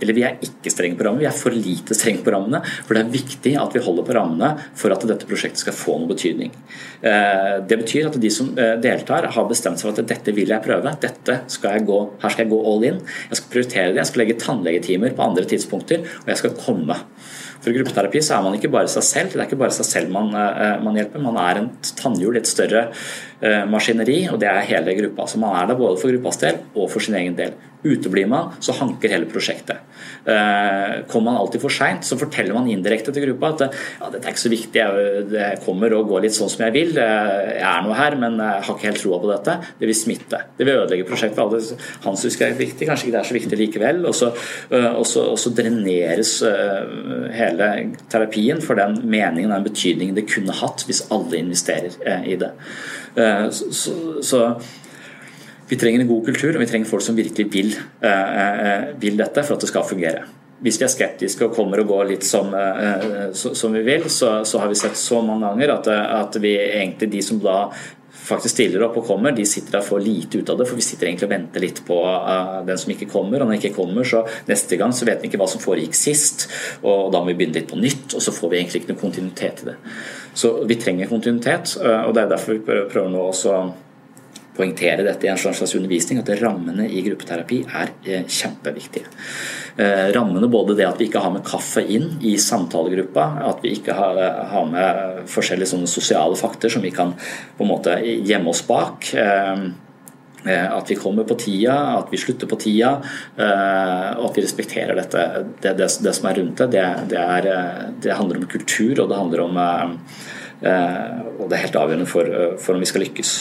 eller 0.00 0.16
vi 0.16 0.24
er 0.24 0.38
ikke 0.44 0.72
strenge 0.72 0.96
på 0.98 1.04
rammene, 1.06 1.24
vi 1.24 1.28
er 1.28 1.36
for 1.36 1.54
lite 1.54 1.96
strenge 1.96 2.24
på 2.24 2.32
rammene. 2.34 2.62
For 2.86 2.96
det 2.96 3.02
er 3.02 3.12
viktig 3.14 3.52
at 3.60 3.76
vi 3.76 3.82
holder 3.84 4.06
på 4.06 4.16
rammene 4.16 4.50
for 4.78 4.94
at 4.94 5.04
dette 5.08 5.28
prosjektet 5.28 5.62
skal 5.62 5.76
få 5.76 5.98
noe 6.00 6.10
betydning. 6.10 6.54
Eh, 7.00 7.58
det 7.68 7.80
betyr 7.82 8.08
at 8.10 8.18
de 8.20 8.30
som 8.32 8.50
eh, 8.56 8.76
deltar, 8.82 9.28
har 9.34 9.48
bestemt 9.50 9.80
seg 9.80 9.90
for 9.90 10.00
at 10.00 10.10
dette 10.10 10.34
vil 10.36 10.52
jeg 10.52 10.64
prøve. 10.64 10.94
Dette 11.04 11.42
skal 11.52 11.78
jeg 11.78 11.86
gå, 11.90 12.00
her 12.22 12.34
skal 12.34 12.46
jeg 12.46 12.52
gå 12.54 12.60
all 12.72 12.88
in. 12.88 12.98
Jeg 13.30 13.40
skal 13.40 13.54
prioritere 13.54 13.92
det. 13.92 14.00
Jeg 14.02 14.10
skal 14.12 14.24
legge 14.24 14.40
tannlegetimer 14.40 15.16
på 15.16 15.26
andre 15.28 15.46
tidspunkter, 15.52 16.04
og 16.24 16.32
jeg 16.32 16.42
skal 16.42 16.56
komme. 16.58 16.98
For 17.60 17.76
gruppeterapi 17.76 18.22
så 18.24 18.38
er 18.38 18.44
man 18.46 18.54
ikke 18.56 18.72
bare 18.72 18.88
seg 18.88 19.04
selv. 19.04 19.34
Det 19.34 19.42
er 19.42 19.48
ikke 19.48 19.60
bare 19.60 19.76
seg 19.76 19.88
selv 19.88 20.14
man, 20.14 20.32
eh, 20.32 20.76
man 20.84 20.96
hjelper. 20.96 21.24
Man 21.24 21.40
er 21.40 21.60
en 21.60 21.72
tannhjul 22.00 22.38
i 22.38 22.44
et 22.44 22.50
større 22.50 22.88
maskineri, 23.40 24.26
og 24.28 24.36
det 24.42 24.50
er 24.50 24.66
hele 24.68 24.92
gruppa. 24.98 25.24
Så 25.24 25.38
man 25.40 25.54
er 25.56 25.70
der 25.70 25.78
både 25.78 25.96
for 25.96 26.12
gruppas 26.12 26.36
del 26.42 26.58
og 26.74 26.90
for 26.92 27.00
sin 27.00 27.16
egen 27.16 27.38
del. 27.38 27.54
Uteblir 27.82 28.28
man, 28.28 28.52
så 28.60 28.74
hanker 28.76 29.12
hele 29.12 29.28
prosjektet. 29.30 29.80
Eh, 30.24 31.06
kommer 31.08 31.30
man 31.30 31.36
alltid 31.40 31.62
for 31.62 31.72
seint, 31.72 32.04
så 32.04 32.18
forteller 32.20 32.52
man 32.52 32.68
indirekte 32.68 33.12
til 33.14 33.24
gruppa 33.24 33.54
at 33.54 33.62
ja, 33.70 34.10
dette 34.12 34.26
er 34.26 34.34
ikke 34.34 34.42
så 34.42 34.52
viktig, 34.52 34.82
jeg 35.32 35.60
kommer 35.64 35.94
og 35.96 36.10
går 36.10 36.26
litt 36.26 36.36
sånn 36.36 36.50
som 36.52 36.66
jeg 36.66 36.74
vil. 36.74 36.92
Jeg 37.00 37.64
er 37.70 37.86
nå 37.86 37.94
her, 37.96 38.16
men 38.20 38.36
jeg 38.36 38.66
har 38.66 38.76
ikke 38.76 38.88
helt 38.90 39.00
troa 39.00 39.20
på 39.22 39.30
dette. 39.30 39.56
Det 39.80 39.88
vil 39.88 39.96
smitte. 39.96 40.42
Det 40.58 40.66
vil 40.66 40.82
ødelegge 40.82 41.08
prosjektet 41.08 41.40
alle. 41.40 41.62
Han 42.04 42.20
husker 42.20 42.50
er 42.50 42.58
viktig, 42.58 42.88
kanskje 42.90 43.08
ikke 43.08 43.16
det 43.16 43.22
er 43.22 43.30
så 43.30 43.38
viktig 43.38 43.60
likevel. 43.62 44.02
Og 44.10 44.18
så, 44.18 44.28
eh, 44.68 44.90
og 44.90 45.08
så, 45.08 45.24
og 45.32 45.40
så 45.40 45.54
dreneres 45.56 46.34
eh, 46.46 46.92
hele 47.38 47.70
terapien 48.12 48.60
for 48.64 48.76
den 48.80 49.00
meningen 49.06 49.48
og 49.48 49.56
den 49.56 49.70
betydningen 49.70 50.20
det 50.20 50.28
kunne 50.28 50.60
hatt 50.60 50.84
hvis 50.88 51.06
alle 51.14 51.40
investerer 51.40 51.96
i 52.28 52.36
det. 52.40 52.52
Så, 53.50 53.92
så 54.22 54.40
vi 55.70 55.76
trenger 55.78 56.00
en 56.00 56.08
god 56.08 56.24
kultur, 56.26 56.56
og 56.56 56.62
vi 56.64 56.66
trenger 56.66 56.90
folk 56.90 57.04
som 57.06 57.16
virkelig 57.18 57.46
vil, 57.52 57.70
eh, 58.02 58.38
eh, 58.42 58.88
vil 58.98 59.16
dette 59.16 59.44
for 59.46 59.54
at 59.54 59.60
det 59.60 59.68
skal 59.70 59.86
fungere. 59.86 60.24
Hvis 60.60 60.80
vi 60.80 60.84
er 60.84 60.90
skeptiske 60.92 61.44
og 61.46 61.54
kommer 61.54 61.80
og 61.80 61.86
går 61.86 62.08
litt 62.08 62.24
som, 62.24 62.52
eh, 62.52 63.30
som 63.32 63.72
vi 63.72 63.82
vil, 63.82 64.02
så, 64.10 64.44
så, 64.44 64.58
har 64.58 64.68
vi 64.68 64.74
sett 64.74 64.96
så 64.98 65.22
mange 65.22 65.46
ganger 65.46 65.70
at, 65.78 65.86
at 65.88 66.42
vi 66.42 66.56
egentlig 66.58 67.10
de 67.10 67.22
som 67.22 67.38
da 67.38 67.70
faktisk 68.12 68.54
stiller 68.54 68.82
opp 68.82 68.98
og 68.98 69.06
kommer, 69.06 69.30
de 69.32 69.46
sitter 69.46 69.78
der 69.78 69.86
for 69.86 70.02
lite 70.02 70.38
ut 70.38 70.50
av 70.50 70.58
det. 70.58 70.66
For 70.66 70.76
vi 70.76 70.82
sitter 70.82 71.06
egentlig 71.06 71.28
og 71.28 71.32
venter 71.32 71.60
litt 71.60 71.80
på 71.86 71.98
den 72.66 72.78
som 72.78 72.90
ikke 72.90 73.08
kommer. 73.10 73.40
Og 73.40 73.46
når 73.46 73.54
den 73.54 73.62
ikke 73.62 73.78
kommer, 73.78 74.04
så 74.04 74.24
neste 74.50 74.76
gang 74.76 74.92
så 74.92 75.06
vet 75.06 75.22
vi 75.22 75.30
ikke 75.30 75.38
hva 75.40 75.48
som 75.48 75.62
foregikk 75.62 75.94
sist. 75.94 76.48
Og 76.82 77.12
da 77.14 77.22
må 77.22 77.30
vi 77.30 77.38
begynne 77.38 77.62
litt 77.62 77.70
på 77.70 77.78
nytt, 77.78 78.14
og 78.14 78.22
så 78.22 78.34
får 78.34 78.50
vi 78.50 78.58
egentlig 78.58 78.82
ikke 78.82 78.92
noen 78.92 79.04
kontinuitet 79.06 79.62
i 79.62 79.70
det. 79.70 79.76
Så 80.34 80.52
vi 80.66 80.78
trenger 80.82 81.10
kontinuitet, 81.10 81.78
og 81.80 82.12
det 82.14 82.26
er 82.26 82.34
derfor 82.34 82.58
vi 82.58 82.66
prøver 82.66 83.08
nå 83.14 83.30
også 83.30 83.54
poengtere 84.60 85.04
dette 85.06 85.26
i 85.26 85.32
en 85.32 85.40
slags 85.40 85.74
undervisning, 85.74 86.20
at 86.20 86.30
rammene 86.40 86.88
i 86.88 87.02
gruppeterapi 87.06 87.62
er 87.66 87.92
eh, 88.04 88.24
kjempeviktige. 88.28 89.10
Eh, 89.80 90.08
rammene 90.14 90.50
både 90.52 90.76
det 90.78 90.88
at 90.88 91.00
vi 91.00 91.08
ikke 91.08 91.22
har 91.24 91.34
med 91.34 91.46
kaffe 91.46 91.82
inn 91.82 92.18
i 92.26 92.36
samtalegruppa, 92.40 93.28
at 93.48 93.62
vi 93.64 93.74
ikke 93.78 93.96
har, 93.96 94.18
har 94.52 94.66
med 94.70 95.28
forskjellige 95.30 95.72
sånne 95.74 95.90
sosiale 95.90 96.38
fakter 96.38 96.72
som 96.72 96.84
vi 96.84 96.92
kan 96.94 97.14
på 97.14 97.64
en 97.64 97.70
måte 97.70 98.00
gjemme 98.04 98.52
oss 98.52 98.64
bak. 98.68 99.12
Eh, 99.14 99.70
at 100.50 100.88
vi 100.88 100.96
kommer 100.96 101.26
på 101.28 101.36
tida, 101.36 101.74
at 101.98 102.08
vi 102.08 102.16
slutter 102.16 102.48
på 102.48 102.56
tida, 102.56 102.94
og 103.36 104.22
at 104.24 104.38
vi 104.38 104.44
respekterer 104.46 104.96
dette. 104.96 105.26
Det, 105.60 105.74
det, 105.76 105.90
det 106.00 106.14
som 106.16 106.30
er 106.30 106.40
rundt 106.40 106.64
det, 106.72 106.86
det, 107.12 107.20
er, 107.20 107.48
det, 108.00 108.16
handler 108.16 108.40
om 108.40 108.48
kultur, 108.48 109.02
og 109.02 109.12
det 109.12 109.20
handler 109.20 109.44
om 109.44 109.60
Og 109.60 111.44
det 111.44 111.58
er 111.58 111.64
helt 111.66 111.76
avgjørende 111.82 112.08
for, 112.08 112.32
for 112.56 112.72
om 112.72 112.80
vi 112.80 112.88
skal 112.88 113.04
lykkes 113.04 113.34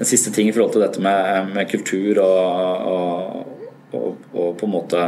en 0.00 0.08
siste 0.08 0.32
ting 0.32 0.48
i 0.48 0.52
forhold 0.52 0.72
til 0.72 0.84
dette 0.84 1.02
med, 1.04 1.50
med 1.54 1.68
kultur 1.68 2.22
og, 2.24 2.86
og, 2.88 3.90
og, 3.92 4.22
og, 4.32 4.54
på 4.56 4.68
en 4.68 4.72
måte 4.72 5.02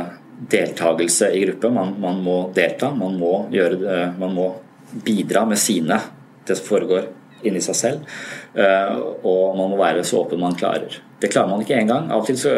deltakelse 0.52 1.30
i 1.32 1.46
gruppe. 1.46 1.70
Man, 1.72 1.94
man 2.02 2.20
må 2.24 2.36
delta, 2.54 2.90
man 2.92 3.16
må, 3.16 3.32
gjøre, 3.52 4.12
man 4.20 4.36
må 4.36 4.50
bidra 5.06 5.46
med 5.48 5.60
sine, 5.60 5.96
det 6.44 6.58
som 6.58 6.68
foregår 6.68 7.08
inni 7.48 7.62
seg 7.64 7.76
selv. 7.78 8.12
Eh, 8.54 8.98
og 9.28 9.56
man 9.58 9.72
må 9.72 9.78
være 9.80 10.04
så 10.06 10.22
åpen 10.22 10.40
man 10.42 10.56
klarer. 10.58 10.98
Det 11.22 11.30
klarer 11.30 11.50
man 11.52 11.62
ikke 11.62 11.78
én 11.78 11.90
gang. 11.90 12.08
Av 12.10 12.22
og 12.22 12.28
til 12.28 12.38
så 12.38 12.52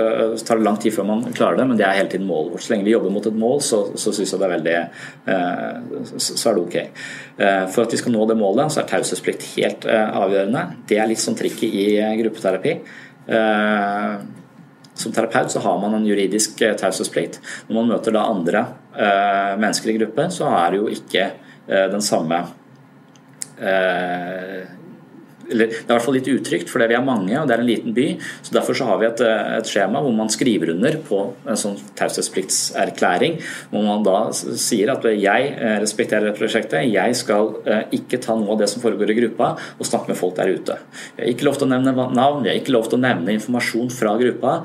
tar 0.46 0.60
det 0.60 0.66
lang 0.66 0.78
tid 0.80 0.94
før 0.96 1.08
man 1.08 1.24
klarer 1.36 1.60
det, 1.60 1.66
men 1.68 1.78
det 1.78 1.86
er 1.86 1.98
hele 1.98 2.10
tiden 2.12 2.28
målet 2.28 2.54
vårt. 2.54 2.64
Så 2.64 2.72
lenge 2.72 2.86
vi 2.88 2.94
jobber 2.94 3.12
mot 3.12 3.26
et 3.28 3.40
mål, 3.40 3.58
så, 3.64 3.80
så 4.00 4.12
syns 4.14 4.32
jeg 4.32 4.40
det 4.40 4.48
er 4.48 4.54
veldig 4.54 4.76
eh, 5.34 6.14
Så 6.16 6.50
er 6.50 6.56
det 6.56 6.64
ok. 6.64 6.78
Eh, 6.80 7.66
for 7.74 7.84
at 7.84 7.96
vi 7.96 8.00
skal 8.00 8.16
nå 8.16 8.24
det 8.30 8.38
målet, 8.40 8.72
så 8.72 8.82
er 8.82 8.88
taushetsplikt 8.92 9.50
helt 9.56 9.88
avgjørende. 9.90 10.64
Det 10.88 11.00
er 11.00 11.10
litt 11.10 11.22
sånn 11.22 11.38
trikket 11.38 11.76
i 11.84 11.86
gruppeterapi. 12.22 12.74
Som 14.94 15.12
terapeut 15.14 15.50
så 15.50 15.62
har 15.64 15.78
man 15.82 15.96
en 15.96 16.04
juridisk 16.06 16.60
taushetsplikt. 16.80 17.40
Når 17.68 17.78
man 17.78 17.94
møter 17.94 18.14
da 18.14 18.26
andre 18.30 18.66
mennesker 19.60 19.90
i 19.90 19.96
gruppe, 19.98 20.28
så 20.32 20.50
er 20.52 20.74
det 20.74 20.82
jo 20.82 20.92
ikke 20.92 21.30
den 21.66 22.04
samme 22.04 22.42
eller 25.50 25.68
Det 25.68 25.82
er 25.82 25.84
i 25.84 25.92
hvert 25.92 26.04
fall 26.06 26.16
litt 26.16 26.30
utrygt, 26.32 26.70
for 26.72 26.80
vi 26.80 26.96
er 26.96 27.04
mange 27.04 27.34
og 27.36 27.48
det 27.48 27.56
er 27.56 27.62
en 27.62 27.68
liten 27.68 27.94
by. 27.96 28.06
så 28.42 28.54
Derfor 28.56 28.76
så 28.78 28.86
har 28.88 29.00
vi 29.00 29.08
et, 29.10 29.20
et 29.20 29.68
skjema 29.68 30.00
hvor 30.04 30.14
man 30.16 30.32
skriver 30.32 30.72
under 30.72 30.96
på 31.04 31.20
en 31.44 31.60
sånn 31.60 31.76
taushetspliktserklæring. 31.98 33.36
Hvor 33.72 33.84
man 33.84 34.06
da 34.06 34.16
sier 34.32 34.94
at 34.94 35.04
jeg 35.10 35.52
respekterer 35.82 36.30
det 36.30 36.38
prosjektet, 36.38 36.88
jeg 36.88 37.18
skal 37.20 37.52
eh, 37.68 37.84
ikke 38.00 38.22
ta 38.24 38.38
noe 38.38 38.54
av 38.56 38.62
det 38.62 38.70
som 38.72 38.82
foregår 38.84 39.12
i 39.12 39.18
gruppa 39.20 39.52
og 39.76 39.88
snakke 39.88 40.12
med 40.12 40.20
folk 40.20 40.38
der 40.40 40.54
ute. 40.54 40.78
Vi 41.18 41.26
har 41.26 41.34
ikke 41.34 41.48
lov 41.50 41.60
til 41.60 41.68
å 41.68 41.72
nevne 41.74 41.94
navn, 42.16 42.42
vi 42.44 42.52
har 42.52 42.58
ikke 42.60 42.74
lov 42.74 42.88
til 42.88 43.00
å 43.00 43.04
nevne 43.04 43.36
informasjon 43.36 43.92
fra 43.94 44.16
gruppa 44.20 44.58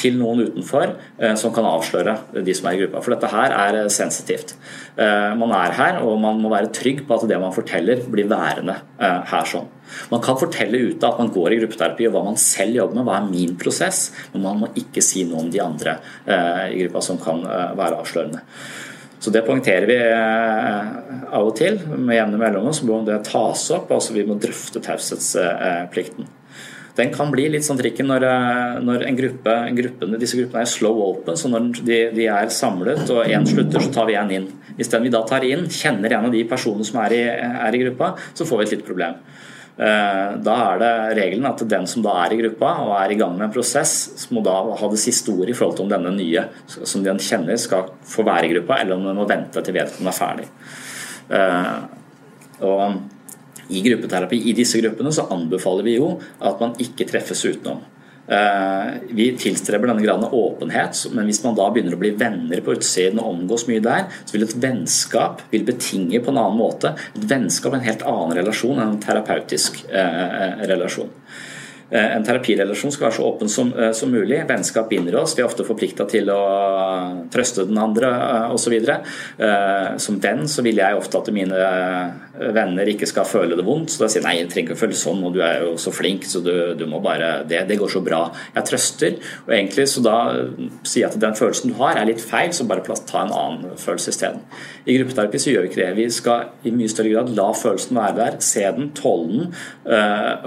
til 0.00 0.16
noen 0.18 0.44
utenfor 0.48 0.94
eh, 1.20 1.34
som 1.38 1.52
kan 1.54 1.68
avsløre 1.68 2.16
de 2.46 2.54
som 2.56 2.68
er 2.68 2.76
i 2.76 2.82
gruppa. 2.82 3.02
For 3.04 3.14
dette 3.14 3.30
her 3.32 3.54
er 3.56 3.78
eh, 3.82 3.90
sensitivt. 3.92 4.54
Eh, 4.96 5.30
man 5.38 5.54
er 5.56 5.76
her, 5.76 6.00
og 6.04 6.18
man 6.22 6.40
må 6.40 6.52
være 6.52 6.72
trygg 6.76 7.04
på 7.06 7.18
at 7.18 7.28
det 7.30 7.40
man 7.42 7.54
forteller, 7.54 8.02
blir 8.10 8.28
værende 8.30 8.78
her 9.00 9.46
sånn. 9.48 9.68
Man 10.12 10.22
kan 10.22 10.38
fortelle 10.38 10.78
ute 10.90 11.06
at 11.06 11.18
man 11.18 11.32
går 11.34 11.54
i 11.54 11.58
gruppeterapi 11.62 12.06
og 12.08 12.14
hva 12.14 12.24
man 12.28 12.38
selv 12.40 12.76
jobber 12.78 13.00
med, 13.00 13.06
hva 13.08 13.16
er 13.18 13.30
min 13.30 13.56
prosess, 13.58 14.10
men 14.34 14.44
man 14.44 14.60
må 14.62 14.70
ikke 14.78 15.02
si 15.02 15.24
noe 15.26 15.44
om 15.44 15.50
de 15.50 15.62
andre 15.62 15.96
i 16.70 16.78
gruppa 16.84 17.02
som 17.02 17.18
kan 17.22 17.42
være 17.42 17.98
avslørende. 17.98 18.44
Så 19.20 19.32
det 19.34 19.42
poengterer 19.48 19.88
vi 19.90 19.98
av 20.00 21.48
og 21.48 21.56
til 21.58 21.80
med 21.96 22.16
jevne 22.16 22.40
mellomrom. 22.40 22.76
Så 22.76 22.86
må 22.88 23.00
det 23.08 23.18
tas 23.28 23.66
opp, 23.74 23.90
altså 23.96 24.14
vi 24.16 24.24
må 24.28 24.38
drøfte 24.40 24.82
taushetsplikten. 24.84 26.30
Den 27.00 27.12
kan 27.14 27.30
bli 27.32 27.46
litt 27.48 27.64
sånn 27.64 27.78
trikken 27.80 28.10
når, 28.10 28.26
når 28.84 29.06
en 29.08 29.18
gruppe, 29.18 29.52
en 29.70 29.78
gruppe, 29.78 30.08
disse 30.20 30.36
gruppene 30.36 30.64
er 30.66 30.70
slow 30.70 31.00
open. 31.06 31.38
så 31.38 31.48
Når 31.48 31.70
de, 31.80 32.00
de 32.16 32.26
er 32.28 32.52
samlet 32.52 33.08
og 33.14 33.24
én 33.24 33.46
slutter, 33.48 33.80
så 33.80 33.94
tar 33.94 34.10
vi 34.10 34.18
en 34.20 34.34
inn. 34.36 34.50
Hvis 34.76 34.92
den 34.92 35.06
vi 35.06 35.12
da 35.12 35.22
tar 35.28 35.46
inn, 35.48 35.64
kjenner 35.72 36.12
en 36.16 36.28
av 36.28 36.34
de 36.34 36.42
personene 36.48 36.86
som 36.86 37.00
er 37.06 37.16
i, 37.16 37.22
er 37.30 37.76
i 37.76 37.84
gruppa, 37.86 38.12
så 38.36 38.44
får 38.48 38.60
vi 38.60 38.66
et 38.66 38.74
lite 38.76 38.88
problem. 38.88 39.16
Eh, 39.80 40.32
da 40.44 40.54
er 40.74 40.80
det 40.82 40.92
regelen 41.16 41.46
at 41.48 41.62
den 41.64 41.86
som 41.88 42.02
da 42.04 42.18
er 42.26 42.34
i 42.34 42.40
gruppa 42.42 42.74
og 42.82 42.90
er 42.98 43.14
i 43.14 43.16
gang 43.16 43.32
med 43.38 43.46
en 43.46 43.54
prosess, 43.54 44.26
må 44.34 44.42
da 44.44 44.58
ha 44.76 44.90
det 44.92 45.00
siste 45.00 45.32
ordet 45.32 45.54
i 45.54 45.56
forhold 45.56 45.78
til 45.78 45.86
om 45.86 45.94
denne 45.94 46.12
nye 46.18 46.42
som 46.66 47.06
den 47.06 47.22
kjenner 47.22 47.56
skal 47.60 47.88
få 48.04 48.26
være 48.28 48.50
i 48.50 48.52
gruppa, 48.52 48.76
eller 48.82 48.98
om 48.98 49.08
den 49.08 49.16
må 49.16 49.24
vente 49.30 49.62
til 49.64 49.78
vedkommende 49.78 50.12
er 50.12 50.18
ferdig. 50.18 50.50
Eh, 51.38 51.72
og 52.68 53.00
i 53.70 53.82
gruppeterapi 53.86 54.42
i 54.50 54.56
disse 54.56 54.80
gruppene 54.82 55.12
så 55.14 55.28
anbefaler 55.32 55.86
vi 55.86 55.96
jo 55.96 56.12
at 56.38 56.60
man 56.62 56.76
ikke 56.82 57.08
treffes 57.10 57.46
utenom. 57.46 57.80
Eh, 58.30 58.90
vi 59.10 59.24
tilstreber 59.34 59.90
denne 59.90 60.04
graden 60.04 60.24
av 60.28 60.34
åpenhet, 60.34 61.00
men 61.16 61.26
hvis 61.26 61.40
man 61.42 61.56
da 61.58 61.66
begynner 61.72 61.96
å 61.96 61.98
bli 61.98 62.12
venner 62.14 62.60
på 62.62 62.76
utsiden 62.76 63.18
og 63.18 63.32
omgås 63.32 63.66
mye 63.66 63.82
der, 63.82 64.04
så 64.22 64.36
vil 64.36 64.46
et 64.46 64.54
vennskap 64.62 65.42
vil 65.50 65.66
betinge 65.66 66.20
på 66.22 66.30
en 66.30 66.38
annen 66.38 66.60
måte 66.60 66.92
et 66.94 67.24
vennskap 67.32 67.74
en 67.74 67.82
helt 67.82 68.04
annen 68.06 68.36
relasjon 68.38 68.78
enn 68.78 68.92
en 68.92 69.00
terapeutisk 69.02 69.82
eh, 69.90 70.62
relasjon. 70.70 71.10
Eh, 71.90 72.16
en 72.16 72.24
terapirelasjon 72.24 72.92
skal 72.94 73.08
være 73.08 73.16
så 73.16 73.26
åpen 73.26 73.48
som, 73.50 73.72
eh, 73.74 73.92
som 73.92 74.10
mulig. 74.10 74.44
Vennskap 74.46 74.88
binder 74.88 75.16
oss. 75.20 75.34
Vi 75.34 75.42
er 75.42 75.48
ofte 75.48 75.66
forplikta 75.66 76.06
til 76.08 76.30
å 76.30 77.26
trøste 77.30 77.66
den 77.66 77.78
andre 77.78 78.06
eh, 78.06 78.54
osv. 78.54 78.76
Som 79.98 80.20
venn 80.20 80.46
så 80.48 80.62
vil 80.62 80.76
jeg 80.76 80.96
ofte 80.96 81.18
at 81.18 81.30
mine 81.34 81.58
venner 82.54 82.88
ikke 82.88 83.06
skal 83.06 83.24
føle 83.24 83.56
det 83.56 83.64
vondt. 83.66 83.90
Så 83.90 84.04
da 84.04 84.08
sier 84.08 84.22
jeg 84.22 84.28
nei, 84.28 84.36
jeg 84.38 84.50
trenger 84.52 84.70
ikke 84.70 84.78
å 84.78 84.82
føle 84.84 84.94
sånn, 84.96 85.24
og 85.26 85.34
du 85.34 85.40
er 85.42 85.64
jo 85.64 85.74
så 85.76 85.92
flink, 85.92 86.24
så 86.24 86.40
du, 86.44 86.74
du 86.78 86.86
må 86.86 87.00
bare 87.02 87.44
det, 87.48 87.66
det 87.68 87.78
går 87.80 87.90
så 87.90 88.02
bra. 88.04 88.22
Jeg 88.54 88.68
trøster, 88.70 89.18
og 89.46 89.52
egentlig 89.52 89.88
så 89.90 90.02
da 90.04 90.16
sier 90.84 91.02
jeg 91.02 91.10
at 91.10 91.20
den 91.20 91.36
følelsen 91.36 91.72
du 91.72 91.76
har 91.80 91.98
er 91.98 92.08
litt 92.08 92.22
feil, 92.22 92.52
så 92.54 92.68
bare 92.68 92.84
ta 92.86 93.24
en 93.24 93.34
annen 93.34 93.76
følelse 93.80 94.14
isteden. 94.14 94.40
I 94.86 94.96
gruppeterapi 94.98 95.42
så 95.42 95.52
gjør 95.52 95.66
vi 95.66 95.72
ikke 95.72 95.82
det. 95.82 95.90
Vi 95.98 96.08
skal 96.14 96.48
i 96.64 96.72
mye 96.74 96.88
større 96.88 97.12
grad 97.12 97.34
la 97.36 97.50
følelsen 97.56 97.98
være 97.98 98.16
der, 98.16 98.38
se 98.44 98.64
den, 98.76 98.90
tåle 98.96 99.28
den 99.28 99.52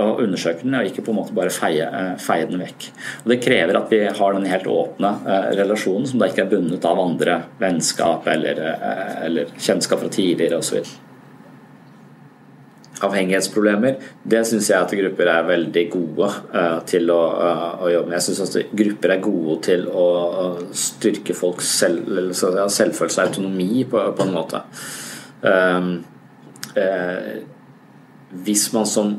og 0.01 0.23
undersøke 0.23 0.63
den, 0.63 0.77
og 0.79 0.89
ikke 0.89 1.05
på 1.05 1.13
en 1.13 1.19
måte 1.19 1.32
bare 1.35 1.53
feie, 1.53 1.85
eh, 1.85 2.11
feie, 2.21 2.47
den 2.49 2.61
vekk. 2.63 2.89
Og 3.23 3.31
Det 3.33 3.39
krever 3.43 3.77
at 3.79 3.89
vi 3.91 4.01
har 4.05 4.33
den 4.33 4.49
helt 4.49 4.67
åpne 4.69 5.13
eh, 5.27 5.49
relasjonen 5.59 6.07
som 6.09 6.19
da 6.19 6.29
ikke 6.29 6.45
er 6.45 6.51
bundet 6.51 6.85
av 6.85 6.99
andre 6.99 7.39
vennskap 7.61 8.27
eller, 8.27 8.61
eh, 8.67 9.15
eller 9.25 9.55
kjennskap 9.57 10.03
fra 10.03 10.11
tidligere 10.13 10.59
osv. 10.59 10.83
Avhengighetsproblemer, 13.03 13.97
det 14.23 14.45
syns 14.47 14.69
jeg 14.71 14.79
at 14.79 14.93
grupper 14.95 15.27
er 15.27 15.47
veldig 15.49 15.81
gode 15.91 16.29
til 16.87 17.09
å, 17.11 17.19
å, 17.83 17.89
jobbe 17.91 18.07
med. 18.07 18.15
Jeg 18.15 18.25
syns 18.29 18.55
at 18.55 18.69
grupper 18.79 19.11
er 19.11 19.25
gode 19.25 19.57
til 19.65 19.83
å, 19.91 20.05
styrke 20.71 21.35
folks 21.35 21.67
selv, 21.81 22.07
selvfølelse 22.31 23.19
og 23.19 23.27
autonomi 23.27 23.83
på, 23.91 24.05
på 24.15 24.23
en 24.23 24.33
måte. 24.37 24.63
Um, 25.43 25.91
Eh, 26.75 27.41
hvis 28.43 28.73
man 28.73 28.85
som 28.89 29.11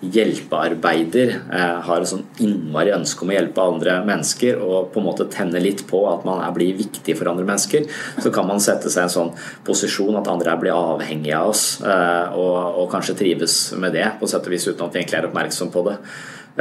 hjelpearbeider 0.00 1.34
eh, 1.52 1.76
har 1.84 2.00
et 2.00 2.08
sånn 2.08 2.24
innmari 2.40 2.94
ønske 2.96 3.24
om 3.24 3.32
å 3.32 3.36
hjelpe 3.36 3.64
andre 3.64 3.98
mennesker 4.08 4.60
og 4.64 4.88
på 4.94 5.02
en 5.02 5.08
måte 5.10 5.28
tenne 5.32 5.60
litt 5.60 5.84
på 5.90 6.00
at 6.08 6.24
man 6.24 6.40
blir 6.56 6.78
viktig 6.78 7.18
for 7.18 7.28
andre 7.28 7.44
mennesker, 7.44 7.84
så 8.16 8.32
kan 8.32 8.48
man 8.48 8.62
sette 8.64 8.88
seg 8.88 9.04
i 9.04 9.08
en 9.08 9.12
sånn 9.12 9.32
posisjon 9.66 10.16
at 10.20 10.30
andre 10.32 10.56
blir 10.60 10.76
avhengige 10.76 11.36
av 11.36 11.52
oss 11.52 11.64
eh, 11.84 12.32
og, 12.32 12.80
og 12.80 12.92
kanskje 12.92 13.18
trives 13.20 13.62
med 13.76 13.92
det, 13.96 14.06
på 14.20 14.28
sett 14.30 14.46
og 14.48 14.54
vis 14.54 14.68
uten 14.70 14.86
at 14.86 14.94
vi 14.94 15.02
egentlig 15.02 15.20
er 15.20 15.28
oppmerksom 15.28 15.72
på 15.74 15.82
det. 15.90 15.98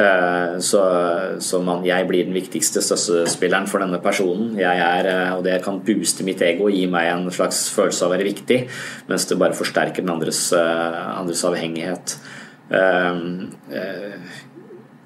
Eh, 0.04 0.58
så, 0.64 0.82
så 1.40 1.62
man, 1.64 1.86
jeg 1.88 2.10
blir 2.10 2.28
den 2.28 2.36
viktigste 2.36 2.84
støttespilleren 2.84 3.70
for 3.72 3.86
denne 3.86 4.02
personen. 4.04 4.52
Jeg 4.60 4.84
er, 4.84 5.10
og 5.38 5.46
Det 5.48 5.62
kan 5.64 5.80
booste 5.88 6.28
mitt 6.28 6.44
ego 6.44 6.68
og 6.68 6.76
gi 6.76 6.84
meg 6.92 7.08
en 7.14 7.32
slags 7.32 7.70
følelse 7.72 8.04
av 8.04 8.12
å 8.12 8.18
være 8.18 8.28
viktig, 8.28 8.60
mens 9.08 9.30
det 9.32 9.40
bare 9.40 9.56
forsterker 9.56 10.04
den 10.04 10.14
andres, 10.18 10.50
andres 10.52 11.48
avhengighet. 11.48 12.18
Um, 12.70 13.50
uh, 13.74 14.46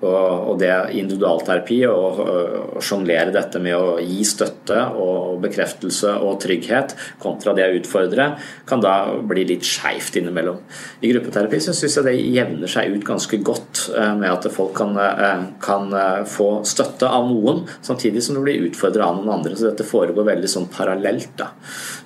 og, 0.04 0.58
det 0.60 0.70
er 0.70 0.92
individualterapi 1.00 1.80
å 1.88 2.80
sjonglere 2.84 3.34
dette 3.34 3.60
med 3.64 3.76
å 3.78 3.98
gi 4.04 4.22
støtte 4.28 4.80
og 5.00 5.40
bekreftelse 5.44 6.16
og 6.24 6.40
trygghet 6.44 6.96
kontra 7.22 7.54
det 7.56 7.68
å 7.70 7.78
utfordre, 7.78 8.30
kan 8.68 8.84
da 8.84 8.96
bli 9.28 9.46
litt 9.54 9.66
skeivt 9.68 10.18
innimellom. 10.20 10.60
I 11.02 11.14
gruppeterapi 11.14 11.62
så 11.64 11.76
syns 11.76 11.98
jeg 12.00 12.08
det 12.08 12.16
jevner 12.20 12.72
seg 12.72 12.94
ut 12.98 13.08
ganske 13.08 13.40
godt 13.46 13.86
eh, 13.96 14.14
med 14.20 14.30
at 14.32 14.48
folk 14.54 14.76
kan, 14.78 14.96
eh, 15.00 15.46
kan 15.64 15.90
eh, 15.98 16.22
få 16.30 16.50
støtte 16.68 17.10
av 17.10 17.30
noen, 17.32 17.64
samtidig 17.86 18.24
som 18.24 18.38
de 18.38 18.46
blir 18.46 18.68
utfordra 18.68 19.10
av 19.10 19.22
noen 19.22 19.38
andre. 19.40 19.56
Så 19.58 19.70
dette 19.70 19.88
foregår 19.88 20.28
veldig 20.34 20.52
sånn 20.52 20.70
parallelt. 20.74 21.34
Da. 21.40 21.52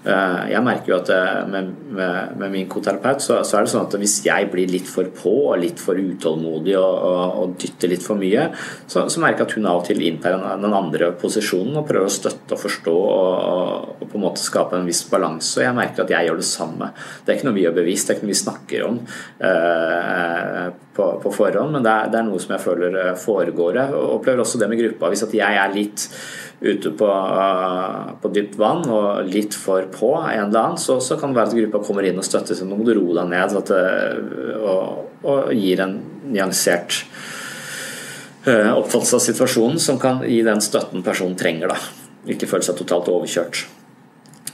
Jeg 0.08 0.64
merker 0.64 0.94
jo 0.94 0.98
at 1.02 1.10
med, 1.52 1.72
med, 1.92 2.36
med 2.40 2.54
min 2.54 2.68
koterapeut 2.72 3.24
så, 3.24 3.42
så, 3.44 3.58
er 3.58 3.66
det 3.66 3.72
sånn 3.74 3.88
at 3.88 3.98
hvis 4.00 4.20
jeg 4.26 4.48
blir 4.52 4.70
litt 4.72 4.88
for 4.88 5.10
på 5.12 5.34
og 5.52 5.60
litt 5.60 5.82
for 5.84 6.00
utålmodig 6.00 6.78
og, 6.80 6.94
og, 7.10 7.40
og 7.42 7.56
dytter 7.60 7.92
litt 7.92 8.06
for 8.06 8.20
mye, 8.20 8.48
så, 8.88 9.08
så 9.12 9.24
merker 9.24 9.44
jeg 9.44 9.50
at 9.50 9.56
hun 9.58 9.70
av 9.70 9.82
og 9.82 9.88
til 9.90 10.04
inntar 10.08 10.38
den 10.62 10.76
andre 10.78 11.12
posisjonen 11.20 11.82
og 11.82 11.88
prøver 11.90 12.08
å 12.08 12.14
støtte 12.14 12.56
og 12.56 12.64
forstå 12.64 12.96
og, 12.96 13.94
og, 13.98 14.08
på 14.08 14.20
en 14.20 14.24
måte 14.24 14.44
skape 14.44 14.78
en 14.78 14.88
viss 14.88 15.04
balanse. 15.12 15.58
Og 15.60 15.66
jeg 15.66 15.78
merker 15.78 16.06
at 16.06 16.14
jeg 16.14 16.30
gjør 16.30 16.42
det 16.42 16.48
samme. 16.48 16.92
Det 17.24 17.34
er 17.34 17.40
ikke 17.40 17.50
noe 17.50 17.58
vi 17.58 17.66
gjør 17.66 17.78
bevisst, 17.82 18.08
det 18.08 18.14
er 18.14 18.20
ikke 18.20 18.28
noe 18.28 18.34
vi 18.34 18.42
snakker 18.42 18.88
om 18.88 19.00
eh, 19.50 20.66
på, 20.98 21.08
på, 21.24 21.34
forhånd, 21.36 21.76
men 21.76 21.86
det 21.86 21.94
er, 21.94 22.12
det 22.14 22.20
er, 22.22 22.28
noe 22.28 22.42
som 22.42 22.56
jeg 22.56 22.64
føler 22.64 23.00
eh, 23.04 23.14
foregår. 23.22 23.82
Jeg 23.82 24.04
opplever 24.18 24.44
også 24.44 24.62
det 24.62 24.70
med 24.72 24.82
gruppa. 24.82 25.12
Hvis 25.14 25.26
at 25.28 25.38
jeg 25.38 25.62
er 25.62 25.76
litt 25.76 26.08
ute 26.58 26.92
på, 26.98 27.08
uh, 27.08 28.14
på, 28.22 28.32
dypt 28.34 28.56
vann 28.58 28.82
og 28.90 29.28
litt 29.30 29.54
for 29.54 29.86
på 29.94 30.14
en 30.18 30.48
eller 30.48 30.62
annen, 30.64 30.82
så, 30.82 30.98
så 31.04 31.20
kan 31.20 31.34
det 31.34 31.42
være 31.42 31.52
at 31.52 31.58
gruppa 31.60 31.84
kommer 31.86 32.08
inn 32.08 32.18
og 32.18 32.26
støtter 32.26 32.58
seg. 32.58 32.70
Nå 32.70 32.80
må 32.80 32.88
du 32.88 32.96
roe 32.98 33.14
deg 33.20 33.30
ned 33.30 33.58
at, 33.62 33.74
uh, 33.74 34.62
og, 34.62 35.18
og, 35.22 35.52
gir 35.54 35.86
en 35.86 36.00
nyansert 36.34 37.04
Eh, 38.48 38.78
oppfattelse 38.78 39.18
av 39.18 39.24
situasjonen 39.26 39.80
som 39.80 39.98
kan 40.00 40.22
gi 40.24 40.38
den 40.46 40.62
støtten 40.64 41.04
personen 41.04 41.36
trenger. 41.36 41.74
da, 41.74 41.76
Ikke 42.32 42.48
føle 42.48 42.64
seg 42.64 42.78
totalt 42.80 43.10
overkjørt. 43.12 43.66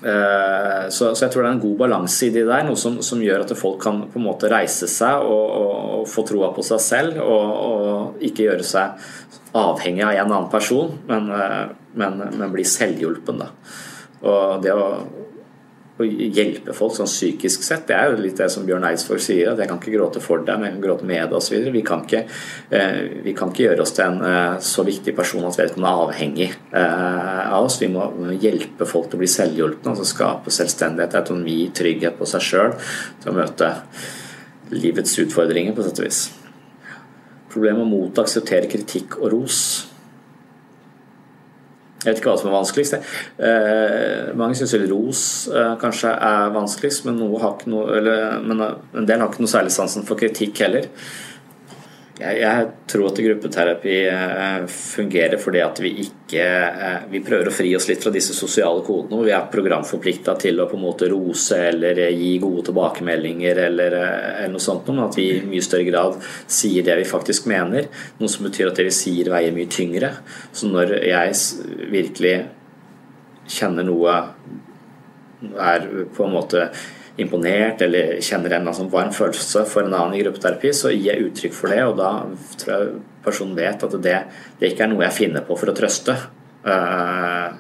Eh, 0.02 0.90
så, 0.90 1.12
så, 1.14 1.26
jeg 1.26 1.34
tror 1.34 1.44
det 1.44 1.50
er 1.52 1.54
en 1.54 1.62
god 1.62 1.76
balanse 1.84 2.26
i 2.26 2.32
det 2.34 2.48
der, 2.48 2.66
noe 2.66 2.80
som, 2.80 2.98
som, 3.06 3.22
gjør 3.22 3.46
at 3.46 3.54
folk 3.56 3.78
kan 3.84 4.02
på 4.10 4.20
en 4.20 4.26
måte 4.26 4.50
reise 4.52 4.90
seg 4.90 5.22
og, 5.22 5.46
og, 5.60 5.76
og 6.00 6.10
få 6.10 6.26
troa 6.28 6.50
på 6.56 6.66
seg 6.66 6.82
selv, 6.84 7.22
og, 7.22 7.54
og, 7.70 8.18
ikke 8.26 8.50
gjøre 8.50 8.66
seg 8.68 9.06
avhengig 9.54 10.04
av 10.08 10.18
en 10.18 10.26
annen 10.26 10.50
person, 10.52 10.90
men, 11.08 11.30
eh, 11.38 11.64
men, 12.00 12.24
men 12.34 12.54
bli 12.54 12.66
selvhjulpen. 12.68 13.44
Da. 13.44 13.52
Og 14.24 14.64
det 14.64 14.74
å 14.74 14.88
å 16.02 16.06
hjelpe 16.06 16.74
folk 16.74 16.96
sånn 16.98 17.10
psykisk 17.10 17.66
sett. 17.66 17.86
Det 17.90 17.94
er 17.94 18.10
jo 18.10 18.22
litt 18.24 18.40
det 18.40 18.48
som 18.50 18.66
Bjørn 18.66 18.86
Eidsvåg 18.88 19.20
sier, 19.22 19.52
at 19.52 19.62
jeg 19.62 19.70
kan 19.70 19.78
ikke 19.78 19.94
gråte 19.94 20.24
for 20.24 20.42
deg, 20.42 20.58
men 20.58 20.68
jeg 20.68 20.76
kan 20.76 20.86
gråte 20.88 21.08
med 21.10 21.22
deg 21.22 21.38
osv. 21.38 21.68
Vi, 21.76 21.84
kan 21.86 22.02
eh, 22.18 22.98
vi 23.26 23.36
kan 23.38 23.54
ikke 23.54 23.68
gjøre 23.68 23.86
oss 23.86 23.94
til 23.94 24.08
en 24.08 24.26
eh, 24.26 24.58
så 24.66 24.86
viktig 24.88 25.14
person 25.18 25.46
at 25.46 25.60
vedkommende 25.60 25.92
er 25.94 26.08
avhengig 26.08 26.50
eh, 26.50 27.44
av 27.46 27.70
oss. 27.70 27.78
Vi 27.84 27.92
må 27.94 28.08
hjelpe 28.42 28.90
folk 28.90 29.12
til 29.12 29.20
å 29.20 29.24
bli 29.24 29.32
selvhjulpne, 29.36 29.94
altså 29.94 30.10
skape 30.10 30.54
selvstendighet, 30.54 31.20
autonomi, 31.22 31.60
trygghet 31.78 32.18
på 32.18 32.30
seg 32.34 32.48
sjøl 32.50 32.78
til 33.22 33.34
å 33.34 33.38
møte 33.38 33.74
livets 34.74 35.14
utfordringer, 35.22 35.78
på 35.78 35.86
sett 35.86 36.02
og 36.02 36.10
vis. 36.10 36.26
Problemet 37.54 37.86
med 37.86 38.18
å 38.18 38.24
akseptere 38.26 38.66
kritikk 38.72 39.20
og 39.22 39.30
ros 39.36 39.60
jeg 42.04 42.12
vet 42.12 42.22
ikke 42.22 42.32
hva 42.32 42.40
som 42.40 42.50
er 42.52 42.58
vanskeligst. 42.58 42.96
Eh, 43.50 44.32
mange 44.40 44.58
syns 44.60 44.76
ros 44.92 45.26
eh, 45.52 45.76
kanskje 45.82 46.12
er 46.14 46.56
vanskeligst, 46.56 47.06
men, 47.08 47.22
noe, 47.24 47.54
men, 48.44 48.66
en 48.94 49.08
del 49.08 49.24
har 49.24 49.32
ikke 49.32 49.46
noe 49.46 49.54
særlig 49.54 49.72
sansen 49.76 50.08
for 50.08 50.20
kritikk 50.20 50.60
heller. 50.66 50.90
Jeg, 52.24 52.38
jeg, 52.40 52.68
tror 52.88 53.10
at 53.10 53.20
gruppeterapi 53.26 53.94
eh, 54.08 54.66
fungerer 54.72 55.42
fordi 55.42 55.60
at 55.60 55.80
vi 55.84 55.90
ikke 56.06 56.44
eh, 56.46 57.02
Vi 57.12 57.20
prøver 57.26 57.50
å 57.50 57.54
fri 57.54 57.74
oss 57.76 57.90
litt 57.90 58.04
fra 58.04 58.14
disse 58.16 58.36
sosiale 58.38 58.84
kodene. 58.86 59.18
hvor 59.18 59.28
Vi 59.28 59.34
er 59.36 59.50
programforplikta 59.52 60.38
til 60.40 60.62
å 60.64 60.70
på 60.72 60.78
en 60.80 60.86
måte 60.86 61.10
rose 61.12 61.60
eller 61.74 62.00
eh, 62.06 62.16
gi 62.16 62.38
gode 62.44 62.64
tilbakemeldinger 62.70 63.60
eller, 63.66 63.98
eller 63.98 64.54
noe 64.54 64.64
sånt, 64.64 64.88
men 64.88 65.04
at 65.04 65.20
vi 65.20 65.28
i 65.34 65.44
mye 65.48 65.66
større 65.66 65.90
grad 65.90 66.18
sier 66.48 66.88
det 66.88 66.96
vi 67.02 67.12
faktisk 67.12 67.50
mener. 67.52 67.92
Noe 68.22 68.32
som 68.32 68.48
betyr 68.48 68.72
at 68.72 68.80
det 68.80 68.88
vi 68.88 68.96
sier 68.96 69.32
veier 69.34 69.56
mye 69.56 69.72
tyngre. 69.72 70.16
Så 70.56 70.72
når 70.72 70.96
jeg 71.04 71.90
virkelig 71.92 72.36
kjenner 73.52 73.84
noe 73.84 74.20
er 75.60 75.90
på 76.16 76.24
en 76.24 76.38
måte 76.40 76.70
imponert 77.22 77.84
eller 77.86 78.18
kjenner 78.26 78.56
en 78.58 78.72
sånn 78.74 78.92
varm 78.94 79.12
følelse 79.14 79.66
for 79.70 79.86
en 79.86 79.94
annen 79.94 80.18
i 80.18 80.24
gruppeterapi, 80.24 80.72
så 80.74 80.90
gir 80.94 81.12
jeg 81.12 81.28
uttrykk 81.28 81.58
for 81.58 81.74
det, 81.74 81.84
og 81.86 82.00
da 82.00 82.14
tror 82.58 82.74
jeg 82.74 82.96
personen 83.26 83.58
vet 83.58 83.86
at 83.86 84.00
det, 84.02 84.16
det 84.60 84.72
ikke 84.72 84.88
er 84.88 84.92
noe 84.94 85.06
jeg 85.06 85.20
finner 85.20 85.46
på 85.46 85.58
for 85.60 85.70
å 85.70 85.78
trøste. 85.78 86.16
Uh, 86.64 87.54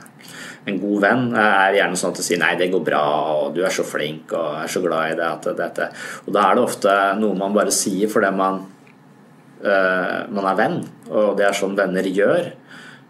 en 0.64 0.80
god 0.80 1.00
venn 1.04 1.24
er 1.36 1.78
gjerne 1.78 2.00
sånn 2.00 2.14
at 2.14 2.20
du 2.22 2.24
sier 2.24 2.40
'nei, 2.40 2.54
det 2.56 2.72
går 2.72 2.84
bra', 2.88 3.04
og 3.44 3.54
'du 3.54 3.62
er 3.66 3.74
så 3.74 3.84
flink', 3.84 4.32
og 4.32 4.64
'er 4.64 4.72
så 4.72 4.82
glad 4.82 5.20
i 5.20 5.22
at 5.22 5.48
dette 5.58 5.90
Og 6.26 6.34
da 6.34 6.50
er 6.50 6.56
det 6.56 6.64
ofte 6.64 6.94
noe 7.20 7.36
man 7.36 7.54
bare 7.54 7.72
sier 7.72 8.08
fordi 8.08 8.32
man, 8.32 8.66
uh, 9.62 10.24
man 10.32 10.46
er 10.46 10.56
venn, 10.56 10.80
og 11.12 11.38
det 11.38 11.46
er 11.46 11.54
sånn 11.54 11.76
venner 11.76 12.04
gjør. 12.04 12.54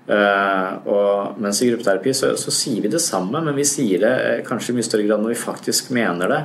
Uh, 0.04 0.84
og 0.92 1.38
mens 1.40 1.62
i 1.64 1.70
gruppeterapi 1.70 2.12
så, 2.12 2.34
så, 2.36 2.52
sier 2.52 2.84
vi 2.84 2.90
det 2.92 3.00
samme, 3.00 3.40
men 3.40 3.56
vi 3.56 3.64
sier 3.68 4.02
det 4.04 4.16
kanskje 4.48 4.74
i 4.74 4.78
mye 4.78 4.88
større 4.88 5.06
grad 5.08 5.24
når 5.24 5.32
vi 5.32 5.40
faktisk 5.40 5.94
mener 5.96 6.32
det. 6.32 6.42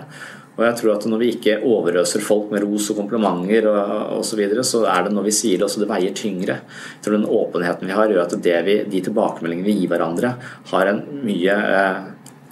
Og 0.59 0.64
jeg 0.66 0.74
tror 0.80 0.96
at 0.96 1.04
når 1.06 1.20
vi 1.22 1.28
ikke 1.36 1.61
overøser 1.66 2.20
folk 2.22 2.50
med 2.50 2.64
ros 2.64 2.90
og 2.90 2.96
komplimenter 2.98 3.66
og 3.70 4.18
osv., 4.18 4.40
så, 4.59 4.64
så 4.66 4.78
er 4.90 5.00
det 5.06 5.12
når 5.14 5.24
vi 5.28 5.36
sier 5.36 5.59
det 5.59 5.66
også 5.68 5.82
det 5.84 5.90
veier 5.90 6.14
tyngre. 6.18 6.56
Jeg 6.96 7.02
tror 7.04 7.14
den 7.14 7.30
åpenheten 7.30 7.86
vi 7.86 7.94
har, 7.94 8.11
gjør 8.11 8.24
at 8.24 8.34
vi, 8.66 8.74
de 8.90 9.00
tilbakemeldingene 9.06 9.68
vi 9.68 9.76
gir 9.78 9.90
hverandre, 9.92 10.28
har 10.72 10.84
en 10.90 11.00
mye 11.22 11.54
eh, 11.78 11.98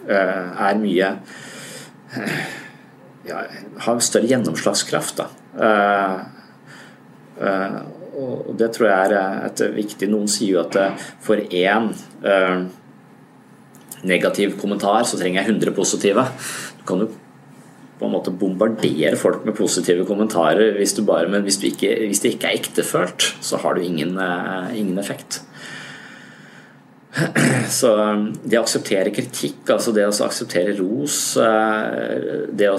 eh, 0.06 0.46
er 0.68 0.74
mye 0.78 1.08
ja, 3.26 3.36
har 3.88 3.96
større 4.06 4.30
gjennomslagskraft. 4.30 5.18
Da. 5.18 5.26
Eh, 5.66 6.14
og 8.16 8.54
det 8.56 8.70
tror 8.72 8.88
jeg 8.88 9.12
er 9.12 9.44
et 9.44 9.62
viktig 9.76 10.08
Noen 10.08 10.30
sier 10.30 10.56
jo 10.56 10.62
at 10.62 10.78
for 11.24 11.36
én 11.36 11.90
negativ 14.06 14.56
kommentar 14.60 15.04
så 15.08 15.18
trenger 15.20 15.42
jeg 15.42 15.56
100 15.56 15.74
positive. 15.76 16.24
Du 16.78 16.84
kan 16.88 17.04
jo 17.04 17.10
på 17.96 18.04
en 18.04 18.12
måte 18.12 18.32
bombardere 18.32 19.16
folk 19.16 19.46
med 19.46 19.56
positive 19.56 20.04
kommentarer, 20.08 20.74
hvis 20.76 20.92
du 20.98 21.02
bare, 21.08 21.28
men 21.32 21.44
hvis, 21.46 21.56
du 21.62 21.70
ikke, 21.70 21.94
hvis 22.04 22.20
det 22.20 22.34
ikke 22.34 22.50
er 22.50 22.58
ektefølt, 22.58 23.28
så 23.40 23.60
har 23.62 23.76
du 23.76 23.84
ingen, 23.84 24.18
ingen 24.76 24.98
effekt. 25.00 25.40
Så 27.78 27.92
um, 27.96 28.26
det 28.44 28.58
å 28.58 28.64
akseptere 28.64 29.12
kritikk, 29.14 29.62
altså 29.72 29.92
det 29.96 30.04
å 30.04 30.12
akseptere 30.26 30.74
ros, 30.76 31.18
uh, 31.40 32.44
det 32.52 32.68
å 32.68 32.76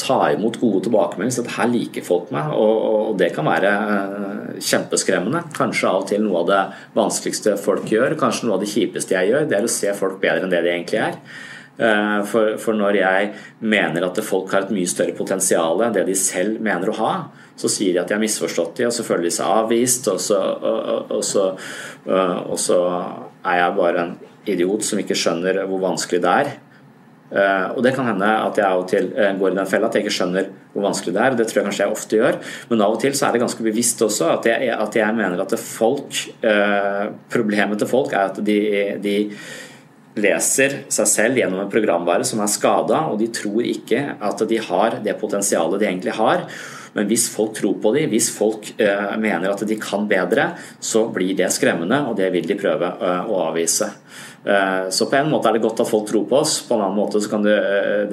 ta 0.00 0.18
imot 0.32 0.56
gode 0.62 0.86
tilbakemeldinger 0.86 1.44
at 1.44 1.52
her 1.58 1.70
liker 1.72 2.06
folk 2.06 2.32
meg, 2.34 2.54
og, 2.56 3.12
det 3.20 3.30
kan 3.36 3.48
være 3.48 3.74
uh, 3.74 4.56
kjempeskremmende. 4.62 5.44
Kanskje 5.56 5.90
av 5.90 6.02
og 6.02 6.08
til 6.10 6.24
noe 6.24 6.42
av 6.42 6.48
det 6.48 6.62
vanskeligste 6.96 7.58
folk 7.60 7.92
gjør, 7.92 8.16
kanskje 8.20 8.48
noe 8.48 8.56
av 8.56 8.64
det 8.64 8.72
kjipeste 8.72 9.18
jeg 9.18 9.32
gjør, 9.34 9.46
det 9.50 9.60
er 9.60 9.68
å 9.68 9.76
se 9.76 9.94
folk 10.00 10.18
bedre 10.24 10.48
enn 10.48 10.54
det 10.54 10.64
de 10.64 10.74
egentlig 10.74 11.04
er. 11.10 11.22
Eh, 11.78 12.22
for, 12.26 12.74
når 12.74 12.96
jeg 12.98 13.26
mener 13.62 14.02
at 14.08 14.18
folk 14.26 14.50
har 14.50 14.66
et 14.66 14.72
mye 14.74 14.90
større 14.90 15.14
potensial 15.14 15.78
enn 15.86 15.94
det 15.94 16.08
de 16.08 16.16
selv 16.18 16.58
mener 16.64 16.90
å 16.90 16.96
ha, 16.98 17.12
så 17.58 17.70
sier 17.72 17.96
de 17.96 18.02
at 18.02 18.10
de 18.10 18.16
har 18.16 18.22
misforstått 18.22 18.78
de, 18.78 18.86
og 18.88 18.94
så 18.94 19.06
føler 19.06 19.28
de 19.28 19.34
seg 19.34 19.58
avvist, 19.60 20.08
og 20.12 20.22
så, 20.22 20.38
og, 20.38 21.12
og, 21.18 21.24
så, 21.26 21.50
eh, 22.06 22.38
og 22.46 22.58
så, 22.62 22.78
er 23.48 23.60
jeg 23.62 23.76
bare 23.78 24.00
en 24.02 24.16
idiot 24.50 24.84
som 24.84 24.98
ikke 25.00 25.16
skjønner 25.16 25.62
hvor 25.70 25.80
vanskelig 25.82 26.20
det 26.24 26.32
er. 26.42 26.50
Eh, 27.28 27.66
og 27.74 27.82
det 27.84 27.92
kan 27.96 28.08
hende 28.08 28.28
at 28.28 28.58
jeg 28.58 28.66
av 28.66 28.82
og 28.82 28.88
til 28.90 29.10
går 29.12 29.52
i 29.52 29.58
den 29.58 29.68
fella 29.68 29.88
at 29.88 29.96
jeg 29.96 30.06
ikke 30.06 30.16
skjønner 30.16 30.50
hvor 30.72 30.84
vanskelig 30.88 31.14
det 31.16 31.22
er. 31.24 31.36
Det 31.38 31.46
tror 31.48 31.60
jeg 31.60 31.68
kanskje 31.68 31.84
jeg 31.84 31.94
ofte 31.94 32.18
gjør. 32.18 32.40
Men 32.70 32.82
av 32.84 32.96
og 32.96 33.00
til 33.02 33.16
så 33.16 33.28
er 33.28 33.36
det 33.36 33.44
ganske 33.44 33.64
bevisst 33.66 34.02
også 34.04 34.32
at 34.34 34.50
jeg, 34.50 34.68
at 34.74 34.98
jeg 35.00 35.16
mener 35.16 35.44
at 35.44 35.56
folk 35.62 36.20
Problemet 37.32 37.80
til 37.80 37.90
folk 37.90 38.12
er 38.12 38.30
at 38.30 38.42
de, 38.44 38.58
de 39.02 39.16
leser 40.22 40.82
seg 40.92 41.08
selv 41.08 41.38
gjennom 41.40 41.62
en 41.62 41.72
programvare 41.72 42.26
som 42.26 42.42
er 42.42 42.50
skada, 42.50 43.04
og 43.10 43.18
de 43.20 43.30
tror 43.34 43.62
ikke 43.66 44.02
at 44.14 44.42
de 44.50 44.60
har 44.68 44.98
det 45.04 45.16
potensialet 45.20 45.80
de 45.80 45.88
egentlig 45.88 46.16
har. 46.18 46.44
Men 46.96 47.08
hvis 47.10 47.28
folk 47.32 47.54
tror 47.58 47.76
på 47.82 47.92
dem, 47.96 48.08
hvis 48.12 48.30
folk 48.34 48.70
uh, 48.80 49.14
mener 49.20 49.50
at 49.50 49.64
de 49.68 49.78
kan 49.80 50.06
bedre, 50.10 50.50
så 50.80 51.06
blir 51.12 51.36
det 51.38 51.50
skremmende, 51.54 52.00
og 52.08 52.16
det 52.18 52.30
vil 52.34 52.48
de 52.48 52.58
prøve 52.58 52.92
uh, 53.00 53.28
å 53.28 53.42
avvise. 53.48 53.90
Uh, 54.46 54.88
så 54.94 55.08
på 55.10 55.18
en 55.18 55.30
måte 55.32 55.50
er 55.50 55.58
det 55.58 55.64
godt 55.66 55.84
at 55.84 55.90
folk 55.90 56.08
tror 56.08 56.26
på 56.30 56.40
oss, 56.40 56.60
på 56.68 56.76
en 56.76 56.86
annen 56.86 56.98
måte 56.98 57.20
så 57.22 57.32
kan 57.32 57.44
det, 57.44 57.58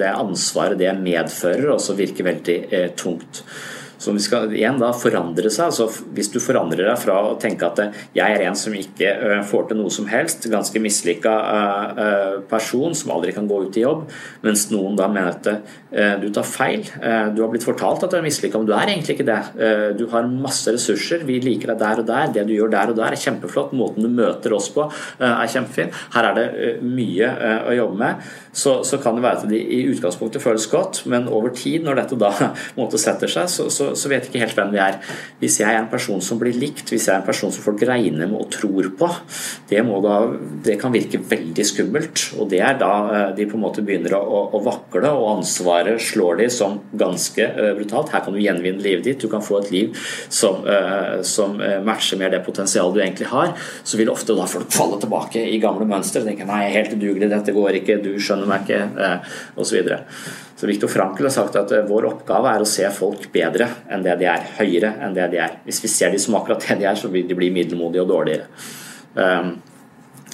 det 0.00 0.12
ansvaret 0.12 0.80
det 0.80 0.92
medfører, 1.00 1.72
også 1.76 1.96
virke 1.98 2.26
veldig 2.26 2.60
tungt 2.98 3.44
som 3.98 4.18
skal 4.20 4.52
igjen 4.54 4.78
da 4.80 4.90
forandre 4.96 5.50
seg. 5.52 5.70
altså 5.70 5.88
Hvis 6.16 6.30
du 6.32 6.38
forandrer 6.42 6.86
deg 6.88 7.00
fra 7.00 7.18
å 7.30 7.34
tenke 7.40 7.68
at 7.68 7.80
jeg 8.16 8.36
er 8.36 8.44
en 8.46 8.58
som 8.58 8.74
ikke 8.76 9.12
øh, 9.14 9.42
får 9.46 9.70
til 9.70 9.80
noe 9.80 9.92
som 9.92 10.08
helst, 10.10 10.48
ganske 10.52 10.82
mislykka 10.82 11.34
øh, 12.04 12.34
person 12.50 12.94
som 12.96 13.14
aldri 13.14 13.34
kan 13.36 13.48
gå 13.48 13.62
ut 13.66 13.78
i 13.78 13.84
jobb, 13.84 14.06
mens 14.44 14.68
noen 14.72 14.98
da 14.98 15.08
mener 15.10 15.32
at 15.32 15.48
du 16.20 16.26
tar 16.34 16.44
feil. 16.44 16.82
Du 17.32 17.38
har 17.40 17.48
blitt 17.48 17.64
fortalt 17.64 18.02
at 18.04 18.12
du 18.12 18.18
er 18.18 18.24
mislykka, 18.24 18.58
men 18.60 18.68
du 18.68 18.74
er 18.76 18.90
egentlig 18.90 19.14
ikke 19.14 19.26
det. 19.26 19.38
Du 19.96 20.02
har 20.12 20.26
masse 20.28 20.72
ressurser, 20.74 21.22
vi 21.24 21.38
liker 21.40 21.72
deg 21.72 21.80
der 21.80 22.02
og 22.02 22.08
der, 22.10 22.26
det 22.34 22.44
du 22.48 22.52
gjør 22.52 22.72
der 22.74 22.92
og 22.92 22.98
der 22.98 23.14
er 23.14 23.22
kjempeflott, 23.22 23.72
måten 23.76 24.04
du 24.04 24.10
møter 24.12 24.52
oss 24.56 24.68
på 24.74 24.84
er 25.24 25.52
kjempefin. 25.52 25.94
Her 26.12 26.28
er 26.30 26.36
det 26.36 26.46
mye 26.84 27.30
å 27.70 27.76
jobbe 27.78 28.00
med. 28.02 28.28
Så, 28.56 28.78
så 28.88 29.00
kan 29.02 29.18
det 29.18 29.24
være 29.24 29.42
at 29.42 29.50
de 29.50 29.58
i 29.60 29.82
utgangspunktet 29.90 30.42
føles 30.42 30.66
godt, 30.72 31.02
men 31.10 31.28
over 31.28 31.52
tid, 31.54 31.84
når 31.84 32.00
dette 32.00 32.20
da 32.20 32.32
måte 32.78 33.00
setter 33.00 33.30
seg, 33.30 33.50
så, 33.52 33.68
så 33.72 33.92
så, 33.96 34.10
vet 34.10 34.28
ikke 34.28 34.40
helt 34.42 34.56
hvem 34.56 34.72
vi 34.74 34.80
er. 34.82 34.98
Hvis 35.40 35.58
jeg 35.60 35.68
er 35.68 35.82
en 35.82 35.90
person 35.90 36.22
som 36.24 36.40
blir 36.40 36.56
likt, 36.56 36.88
hvis 36.92 37.08
jeg 37.08 37.14
er 37.14 37.22
en 37.22 37.26
person 37.26 37.52
som 37.52 37.64
folk 37.64 37.82
regner 37.86 38.28
med 38.28 38.38
og 38.38 38.48
tror 38.54 38.88
på, 38.98 39.10
det, 39.70 39.82
da, 40.06 40.16
det 40.66 40.78
kan 40.80 40.94
virke 40.94 41.20
veldig 41.20 41.66
skummelt. 41.66 42.24
Og 42.40 42.50
det 42.52 42.62
er 42.64 42.78
da 42.80 42.92
eh, 43.10 43.28
de 43.36 43.48
på 43.48 43.58
en 43.58 43.64
måte 43.66 43.84
begynner 43.86 44.16
å, 44.18 44.42
å, 44.56 44.62
vakle, 44.66 45.10
og 45.12 45.30
ansvaret 45.36 46.00
slår 46.02 46.42
de 46.42 46.48
som 46.52 46.78
ganske 46.96 47.44
eh, 47.46 47.72
brutalt. 47.78 48.12
Her 48.14 48.24
kan 48.26 48.36
du 48.36 48.42
gjenvinne 48.42 48.84
livet 48.84 49.06
ditt, 49.06 49.22
du 49.22 49.32
kan 49.32 49.44
få 49.44 49.60
et 49.62 49.72
liv 49.74 50.06
som, 50.28 50.62
eh, 50.70 51.20
som 51.26 51.58
matcher 51.86 52.20
mer 52.20 52.32
det 52.32 52.42
potensialet 52.46 52.96
du 52.96 53.02
egentlig 53.02 53.30
har. 53.30 53.54
Så 53.86 54.00
vil 54.00 54.12
ofte 54.12 54.36
da 54.36 54.46
folk 54.50 54.70
falle 54.74 55.00
tilbake 55.02 55.42
i 55.50 55.60
gamle 55.62 55.86
mønster 55.88 56.22
og 56.22 56.30
tenke 56.30 56.46
nei, 56.48 56.64
jeg 56.66 56.72
er 56.72 56.78
helt 56.80 56.96
udugelig, 56.96 57.30
dette 57.32 57.54
går 57.56 57.80
ikke, 57.80 57.98
du 58.04 58.12
skjønner 58.22 58.45
meg 58.50 58.66
ikke, 58.66 59.10
osv. 59.62 59.92
Så 60.56 60.66
Viktor 60.66 60.88
Frankel 60.88 61.28
har 61.28 61.34
sagt 61.34 61.56
at 61.60 61.72
eh, 61.76 61.84
vår 61.84 62.08
oppgave 62.08 62.54
er 62.54 62.64
å 62.64 62.68
se 62.68 62.88
folk 62.94 63.28
bedre 63.34 63.68
enn 63.92 64.04
det 64.04 64.16
de 64.22 64.28
er, 64.32 64.50
høyere 64.56 64.94
enn 65.04 65.16
det 65.16 65.28
de 65.34 65.40
er. 65.44 65.58
Hvis 65.66 65.82
vi 65.84 65.92
ser 65.92 66.14
de 66.14 66.20
som 66.22 66.38
akkurat 66.38 66.64
det 66.64 66.78
de 66.80 66.88
er, 66.88 66.96
så 66.96 67.12
vil 67.12 67.26
de 67.28 67.36
bli 67.36 67.50
middelmodige 67.52 68.06
og 68.06 68.12
dårligere. 68.14 68.48
Um, 69.16 69.58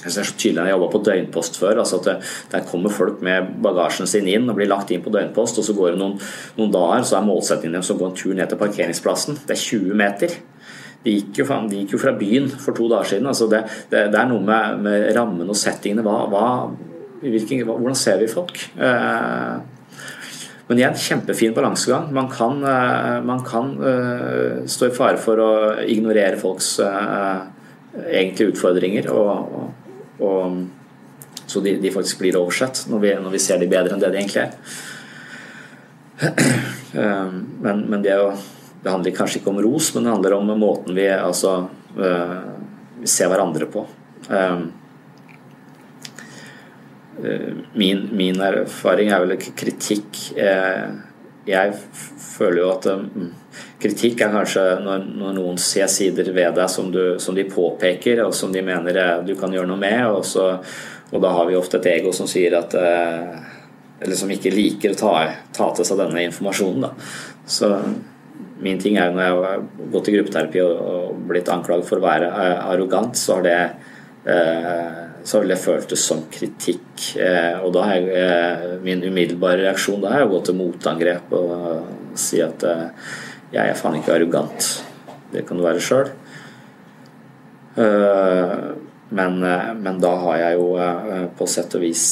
jeg 0.03 0.11
ser 0.11 0.27
så 0.27 0.35
tydelig 0.35 0.59
når 0.59 0.69
jeg 0.69 0.75
jobba 0.75 0.87
på 0.91 1.01
døgnpost 1.07 1.59
før. 1.59 1.81
altså 1.83 1.99
at 1.99 2.31
Der 2.51 2.63
kommer 2.67 2.91
folk 2.91 3.21
med 3.23 3.51
bagasjen 3.63 4.07
sin 4.07 4.27
inn 4.27 4.49
og 4.49 4.55
blir 4.55 4.67
lagt 4.67 4.91
inn 4.91 5.03
på 5.03 5.11
døgnpost, 5.11 5.59
og 5.59 5.67
så 5.67 5.75
går 5.75 5.93
det 5.93 5.99
noen, 5.99 6.17
noen 6.57 6.71
dager, 6.71 7.05
så 7.07 7.19
er 7.19 7.27
målsettingen 7.27 7.77
deres 7.77 7.91
å 7.91 7.99
gå 7.99 8.09
en 8.09 8.17
tur 8.19 8.33
ned 8.35 8.51
til 8.51 8.59
parkeringsplassen. 8.59 9.39
Det 9.47 9.55
er 9.55 9.63
20 9.63 9.99
meter. 9.99 10.35
De 11.03 11.17
gikk 11.17 11.43
jo, 11.43 11.47
de 11.67 11.83
gikk 11.83 11.95
jo 11.95 11.99
fra 11.99 12.15
byen 12.15 12.47
for 12.51 12.75
to 12.75 12.87
dager 12.91 13.11
siden. 13.11 13.27
altså 13.27 13.47
Det, 13.51 13.63
det, 13.91 14.07
det 14.11 14.19
er 14.19 14.27
noe 14.31 14.43
med, 14.43 14.83
med, 14.83 15.07
rammen 15.15 15.51
og 15.51 15.59
settingene. 15.59 16.03
Hva, 16.03 16.27
hva, 16.31 16.45
hvilken, 17.31 17.63
hvordan 17.67 17.95
ser 17.97 18.19
vi 18.21 18.27
folk? 18.31 18.57
Uh, 18.77 19.61
men 20.67 20.79
igjen, 20.79 20.95
kjempefin 20.97 21.53
balansegang. 21.55 22.07
Man 22.15 22.29
kan, 22.31 22.63
eh, 22.63 23.17
man 23.27 23.41
kan 23.43 23.73
uh, 23.83 24.63
stå 24.65 24.87
i 24.87 24.93
fare 24.95 25.19
for 25.19 25.41
å 25.43 25.49
ignorere 25.83 26.39
folks 26.39 26.77
egentlige 26.79 28.53
utfordringer, 28.53 29.09
og, 29.11 29.51
og, 29.59 30.23
og, 30.23 30.55
så 31.45 31.59
de, 31.61 31.75
de, 31.83 31.91
faktisk 31.93 32.23
blir 32.23 32.39
oversett 32.39 32.85
når 32.89 33.03
vi, 33.03 33.11
når 33.25 33.35
vi, 33.35 33.41
ser 33.43 33.59
de 33.61 33.67
bedre 33.69 33.93
enn 33.93 34.01
det 34.01 34.13
de 34.15 34.21
egentlig 34.23 34.47
er. 34.47 34.55
Men, 36.93 37.79
men 37.89 38.03
det, 38.05 38.13
jo, 38.13 38.27
det, 38.83 38.89
handler 38.91 39.15
kanskje 39.17 39.39
ikke 39.39 39.49
om 39.49 39.61
ros, 39.65 39.87
men 39.95 40.05
det 40.05 40.11
handler 40.13 40.35
om 40.35 40.51
måten 40.61 40.93
vi 40.93 41.07
altså, 41.09 41.55
ser 41.97 43.31
hverandre 43.31 43.65
på. 43.73 43.81
Eh, 47.21 47.53
min, 47.73 48.09
min, 48.11 48.41
erfaring 48.41 49.11
er 49.13 49.21
vel 49.21 49.35
kritikk 49.37 50.17
eh, 50.33 50.87
Jeg 51.45 51.75
føler 52.17 52.57
jo 52.63 52.69
at 52.71 52.87
mm, 52.89 53.27
kritikk 53.83 54.23
er 54.25 54.33
kanskje 54.33 54.63
når, 54.81 55.05
når 55.19 55.35
noen 55.37 55.59
ser 55.61 55.91
sider 55.93 56.31
ved 56.33 56.57
deg 56.57 56.71
som, 56.73 56.89
du, 56.89 57.19
som, 57.21 57.37
de 57.37 57.45
påpeker, 57.45 58.23
og 58.25 58.33
som 58.33 58.53
de 58.53 58.63
mener 58.65 58.97
eh, 58.97 59.19
du 59.27 59.35
kan 59.37 59.53
gjøre 59.53 59.69
noe 59.69 59.77
med, 59.77 59.99
og, 60.09 60.25
så, 60.25 60.47
og 61.11 61.21
da 61.21 61.35
har 61.37 61.51
vi 61.51 61.59
ofte 61.59 61.77
et 61.83 61.91
ego 61.99 62.15
som 62.15 62.29
sier 62.29 62.57
at 62.57 62.73
Eller 62.73 64.17
som 64.17 64.31
ikke 64.33 64.51
liker 64.51 64.95
å 64.95 64.99
ta, 64.99 65.13
ta 65.53 65.69
til 65.77 65.85
seg 65.85 65.99
denne 66.01 66.25
informasjonen. 66.25 66.81
Da. 66.81 66.89
Så 67.45 67.69
min 68.63 68.81
ting 68.81 68.97
er 68.97 69.13
når 69.13 69.23
jeg 69.23 69.37
har 69.37 69.63
gått 69.93 70.09
i 70.09 70.15
gruppeterapi 70.17 70.63
og, 70.65 70.73
og 70.81 71.21
blitt 71.29 71.51
anklaget 71.53 71.87
for 71.87 72.01
å 72.01 72.07
være 72.07 72.31
arrogant, 72.73 73.15
så 73.15 73.37
har 73.37 73.45
det 73.45 73.59
eh, 74.33 75.02
så 75.23 75.41
følt 75.57 75.89
det 75.89 75.99
som 75.99 76.23
kritikk. 76.31 77.15
Eh, 77.17 77.59
og 77.63 77.73
da 77.75 77.85
er 77.93 78.07
jeg, 78.07 78.79
min 78.83 79.03
umiddelbare 79.03 79.63
reaksjon 79.63 80.01
da 80.03 80.13
er 80.17 80.25
å 80.25 80.31
gå 80.31 80.41
til 80.43 80.57
motangrep 80.59 81.31
og 81.37 82.17
si 82.19 82.41
at 82.43 82.63
eh, 82.67 83.13
jeg 83.53 83.69
er 83.69 83.79
faen 83.79 83.99
ikke 83.99 84.15
arrogant. 84.17 84.69
Det 85.33 85.45
kan 85.47 85.57
du 85.57 85.65
være 85.65 85.81
sjøl. 85.81 86.11
Men, 89.13 89.39
men, 89.41 89.95
da 90.01 90.11
har 90.21 90.35
jeg 90.37 90.57
jo 90.59 90.67
på 91.37 91.47
sett 91.49 91.73
og 91.73 91.81
vis 91.81 92.03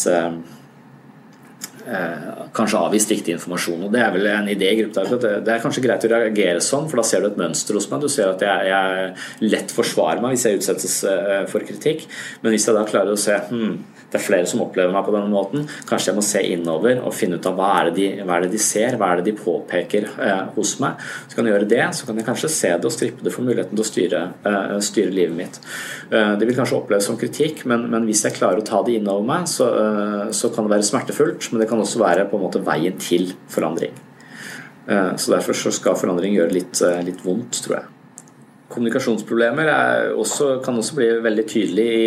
kanskje 2.55 2.79
avvist 2.79 3.11
riktig 3.11 3.35
informasjon. 3.35 3.85
og 3.87 3.93
Det 3.93 4.01
er 4.03 4.11
vel 4.15 4.27
en 4.31 4.49
idé 4.51 4.71
i 4.71 4.79
gruppa. 4.81 5.05
Det 5.19 5.53
er 5.53 5.63
kanskje 5.63 5.83
greit 5.85 6.05
å 6.07 6.11
reagere 6.11 6.63
sånn, 6.63 6.89
for 6.89 7.01
da 7.01 7.05
ser 7.07 7.23
du 7.23 7.31
et 7.31 7.39
mønster 7.39 7.77
hos 7.77 7.89
meg. 7.91 8.03
Du 8.03 8.11
ser 8.11 8.31
at 8.31 8.43
jeg, 8.45 8.71
jeg 8.71 9.51
lett 9.51 9.73
forsvarer 9.75 10.23
meg 10.23 10.35
hvis 10.35 10.47
jeg 10.47 10.61
utsettes 10.61 10.97
eh, 11.09 11.41
for 11.51 11.67
kritikk. 11.67 12.07
Men 12.43 12.55
hvis 12.55 12.67
jeg 12.67 12.77
da 12.77 12.85
klarer 12.87 13.15
å 13.15 13.19
se 13.19 13.37
hmm, 13.49 13.75
det 14.11 14.19
er 14.19 14.25
flere 14.25 14.47
som 14.49 14.61
opplever 14.65 14.91
meg 14.91 15.05
på 15.07 15.13
denne 15.15 15.31
måten. 15.31 15.67
Kanskje 15.87 16.11
jeg 16.11 16.17
må 16.17 16.23
se 16.25 16.41
innover 16.51 16.99
og 16.99 17.15
finne 17.15 17.39
ut 17.39 17.47
av 17.47 17.55
hva 17.55 17.69
er 17.79 17.89
det 17.89 17.93
de, 17.95 18.07
er 18.25 18.43
det 18.43 18.51
de 18.51 18.59
ser, 18.61 18.97
hva 18.99 19.13
er 19.13 19.21
det 19.21 19.31
de 19.31 19.37
påpeker 19.39 20.07
eh, 20.11 20.41
hos 20.57 20.73
meg. 20.83 20.99
Så 21.31 21.37
kan 21.37 21.47
jeg 21.47 21.55
gjøre 21.55 21.69
det, 21.71 21.83
så 21.95 22.07
kan 22.07 22.19
jeg 22.19 22.27
kanskje 22.27 22.51
se 22.51 22.73
det 22.75 22.89
og 22.89 22.95
strippe 22.95 23.23
det 23.23 23.33
for 23.33 23.47
muligheten 23.47 23.77
til 23.77 23.85
å 23.85 23.87
styre, 23.87 24.23
eh, 24.51 24.75
styre 24.83 25.15
livet 25.15 25.37
mitt. 25.37 25.59
Eh, 26.11 26.33
det 26.41 26.49
vil 26.49 26.57
kanskje 26.57 26.81
oppleves 26.81 27.07
som 27.07 27.19
kritikk, 27.21 27.63
men, 27.71 27.87
men, 27.93 28.07
hvis 28.09 28.25
jeg 28.27 28.35
klarer 28.35 28.59
å 28.59 28.67
ta 28.67 28.81
det 28.83 28.97
innover 28.99 29.23
meg, 29.29 29.47
så, 29.47 29.69
eh, 29.79 30.33
så, 30.35 30.51
kan 30.51 30.67
det 30.67 30.75
være 30.75 30.89
smertefullt, 30.89 31.47
men 31.53 31.63
det 31.63 31.69
kan 31.71 31.79
også 31.83 32.01
være 32.01 32.27
på 32.31 32.39
en 32.39 32.45
måte 32.45 32.63
veien 32.65 32.97
til 33.01 33.31
forandring. 33.51 33.93
Eh, 34.87 35.13
så 35.17 35.35
derfor 35.35 35.57
så 35.57 35.73
skal 35.73 35.99
forandring 35.99 36.35
gjøre 36.37 36.55
litt, 36.55 36.81
eh, 36.85 37.03
litt 37.05 37.21
vondt, 37.25 37.63
tror 37.65 37.79
jeg. 37.79 37.85
Kommunikasjonsproblemer 38.71 39.69
også, 40.15 40.61
kan 40.63 40.77
også 40.79 40.95
bli 40.95 41.09
veldig 41.25 41.47
tydelig 41.49 41.87
i 41.91 42.03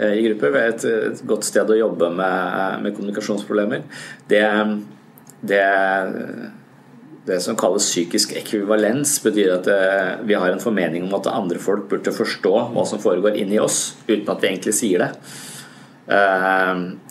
Eh, 0.00 0.14
i 0.16 0.22
grupper. 0.28 0.56
Et, 0.56 0.84
et 0.84 1.22
godt 1.28 1.44
sted 1.44 1.68
å 1.68 1.76
jobbe 1.76 2.08
med, 2.14 2.84
med 2.84 2.94
kommunikasjonsproblemer. 2.96 3.82
Det, 4.30 4.44
det, 5.44 5.64
det, 7.28 7.40
som 7.44 7.58
kalles 7.60 7.88
psykisk 7.90 8.32
ekvivalens, 8.40 9.18
betyr 9.24 9.52
at 9.58 9.68
vi 10.24 10.38
har 10.38 10.54
en 10.54 10.62
formening 10.62 11.04
om 11.04 11.18
at 11.18 11.28
andre 11.32 11.60
folk 11.60 11.90
burde 11.90 12.14
forstå 12.16 12.54
hva 12.72 12.86
som 12.88 13.02
foregår 13.02 13.36
inni 13.42 13.60
oss, 13.60 13.96
uten 14.08 14.28
at 14.32 14.40
vi 14.40 14.52
egentlig 14.54 14.76
sier 14.78 15.04
det. 15.04 15.12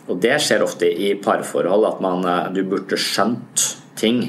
Og 0.09 0.19
det 0.21 0.35
skjer 0.41 0.65
ofte 0.65 0.89
i 0.89 1.13
parforhold, 1.21 1.85
at 1.85 2.03
man, 2.03 2.25
du 2.55 2.63
burde 2.67 2.97
skjønt 2.97 3.67
ting 3.99 4.23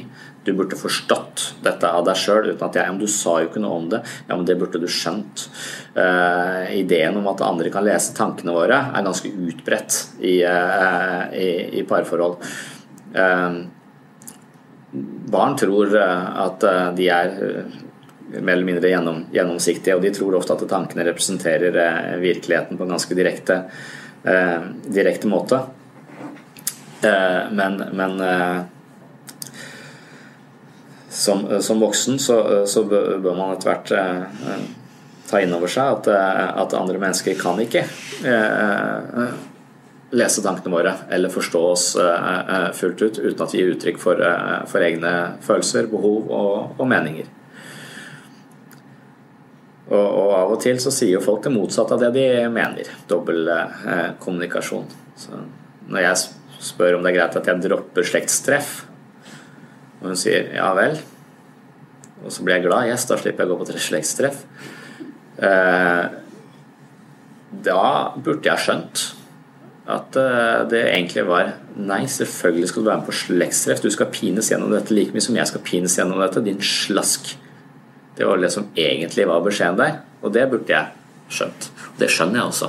du 0.45 0.53
burde 0.57 0.77
forstått 0.77 1.43
dette 1.65 1.89
av 1.89 2.05
deg 2.07 2.17
sjøl 2.17 2.49
uten 2.51 2.65
at 2.65 2.79
ja, 2.79 2.87
du 2.97 3.07
sa 3.11 3.37
jo 3.43 3.51
ikke 3.51 3.61
noe 3.61 3.81
om 3.83 3.89
det. 3.93 4.01
Ja, 4.27 4.37
men 4.37 4.47
det 4.49 4.57
burde 4.61 4.81
du 4.81 4.89
skjønt. 4.89 5.45
Uh, 5.93 6.65
ideen 6.79 7.19
om 7.21 7.29
at 7.29 7.43
andre 7.45 7.73
kan 7.73 7.85
lese 7.85 8.17
tankene 8.17 8.55
våre, 8.57 8.79
er 8.95 9.05
ganske 9.05 9.29
utbredt 9.29 9.99
i, 10.25 10.39
uh, 10.47 11.29
i, 11.37 11.51
i 11.81 11.85
parforhold. 11.89 12.41
Uh, 13.13 13.61
barn 15.31 15.55
tror 15.61 15.93
at 15.95 16.65
de 16.97 17.05
er 17.15 17.37
mer 18.31 18.57
eller 18.57 18.67
mindre 18.67 18.91
gjennom, 18.91 19.21
gjennomsiktige, 19.31 19.95
og 19.95 20.03
de 20.03 20.11
tror 20.15 20.35
ofte 20.39 20.57
at 20.57 20.65
tankene 20.71 21.05
representerer 21.07 22.17
virkeligheten 22.19 22.79
på 22.79 22.87
en 22.87 22.97
ganske 22.97 23.15
direkte, 23.15 23.61
direkte 24.23 25.29
måte. 25.31 25.63
men, 27.51 27.79
men 27.97 28.21
som, 31.11 31.51
eh, 31.51 31.59
som 31.59 31.81
voksen 31.81 32.19
så, 32.19 32.59
eh, 32.59 32.65
så, 32.65 32.85
bør 32.85 33.35
man 33.37 33.55
etter 33.55 33.71
hvert 33.71 33.91
eh, 33.93 34.67
ta 35.31 35.41
inn 35.43 35.55
over 35.55 35.71
seg 35.71 35.99
at, 35.99 36.09
at, 36.11 36.75
andre 36.75 36.99
mennesker 36.99 37.37
kan 37.39 37.61
ikke 37.63 37.85
lese 40.11 40.43
tankene 40.43 40.75
våre 40.75 40.95
eller 41.15 41.31
forstå 41.31 41.61
oss 41.69 41.85
fullt 42.75 43.05
ut 43.05 43.21
uten 43.21 43.45
at 43.45 43.55
vi 43.55 43.61
gir 43.61 43.71
uttrykk 43.77 44.01
for, 44.03 44.19
for 44.67 44.83
egne 44.83 45.13
følelser, 45.47 45.87
behov 45.93 46.33
og, 46.35 46.75
og 46.75 46.91
meninger. 46.91 47.31
Og, 49.91 49.99
og, 49.99 50.29
av 50.39 50.53
og 50.55 50.61
til 50.63 50.79
så 50.83 50.93
sier 50.95 51.17
jo 51.17 51.25
folk 51.25 51.43
det 51.43 51.53
motsatte 51.55 51.97
av 51.97 52.05
det 52.05 52.13
de 52.15 52.27
mener. 52.53 52.91
Dobbel 53.11 53.49
eh, 53.51 54.11
kommunikasjon. 54.23 54.87
Så 55.19 55.41
når 55.91 56.05
jeg 56.05 56.21
spør 56.63 56.99
om 56.99 57.05
det 57.05 57.13
er 57.13 57.19
greit 57.19 57.39
at 57.41 57.49
jeg 57.51 57.65
dropper 57.65 58.07
slektstreff, 58.07 58.71
og 60.01 60.13
hun 60.13 60.19
sier 60.19 60.53
ja 60.55 60.71
vel. 60.79 60.97
Og 62.25 62.33
så 62.33 62.45
blir 62.45 62.59
jeg 62.59 62.69
glad. 62.69 62.89
Yes, 62.93 63.07
da 63.09 63.19
slipper 63.19 63.45
jeg 63.45 63.51
å 63.51 63.57
gå 63.57 63.67
på 63.67 63.83
slektstreff. 63.83 64.45
Eh, 65.41 66.05
da 67.51 67.85
burde 68.15 68.47
jeg 68.47 68.63
skjønt 68.63 69.05
at 69.91 70.17
eh, 70.21 70.63
det 70.71 70.85
egentlig 70.93 71.25
var 71.27 71.55
Nei, 71.81 72.03
selvfølgelig 72.13 72.69
skal 72.69 72.83
du 72.83 72.89
være 72.91 73.01
med 73.01 73.09
på 73.09 73.19
slektstreff. 73.25 73.81
Du 73.83 73.91
skal 73.91 74.11
pines 74.13 74.51
gjennom 74.53 74.73
dette 74.75 74.95
like 74.95 75.15
mye 75.17 75.25
som 75.25 75.39
jeg 75.39 75.49
skal 75.49 75.63
pines 75.65 75.95
gjennom 75.97 76.21
dette. 76.21 76.43
Din 76.45 76.61
slask. 76.63 77.33
Det 78.21 78.27
var 78.27 78.37
det 78.37 78.51
som 78.53 78.67
egentlig 78.77 79.25
var 79.25 79.41
beskjeden 79.41 79.79
der, 79.79 79.95
og 80.21 80.33
det 80.35 80.43
burde 80.51 80.69
jeg 80.69 81.33
skjønt. 81.33 81.69
Og 81.89 82.01
det 82.03 82.09
skjønner 82.13 82.37
jeg 82.37 82.51
også. 82.51 82.67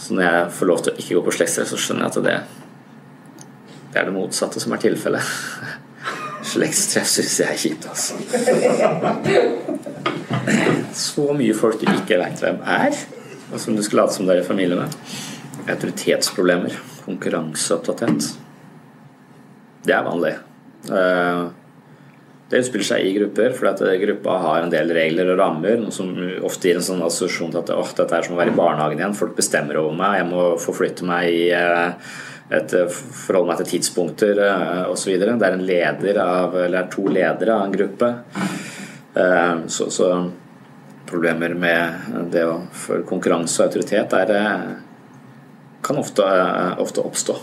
Så 0.00 0.14
når 0.16 0.22
jeg 0.24 0.46
får 0.56 0.68
lov 0.70 0.78
til 0.80 0.94
å 0.94 1.02
ikke 1.02 1.16
gå 1.18 1.22
på 1.26 1.34
slektstreff, 1.36 1.68
så 1.68 1.80
skjønner 1.82 2.06
jeg 2.06 2.12
at 2.14 2.24
det, 2.24 2.36
det 3.92 3.98
er 4.00 4.08
det 4.08 4.14
motsatte 4.14 4.62
som 4.62 4.72
er 4.72 4.80
tilfellet. 4.80 5.20
Slektstreff 6.54 7.10
syns 7.10 7.34
jeg 7.42 7.52
er 7.52 7.60
kjipt, 7.60 7.84
altså. 7.90 8.16
Så 11.02 11.26
mye 11.36 11.58
folk 11.60 11.76
du 11.82 11.84
ikke 11.92 12.16
veit 12.22 12.40
hvem 12.46 12.64
er, 12.78 12.96
og 13.50 13.60
som 13.60 13.76
du 13.76 13.84
skal 13.84 14.00
late 14.06 14.16
som 14.16 14.24
du 14.24 14.32
er 14.32 14.40
i 14.40 14.48
familie 14.48 14.80
med. 14.80 14.96
Autoritetsproblemer. 15.66 16.80
Konkurranseopptatthet. 17.04 18.32
Det 19.84 20.00
er 20.00 20.08
vanlig. 20.08 20.32
Eh, 20.88 21.44
det 22.46 22.60
utspiller 22.62 22.86
seg 22.86 23.02
i 23.02 23.14
grupper, 23.16 23.54
fordi 23.58 23.72
at 23.72 24.02
gruppa 24.04 24.36
har 24.44 24.62
en 24.62 24.70
del 24.70 24.92
regler 24.94 25.32
og 25.32 25.40
rammer, 25.40 25.80
noe 25.80 25.94
som 25.94 26.12
ofte 26.46 26.70
gir 26.70 26.78
en 26.78 26.86
sånn 26.88 27.02
assosiasjon 27.02 27.50
til 27.50 27.62
at 27.64 27.72
oh, 27.74 27.90
dette 27.98 28.14
er 28.14 28.26
som 28.26 28.36
å 28.36 28.38
være 28.38 28.52
i 28.52 28.58
barnehagen 28.58 29.02
igjen. 29.02 29.16
Folk 29.18 29.34
bestemmer 29.38 29.80
over 29.80 29.96
meg, 29.98 30.20
jeg 30.20 30.28
må 30.30 30.44
forflytte 30.62 31.08
meg 31.08 31.26
i 31.34 31.48
eh, 31.56 32.12
et, 32.54 32.70
eh, 32.78 33.00
forholde 33.24 33.50
meg 33.50 33.58
til 33.62 33.70
tidspunkter 33.72 34.42
eh, 34.46 34.84
osv. 34.92 35.16
Det 35.18 35.34
er 35.34 35.56
en 35.56 35.66
leder 35.66 36.22
av, 36.22 36.54
eller 36.68 36.86
to 36.92 37.08
ledere 37.10 37.56
av 37.56 37.66
en 37.66 37.74
gruppe. 37.74 38.12
Så, 39.72 39.86
så 39.88 40.06
problemer 41.08 41.54
med 41.56 42.26
det 42.34 42.42
å 42.44 42.58
for 42.76 43.00
konkurranse 43.08 43.62
og 43.62 43.70
autoritet 43.70 44.12
er, 44.18 44.32
kan 45.86 45.98
ofte, 46.02 46.26
ofte, 46.84 47.00
oppstå. 47.00 47.38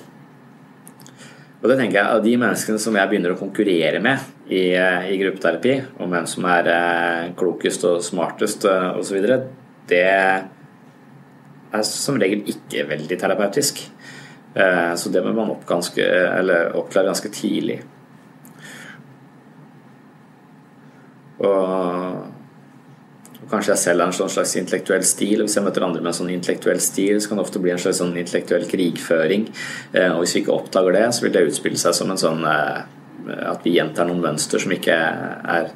Og 1.63 1.71
det 1.71 1.77
tenker 1.79 1.95
jeg 1.95 2.11
av 2.11 2.23
De 2.25 2.33
menneskene 2.35 2.81
som 2.81 2.97
jeg 2.99 3.09
begynner 3.09 3.33
å 3.33 3.39
konkurrere 3.39 4.01
med 4.03 4.51
i, 4.51 4.75
i 4.75 5.19
gruppeterapi, 5.21 5.77
om 6.03 6.11
hvem 6.11 6.27
som 6.27 6.47
er 6.51 6.67
klokest 7.39 7.85
og 7.87 8.03
smartest 8.03 8.67
osv., 8.67 9.29
det 9.87 10.03
er 10.03 11.87
som 11.87 12.19
regel 12.21 12.43
ikke 12.51 12.83
veldig 12.91 13.17
terapeutisk. 13.19 13.79
Eh, 14.53 14.93
så 14.95 15.09
det 15.09 15.23
må 15.25 15.33
man 15.33 15.51
opp 15.55 15.65
ganske, 15.67 16.05
oppklare 16.77 17.09
ganske 17.09 17.31
tidlig. 17.33 17.79
Og, 21.43 22.19
og 23.43 23.51
kanskje 23.51 23.73
jeg 23.73 23.83
selv 23.83 24.03
har 24.03 24.11
en 24.13 24.33
slags 24.35 24.55
intellektuell 24.59 25.05
stil. 25.07 25.43
Hvis 25.43 25.57
jeg 25.59 25.65
møter 25.65 25.85
andre 25.85 26.01
med 26.01 26.13
en 26.13 26.19
sånn 26.21 26.33
intellektuell 26.33 26.81
stil, 26.83 27.19
så 27.21 27.29
kan 27.29 27.39
det 27.39 27.45
ofte 27.45 27.61
bli 27.63 27.73
en 27.75 27.83
slags 27.83 28.01
sånn 28.01 28.15
intellektuell 28.17 28.65
krigføring. 28.71 29.45
Eh, 29.93 30.09
og 30.09 30.23
hvis 30.23 30.37
vi 30.37 30.43
ikke 30.45 30.55
oppdager 30.55 30.97
det, 30.97 31.05
så 31.13 31.27
vil 31.27 31.35
det 31.35 31.45
utspille 31.51 31.79
seg 31.79 31.95
som 31.97 32.11
en 32.13 32.21
sånn 32.23 32.43
eh, 32.49 32.83
at 33.53 33.63
vi 33.63 33.77
gjentar 33.77 34.09
noen 34.09 34.23
mønster 34.23 34.59
som 34.59 34.73
ikke 34.75 34.95
er 34.97 35.69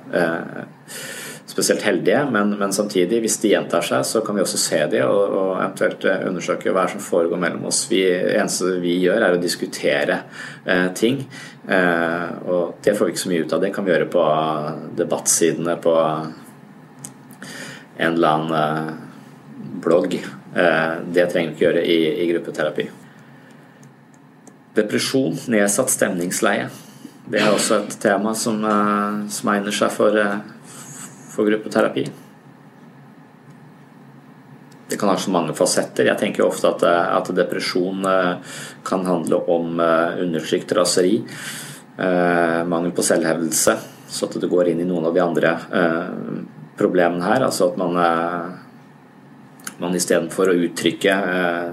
spesielt 1.58 1.82
heldige, 1.82 2.20
men, 2.32 2.52
men, 2.60 2.74
samtidig, 2.74 3.22
hvis 3.24 3.40
de 3.42 3.50
gjentar 3.56 3.82
seg, 3.82 4.04
så 4.06 4.22
kan 4.22 4.36
vi 4.38 4.44
også 4.44 4.60
se 4.62 4.82
de 4.92 5.00
og, 5.08 5.22
og 5.34 5.52
eventuelt 5.56 6.04
eh, 6.06 6.26
undersøke 6.30 6.74
hva 6.76 6.84
som 6.92 7.02
foregår 7.02 7.40
mellom 7.42 7.66
oss. 7.72 7.80
Det 7.90 8.04
eneste 8.38 8.76
vi 8.84 9.00
gjør, 9.02 9.24
er 9.26 9.38
å 9.38 9.42
diskutere 9.42 10.20
eh, 10.68 10.90
ting. 10.98 11.24
Eh, 11.66 12.28
og 12.46 12.78
det 12.86 12.94
får 12.94 13.10
vi 13.10 13.16
ikke 13.16 13.24
så 13.24 13.32
mye 13.32 13.48
ut 13.48 13.56
av. 13.58 13.64
Det 13.64 13.72
kan 13.74 13.88
vi 13.88 13.94
gjøre 13.96 14.10
på 14.14 14.28
debattsidene 15.00 15.80
på 15.82 15.96
en 17.98 18.14
eller 18.14 18.28
annen 18.28 18.88
eh, 18.88 18.94
blogg. 19.82 20.14
Eh, 20.56 20.94
det 21.12 21.26
trenger 21.32 21.50
vi 21.50 21.56
ikke 21.56 21.66
gjøre 21.66 21.86
i, 21.86 21.98
i 22.24 22.28
gruppeterapi. 22.32 22.86
Depresjon, 24.78 25.38
nedsatt 25.50 25.90
stemningsleie. 25.94 26.70
Det 27.28 27.42
er 27.42 27.52
også 27.52 27.82
et 27.82 27.98
tema 28.02 28.36
som, 28.38 28.62
eh, 28.64 29.26
som 29.34 29.52
egner 29.56 29.76
seg 29.76 29.94
for 29.94 30.22
for 31.38 31.46
gruppeterapi. 31.46 32.02
Det 34.90 34.98
kan 34.98 35.12
ha 35.12 35.18
så 35.22 35.30
mange 35.30 35.54
fasetter. 35.54 36.08
Jeg 36.08 36.18
tenker 36.18 36.48
ofte 36.48 36.72
at, 36.72 36.82
at 36.88 37.30
depresjon 37.36 38.02
kan 38.88 39.06
handle 39.06 39.44
om 39.54 39.78
undertrykt 39.78 40.74
raseri, 40.74 41.20
mangel 42.72 42.96
på 42.96 43.06
selvhevdelse, 43.06 43.76
så 44.10 44.26
at 44.32 44.40
det 44.42 44.50
går 44.50 44.72
inn 44.72 44.82
i 44.82 44.88
noen 44.90 45.06
av 45.12 45.14
de 45.14 45.22
andre 45.28 45.54
problemene 46.80 47.26
her. 47.26 47.46
Altså 47.48 47.72
at 47.72 47.80
man, 47.80 47.98
man 49.82 49.98
istedenfor 49.98 50.52
å 50.52 50.58
uttrykke 50.68 51.18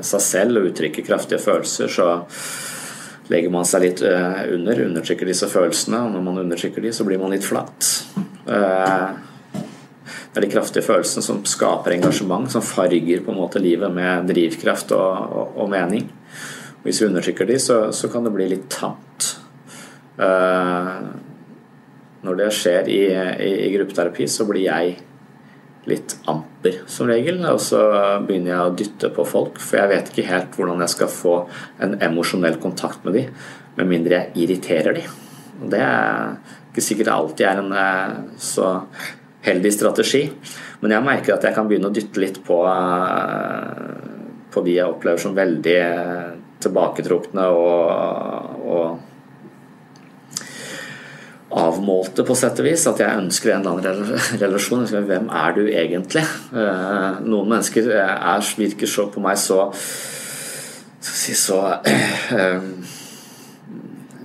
seg 0.04 0.24
selv 0.24 0.60
og 0.60 0.70
uttrykke 0.70 1.04
kraftige 1.06 1.42
følelser, 1.42 1.92
så 1.92 2.08
legger 3.32 3.52
man 3.52 3.68
seg 3.68 3.86
litt 3.86 4.02
under, 4.04 4.82
undertrykker 4.88 5.28
disse 5.28 5.48
følelsene. 5.48 6.02
Og 6.06 6.16
når 6.16 6.26
man 6.26 6.42
undertrykker 6.44 6.84
de, 6.84 6.92
så 6.92 7.06
blir 7.08 7.20
man 7.20 7.32
litt 7.32 7.46
flat. 7.46 7.92
Det 10.34 10.40
er 10.40 10.48
de 10.48 10.50
kraftige 10.50 10.82
følelsene 10.82 11.22
som 11.22 11.44
skaper 11.46 11.94
engasjement, 11.94 12.50
som 12.50 12.64
farger 12.64 13.20
på 13.22 13.30
en 13.30 13.38
måte 13.38 13.60
livet 13.62 13.92
med 13.94 14.26
drivkraft 14.26 14.90
og, 14.96 15.20
og, 15.30 15.52
og 15.62 15.70
mening. 15.70 16.08
Hvis 16.82 16.98
vi 17.00 17.06
undertrykker 17.06 17.46
de, 17.46 17.58
så, 17.62 17.76
så 17.94 18.10
kan 18.10 18.26
det 18.26 18.32
bli 18.34 18.48
litt 18.50 18.66
tamt. 18.72 19.28
Uh, 20.18 21.14
når 22.24 22.38
det 22.40 22.52
skjer 22.56 22.88
i, 22.88 23.00
i, 23.12 23.50
i, 23.66 23.72
gruppeterapi, 23.74 24.26
så 24.30 24.46
blir 24.48 24.64
jeg 24.64 24.96
litt 25.88 26.14
amper 26.30 26.80
som 26.90 27.10
regel. 27.10 27.42
Og 27.50 27.60
så 27.60 27.80
begynner 28.24 28.54
jeg 28.54 28.62
å 28.62 28.74
dytte 28.80 29.12
på 29.14 29.26
folk, 29.28 29.60
for 29.60 29.82
jeg 29.82 29.92
vet 29.92 30.10
ikke 30.12 30.28
helt 30.30 30.56
hvordan 30.56 30.84
jeg 30.84 30.94
skal 30.94 31.12
få 31.12 31.36
en 31.84 31.98
emosjonell 32.04 32.58
kontakt 32.62 33.04
med 33.04 33.18
dem, 33.18 33.44
med 33.76 33.90
mindre 33.90 34.20
jeg 34.20 34.46
irriterer 34.46 35.00
dem. 35.00 35.20
Og 35.60 35.70
det 35.74 35.82
er 35.84 36.36
ikke 36.70 36.84
sikkert 36.84 37.12
alltid 37.12 37.46
er 37.46 37.60
en 37.60 37.74
uh, 37.76 38.16
så 38.40 38.72
heldig 39.44 39.74
strategi. 39.76 40.24
Men 40.82 40.96
jeg 40.96 41.06
merker 41.06 41.36
at 41.36 41.44
jeg 41.46 41.56
kan 41.56 41.68
begynne 41.68 41.92
å 41.92 41.94
dytte 41.94 42.22
litt 42.22 42.40
på, 42.46 42.62
uh, 42.64 44.48
på 44.50 44.64
de 44.64 44.78
jeg 44.80 44.88
opplever 44.88 45.20
som 45.20 45.36
veldig 45.36 45.80
tilbaketrukne 46.64 47.44
og, 47.52 48.64
og 48.64 49.13
avmålte 51.54 52.24
på 52.26 52.36
sett 52.38 52.60
og 52.62 52.68
vis. 52.68 52.86
At 52.90 53.02
jeg 53.02 53.20
ønsker 53.22 53.54
en 53.54 53.68
eller 53.68 53.94
annen 53.94 54.26
relasjon. 54.42 54.86
Hvem 54.90 55.30
er 55.30 55.56
du 55.56 55.62
egentlig? 55.68 56.24
Eh, 56.54 57.22
noen 57.24 57.54
mennesker 57.54 57.92
er, 57.94 58.50
virker 58.58 58.90
så 58.90 59.08
på 59.12 59.22
meg 59.24 59.40
så 59.40 59.70
så 61.04 61.58
eh, 62.38 62.62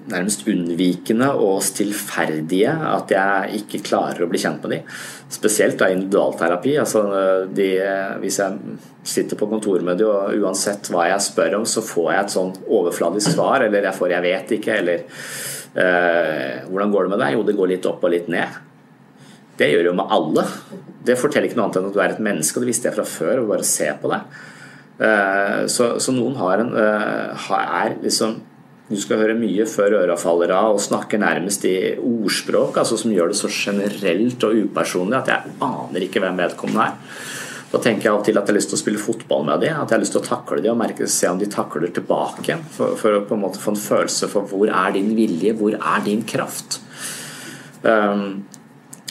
nærmest 0.10 0.46
unnvikende 0.50 1.28
og 1.38 1.60
stillferdige 1.64 2.72
at 2.72 3.12
jeg 3.14 3.60
ikke 3.62 3.82
klarer 3.92 4.26
å 4.26 4.30
bli 4.32 4.42
kjent 4.42 4.64
med 4.64 4.74
dem. 4.78 4.96
Spesielt 5.30 5.78
da 5.82 5.92
individualterapi. 5.94 6.78
Altså 6.82 7.04
de, 7.54 7.68
hvis 8.24 8.40
jeg 8.42 8.80
sitter 9.10 9.40
på 9.40 9.50
kontoret 9.52 9.86
med 9.86 10.00
dem, 10.02 10.10
og 10.10 10.34
uansett 10.42 10.90
hva 10.94 11.08
jeg 11.12 11.28
spør 11.28 11.60
om, 11.60 11.68
så 11.70 11.84
får 11.86 12.10
jeg 12.14 12.24
et 12.24 12.36
sånn 12.36 12.52
overfladisk 12.80 13.36
svar, 13.36 13.66
eller 13.66 13.90
jeg 13.90 13.98
får 14.00 14.10
'jeg 14.16 14.26
vet 14.26 14.52
ikke', 14.58 14.78
eller 14.82 15.00
eh, 15.04 15.59
'hvordan 15.74 16.92
går 16.92 17.04
det 17.04 17.10
med 17.10 17.20
deg'? 17.20 17.34
Jo, 17.34 17.44
det 17.44 17.56
går 17.56 17.68
litt 17.70 17.86
opp 17.86 18.04
og 18.04 18.12
litt 18.12 18.28
ned. 18.28 18.48
Det 19.60 19.68
gjør 19.70 19.90
jo 19.92 19.94
med 19.94 20.08
alle. 20.10 20.46
Det 21.06 21.18
forteller 21.20 21.50
ikke 21.50 21.60
noe 21.60 21.68
annet 21.68 21.80
enn 21.82 21.90
at 21.90 21.94
du 21.94 22.00
er 22.00 22.14
et 22.14 22.24
menneske, 22.24 22.58
og 22.58 22.64
det 22.64 22.72
visste 22.72 22.88
jeg 22.88 22.96
fra 22.96 23.04
før, 23.04 23.42
og 23.42 23.52
bare 23.52 23.68
se 23.68 23.90
på 24.02 24.12
deg. 24.12 24.22
Eh, 25.00 25.66
så, 25.72 25.94
så, 26.00 26.14
noen 26.16 26.36
har 26.40 26.64
en, 26.64 26.72
eh, 26.76 27.52
er 27.56 27.98
liksom 28.04 28.40
du 28.90 28.98
skal 28.98 29.20
høre 29.22 29.36
mye 29.38 29.68
før 29.70 30.00
øra 30.00 30.16
faller 30.18 30.50
av, 30.56 30.74
og 30.74 30.82
snakker 30.82 31.22
nærmest 31.22 31.66
i 31.70 31.76
ordspråk 32.02 32.80
altså 32.82 32.98
som 32.98 33.12
gjør 33.14 33.30
det 33.30 33.38
så 33.38 33.52
generelt 33.54 34.46
og 34.48 34.64
upersonlig 34.66 35.20
at 35.20 35.30
jeg 35.30 35.54
aner 35.62 36.06
ikke 36.08 36.24
hvem 36.24 36.40
vedkommende 36.42 36.88
er. 36.88 37.20
Da 37.70 37.78
tenker 37.78 38.08
jeg 38.08 38.12
av 38.12 38.20
og 38.22 38.26
til 38.26 38.38
at 38.38 38.48
jeg 38.48 38.54
har 38.54 38.58
lyst 38.58 38.72
til 38.72 38.80
å 38.80 38.82
spille 38.82 39.02
fotball 39.02 39.44
med 39.46 39.62
dem, 39.62 39.78
at 39.78 39.92
jeg 39.92 39.98
har 39.98 40.02
lyst 40.02 40.16
til 40.16 40.24
å 40.24 40.26
takle 40.26 40.62
dem 40.64 40.74
og 40.74 40.80
merke, 40.82 41.10
se 41.10 41.30
om 41.30 41.38
de 41.38 41.50
takler 41.54 41.92
tilbake. 41.94 42.56
For, 42.74 42.96
for, 42.98 43.18
å 43.20 43.26
på 43.30 43.38
en 43.38 43.44
måte 43.44 43.62
få 43.62 43.76
en 43.76 43.82
følelse 43.82 44.30
for 44.32 44.50
hvor 44.50 44.72
er 44.72 44.96
din 44.96 45.12
vilje, 45.18 45.54
hvor 45.60 45.76
er 45.78 46.06
din 46.06 46.24
kraft. 46.26 46.80
Um, 47.84 48.48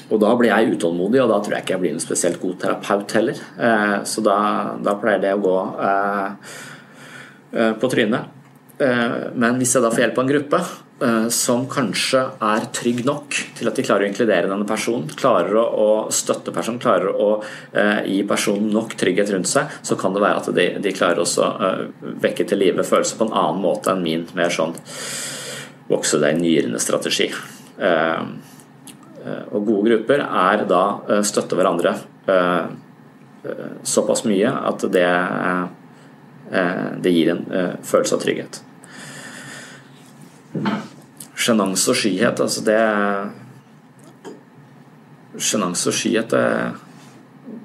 og 0.09 0.19
da 0.25 0.33
blir 0.41 0.51
jeg 0.51 0.75
utålmodig, 0.75 1.21
og 1.23 1.31
da 1.31 1.39
tror 1.45 1.55
jeg 1.55 1.67
ikke 1.67 1.77
jeg 1.77 1.85
blir 1.85 1.95
en 1.95 2.03
spesielt 2.03 2.41
god 2.43 2.59
terapeut 2.65 3.15
heller. 3.15 3.45
Uh, 3.61 3.95
så 4.09 4.25
da, 4.27 4.41
da, 4.83 4.97
pleier 4.99 5.23
det 5.23 5.37
å 5.37 5.45
gå 5.45 5.55
uh, 5.79 6.59
uh, 7.55 7.73
på 7.79 7.93
trynet. 7.95 8.35
Eh, 8.79 9.15
men 9.35 9.59
hvis 9.59 9.75
jeg 9.75 9.83
da 9.83 9.91
får 9.91 10.05
hjelp 10.05 10.21
av 10.21 10.25
en 10.25 10.31
gruppe 10.31 10.61
som 11.31 11.69
kanskje 11.71 12.25
er 12.43 12.65
trygg 12.75 13.05
nok 13.07 13.37
til 13.55 13.71
at 13.71 13.77
de 13.79 13.85
klarer 13.87 14.03
å 14.03 14.09
inkludere 14.09 14.51
denne 14.51 14.67
personen, 14.67 15.07
klarer 15.19 15.55
å, 15.63 16.09
støtte 16.11 16.51
personen, 16.55 16.81
klarer 16.83 17.15
å 17.15 17.29
eh, 17.71 18.03
gi 18.11 18.25
personen 18.27 18.67
nok 18.75 18.97
trygghet 18.99 19.31
rundt 19.31 19.51
seg, 19.51 19.71
så 19.87 19.95
kan 20.01 20.17
det 20.17 20.25
være 20.25 20.43
at 20.43 20.51
de, 20.57 20.67
de 20.83 20.95
klarer 20.97 21.23
å 21.23 22.11
vekke 22.25 22.49
til 22.51 22.59
live 22.65 22.87
følelser 22.87 23.21
på 23.21 23.29
en 23.29 23.37
annen 23.45 23.63
måte 23.63 23.95
enn 23.95 24.03
min 24.03 24.27
mer 24.35 24.51
sånn 24.51 24.75
vokse 25.89 26.19
deg 26.21 26.37
nyrene-strategi. 26.43 27.31
Og 29.49 29.63
gode 29.63 29.87
grupper 29.87 30.21
er 30.27 30.67
da 30.69 30.83
støtte 31.25 31.57
hverandre 31.57 31.95
såpass 33.87 34.27
mye 34.29 34.53
at 34.69 34.85
det, 34.93 35.09
det 37.01 37.15
gir 37.15 37.33
en 37.33 37.45
følelse 37.81 38.19
av 38.19 38.27
trygghet. 38.27 38.61
Sjenanse 41.39 41.93
og 41.93 41.99
skyhet, 41.99 42.41
altså 42.43 42.65
det 42.67 42.79
Sjenanse 45.39 45.91
og 45.91 45.95
skyhet 45.95 46.33
det 46.35 46.45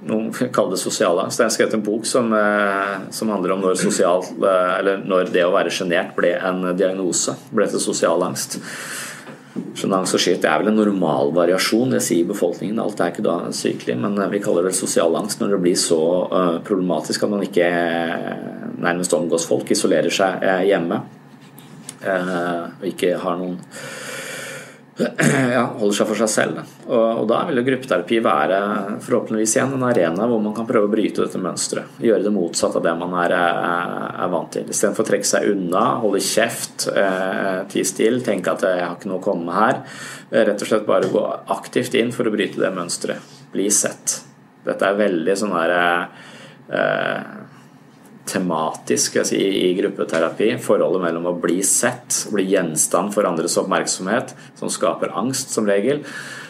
noen 0.08 0.32
kaller 0.32 0.76
det 0.76 0.82
sosialangst. 0.82 1.40
Jeg 1.40 1.48
har 1.48 1.54
skrevet 1.56 1.78
en 1.78 1.86
bok 1.86 2.06
som, 2.08 2.34
eh, 2.36 3.08
som 3.12 3.30
handler 3.32 3.54
om 3.56 3.62
når, 3.64 3.78
sosial, 3.80 4.24
eh, 4.24 4.98
når 5.00 5.32
det 5.32 5.46
å 5.46 5.54
være 5.54 5.72
sjenert 5.72 6.16
ble 6.16 6.34
en 6.36 6.76
diagnose. 6.76 7.36
Ble 7.52 7.68
til 7.72 7.80
sosialangst. 7.80 8.60
Sjenanse 9.78 10.18
og 10.18 10.22
skyhet 10.22 10.46
er 10.46 10.60
vel 10.60 10.72
en 10.72 10.80
normal 10.80 11.32
variasjon, 11.32 11.92
det 11.92 12.02
sier 12.02 12.26
befolkningen. 12.26 12.80
Alt 12.82 13.00
er 13.00 13.12
ikke 13.14 13.26
da 13.26 13.38
sykelig, 13.54 13.98
men 14.02 14.18
vi 14.32 14.40
kaller 14.40 14.64
det 14.64 14.76
sosialangst 14.76 15.40
når 15.40 15.56
det 15.56 15.62
blir 15.62 15.78
så 15.80 16.02
problematisk 16.66 17.24
at 17.24 17.30
man 17.30 17.46
ikke 17.46 17.70
nærmest 18.84 19.14
omgås 19.14 19.48
folk, 19.48 19.70
isolerer 19.72 20.12
seg 20.14 20.44
eh, 20.44 20.66
hjemme. 20.72 21.02
Eh, 22.04 22.64
og 22.80 22.90
ikke 22.90 23.16
har 23.22 23.40
noen 23.40 23.60
ja, 25.56 25.64
holder 25.80 25.96
seg 25.98 26.10
for 26.10 26.20
seg 26.22 26.30
selv. 26.30 26.60
Og, 26.86 27.02
og, 27.02 27.24
da 27.30 27.40
vil 27.48 27.58
jo 27.60 27.66
gruppeterapi 27.66 28.20
være 28.24 28.58
forhåpentligvis 29.02 29.56
igjen 29.56 29.74
en 29.78 29.86
arena 29.88 30.28
hvor 30.30 30.42
man 30.44 30.54
kan 30.54 30.68
prøve 30.70 30.86
å 30.90 30.92
bryte 30.92 31.24
dette 31.24 31.42
mønsteret. 31.42 31.96
Gjøre 32.04 32.28
det 32.28 32.34
motsatt 32.36 32.78
av 32.78 32.86
det 32.86 32.94
man 33.00 33.16
er, 33.24 33.34
er, 33.34 33.96
er 34.26 34.34
vant 34.34 34.54
til. 34.54 34.68
Istedenfor 34.70 35.06
å 35.06 35.10
trekke 35.10 35.30
seg 35.30 35.50
unna, 35.50 35.86
holde 36.04 36.22
kjeft, 36.24 36.88
eh, 36.94 37.64
tie 37.74 37.88
stille, 37.90 38.22
tenke 38.26 38.54
at 38.54 38.68
jeg 38.68 38.84
har 38.84 38.94
ikke 39.00 39.10
noe 39.10 39.22
å 39.22 39.26
komme 39.26 39.48
med 39.50 39.58
her. 39.58 39.82
Eh, 40.30 40.44
rett 40.44 40.62
og 40.62 40.70
slett 40.70 40.86
bare 40.90 41.10
gå 41.14 41.26
aktivt 41.58 41.98
inn 41.98 42.14
for 42.14 42.30
å 42.30 42.36
bryte 42.36 42.62
det 42.62 42.74
mønsteret. 42.76 43.34
Bli 43.54 43.70
sett. 43.74 44.20
Dette 44.64 44.88
er 44.88 45.02
veldig 45.02 45.40
sånn 45.40 45.58
derre 45.58 45.88
eh, 46.70 47.43
tematisk 48.26 49.26
si, 49.26 49.40
i 49.70 49.74
gruppeterapi. 49.74 50.54
Forholdet 50.62 51.04
mellom 51.04 51.28
å 51.28 51.40
bli 51.40 51.60
sett, 51.66 52.26
bli 52.32 52.48
gjenstand 52.54 53.14
for 53.16 53.28
andres 53.28 53.58
oppmerksomhet, 53.60 54.34
som 54.60 54.72
skaper 54.72 55.14
angst 55.20 55.52
som 55.54 55.68
regel, 55.68 56.04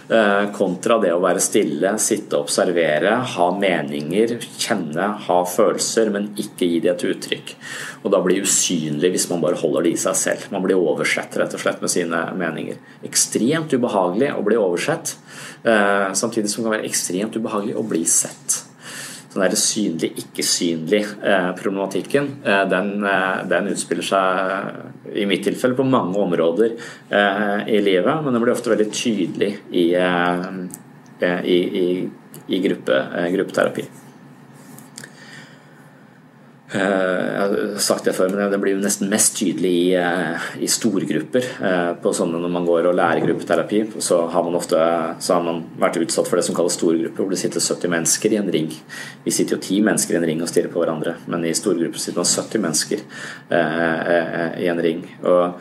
eh, 0.09 0.43
kontra 0.53 0.99
det 1.01 1.13
å 1.13 1.21
være 1.24 1.41
stille, 1.41 1.95
sitte 1.99 2.38
og 2.38 2.47
observere, 2.47 3.15
ha 3.36 3.47
meninger, 3.57 4.36
kjenne, 4.57 5.07
ha 5.28 5.39
følelser, 5.49 6.11
men 6.13 6.30
ikke 6.38 6.69
gi 6.69 6.82
det 6.84 6.93
et 6.93 7.07
uttrykk. 7.13 7.55
Og 8.03 8.11
da 8.13 8.21
bli 8.21 8.41
usynlig 8.43 9.13
hvis 9.15 9.30
man 9.32 9.41
bare 9.41 9.59
holder 9.59 9.88
det 9.88 9.95
i 9.95 10.03
seg 10.03 10.19
selv. 10.19 10.51
Man 10.51 10.65
blir 10.65 10.78
oversett 10.78 11.38
rett 11.39 11.55
og 11.55 11.63
slett 11.63 11.82
med 11.82 11.93
sine 11.93 12.26
meninger. 12.38 12.78
Ekstremt 13.07 13.74
ubehagelig 13.74 14.34
å 14.36 14.45
bli 14.45 14.59
oversett, 14.59 15.15
eh, 15.65 16.11
samtidig 16.13 16.49
som 16.49 16.63
det 16.63 16.69
kan 16.69 16.80
være 16.80 16.91
ekstremt 16.91 17.39
ubehagelig 17.39 17.76
å 17.76 17.88
bli 17.88 18.05
sett 18.05 18.63
den 19.34 19.43
der 19.43 19.55
synlig, 19.59 20.11
ikke-synlig 20.21 21.01
eh, 21.23 21.49
problematikken, 21.59 22.29
eh, 22.45 22.63
den, 22.69 22.91
eh, 23.05 23.39
den, 23.49 23.71
utspiller 23.73 24.05
seg 24.05 25.15
i 25.17 25.25
mitt 25.29 25.43
tilfelle 25.45 25.77
på 25.77 25.86
mange 25.86 26.17
områder 26.17 26.73
i 27.69 27.79
livet, 27.84 28.23
men 28.23 28.34
den 28.34 28.41
blir 28.41 28.53
ofte 28.55 28.71
veldig 28.71 28.88
tydelig 28.89 29.51
i, 29.69 29.84
i, 29.93 31.57
i, 31.84 31.86
i 32.47 32.61
gruppe, 32.63 32.97
gruppeterapi. 33.36 33.86
Eh, 36.74 36.80
jeg 36.82 37.41
har 37.41 37.82
sagt 37.82 38.07
det 38.07 38.15
før, 38.17 38.32
men 38.34 38.49
det 38.49 38.57
blir 38.61 38.74
jo 38.74 38.82
nesten 38.82 39.11
mest 39.11 39.36
tydelig 39.38 39.74
i, 39.78 39.89
eh, 39.93 40.45
i 40.65 40.69
storgrupper. 40.69 41.45
Eh, 41.61 41.93
på 42.01 42.13
sånne 42.13 42.41
Når 42.41 42.49
man 42.49 42.65
går 42.65 42.88
og 42.89 42.95
lærer 42.95 43.21
gruppeterapi, 43.21 44.01
så 44.01 44.28
har 44.30 44.43
man 44.43 44.55
ofte 44.55 44.76
har 44.76 45.43
man 45.43 45.63
vært 45.78 46.01
utsatt 46.01 46.28
for 46.28 46.36
det 46.38 46.45
som 46.45 46.55
kalles 46.55 46.74
storgrupper, 46.74 47.21
hvor 47.24 47.30
det 47.30 47.38
sitter 47.38 47.61
70 47.61 47.89
mennesker 47.89 48.34
i 48.34 48.38
en 48.38 48.51
ring. 48.51 48.71
Vi 49.24 49.32
sitter 49.32 49.55
jo 49.55 49.61
10 49.61 49.82
mennesker 49.84 50.13
i 50.13 50.17
en 50.17 50.26
ring 50.26 50.41
og 50.41 50.49
stirrer 50.49 50.71
på 50.74 50.82
hverandre, 50.84 51.15
men 51.28 51.45
i 51.45 51.53
storgrupper 51.53 51.99
sitter 51.99 52.17
man 52.17 52.26
70 52.26 52.59
mennesker 52.59 52.99
i 54.59 54.67
en 54.67 54.82
ring. 54.82 55.05
Og, 55.24 55.53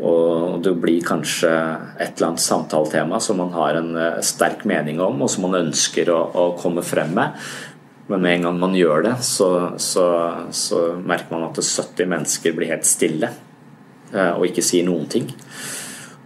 og 0.00 0.62
det 0.62 0.74
blir 0.80 1.02
kanskje 1.02 1.50
et 2.00 2.16
eller 2.16 2.28
annet 2.28 2.40
samtaletema 2.40 3.20
som 3.20 3.36
man 3.36 3.52
har 3.52 3.74
en 3.74 4.22
sterk 4.22 4.64
mening 4.64 5.00
om, 5.00 5.22
og 5.22 5.30
som 5.30 5.42
man 5.42 5.66
ønsker 5.66 6.08
å, 6.10 6.30
å 6.34 6.56
komme 6.58 6.82
frem 6.82 7.14
med. 7.14 7.36
Men 8.10 8.20
med 8.20 8.36
en 8.36 8.46
gang 8.48 8.60
man 8.60 8.76
gjør 8.76 9.06
det, 9.06 9.14
så, 9.24 9.48
så, 9.80 10.04
så 10.52 10.80
merker 11.00 11.32
man 11.32 11.46
at 11.48 11.60
70 11.60 12.10
mennesker 12.10 12.56
blir 12.56 12.72
helt 12.74 12.88
stille 12.88 13.30
eh, 14.12 14.32
og 14.34 14.44
ikke 14.48 14.64
sier 14.64 14.84
noen 14.84 15.08
ting. 15.10 15.30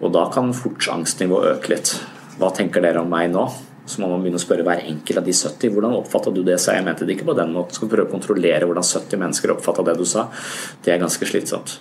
Og 0.03 0.11
da 0.15 0.27
kan 0.35 0.51
fort 0.55 0.89
angstnivået 0.91 1.53
øke 1.55 1.75
litt. 1.75 1.95
Hva 2.39 2.51
tenker 2.55 2.83
dere 2.83 3.03
om 3.03 3.11
meg 3.11 3.31
nå? 3.31 3.47
Så 3.89 4.03
må 4.03 4.11
man 4.11 4.21
begynne 4.21 4.39
å 4.39 4.43
spørre 4.43 4.67
hver 4.67 4.83
enkelt 4.85 5.23
av 5.23 5.27
de 5.27 5.33
70. 5.33 5.73
Hvordan 5.73 5.97
oppfatta 5.97 6.33
du 6.35 6.43
det? 6.45 6.59
sa 6.61 6.75
jeg 6.77 6.85
mente 6.85 7.07
det 7.09 7.17
ikke 7.17 7.31
på 7.31 7.39
den 7.39 7.55
måten. 7.55 7.79
Skal 7.79 7.91
prøve 7.91 8.11
å 8.11 8.13
kontrollere 8.13 8.69
hvordan 8.69 8.85
70 8.85 9.23
mennesker 9.23 9.55
oppfatta 9.55 9.87
det 9.87 9.97
du 9.99 10.05
sa. 10.07 10.27
Det 10.85 10.93
er 10.93 11.01
ganske 11.01 11.31
slitsomt. 11.31 11.79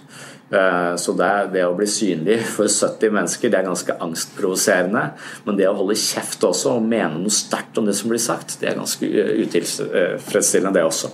Eh, 0.49 0.95
så 0.95 1.13
det, 1.13 1.49
det, 1.51 1.65
å 1.67 1.75
bli 1.75 1.87
synlig 1.91 2.37
for 2.47 2.71
70 2.71 3.11
mennesker 3.11 3.51
det 3.51 3.59
er 3.59 3.67
ganske 3.67 3.95
angstprovoserende. 4.03 5.03
Men 5.47 5.59
det 5.59 5.67
å 5.67 5.75
holde 5.75 5.97
kjeft 5.99 6.45
også 6.47 6.77
og 6.77 6.87
mene 6.87 7.19
noe 7.19 7.33
sterkt 7.33 7.79
om 7.79 7.87
det 7.87 7.97
som 7.99 8.11
blir 8.11 8.23
sagt, 8.23 8.59
det 8.61 8.71
er 8.71 8.79
ganske 8.79 9.09
utilfredsstillende, 9.43 10.75
det 10.77 10.85
også. 10.87 11.11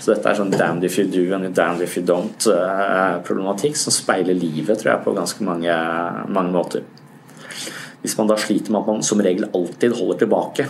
Så 0.00 0.12
dette 0.12 0.30
er 0.30 0.40
sånn 0.40 0.52
damned 0.52 0.84
if 0.88 0.98
you 0.98 1.06
do 1.08 1.24
and 1.36 1.54
damned 1.54 1.84
if 1.86 1.94
you 1.96 2.04
don't-problematikk 2.06 3.78
som 3.78 3.94
speiler 3.94 4.36
livet, 4.36 4.76
tror 4.80 4.96
jeg, 4.96 5.04
på 5.06 5.16
ganske 5.16 5.46
mange, 5.46 5.78
mange 6.34 6.54
måter. 6.54 6.84
Hvis 8.04 8.18
man 8.18 8.28
da 8.28 8.36
sliter 8.36 8.74
med 8.74 8.82
at 8.82 8.90
man 8.90 9.06
som 9.06 9.22
regel 9.24 9.48
alltid 9.54 9.94
holder 9.96 10.26
tilbake 10.26 10.66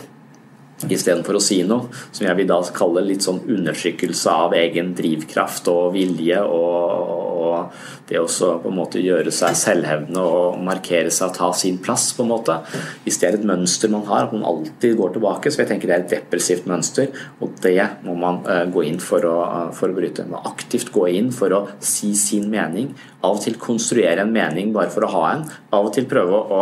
istedenfor 0.85 1.39
å 1.39 1.43
si 1.43 1.63
noe, 1.67 1.89
som 2.13 2.27
jeg 2.27 2.37
vil 2.39 2.49
da 2.51 2.61
kalle 2.75 3.03
litt 3.07 3.25
sånn 3.25 3.41
undertrykkelse 3.43 4.33
av 4.45 4.55
egen 4.59 4.93
drivkraft 4.97 5.71
og 5.73 5.95
vilje, 5.97 6.41
og, 6.45 7.34
og 7.45 8.09
det 8.09 8.21
å 8.21 8.27
på 8.63 8.71
en 8.71 8.77
måte 8.77 9.03
gjøre 9.03 9.33
seg 9.33 9.57
selvhevdende 9.59 10.23
og 10.25 10.59
markere 10.65 11.13
seg 11.13 11.31
og 11.31 11.37
ta 11.39 11.51
sin 11.57 11.79
plass, 11.83 12.11
på 12.17 12.25
en 12.25 12.33
måte. 12.33 12.59
Hvis 13.05 13.21
det 13.21 13.29
er 13.29 13.39
et 13.39 13.47
mønster 13.49 13.93
man 13.93 14.05
har, 14.09 14.27
at 14.27 14.35
man 14.35 14.47
alltid 14.49 14.97
går 14.99 15.15
tilbake, 15.15 15.53
så 15.53 15.63
jeg 15.63 15.71
tenker 15.73 15.91
det 15.91 15.97
er 15.97 16.05
et 16.05 16.15
depressivt 16.17 16.69
mønster, 16.71 17.11
og 17.41 17.57
det 17.65 17.79
må 18.05 18.17
man 18.19 18.43
uh, 18.49 18.65
gå 18.71 18.85
inn 18.89 19.01
for 19.03 19.25
å, 19.29 19.37
uh, 19.45 19.73
for 19.77 19.93
å 19.93 19.97
bryte. 19.97 20.27
Man 20.29 20.39
må 20.39 20.53
aktivt 20.53 20.93
gå 20.95 21.07
inn 21.15 21.33
for 21.35 21.55
å 21.55 21.65
si 21.85 22.13
sin 22.19 22.51
mening, 22.53 22.93
av 23.25 23.39
og 23.39 23.45
til 23.45 23.57
konstruere 23.61 24.21
en 24.21 24.33
mening 24.35 24.73
bare 24.75 24.93
for 24.93 25.07
å 25.07 25.13
ha 25.15 25.23
en, 25.33 25.45
av 25.73 25.89
og 25.89 25.95
til 25.97 26.05
prøve 26.09 26.37
å 26.37 26.61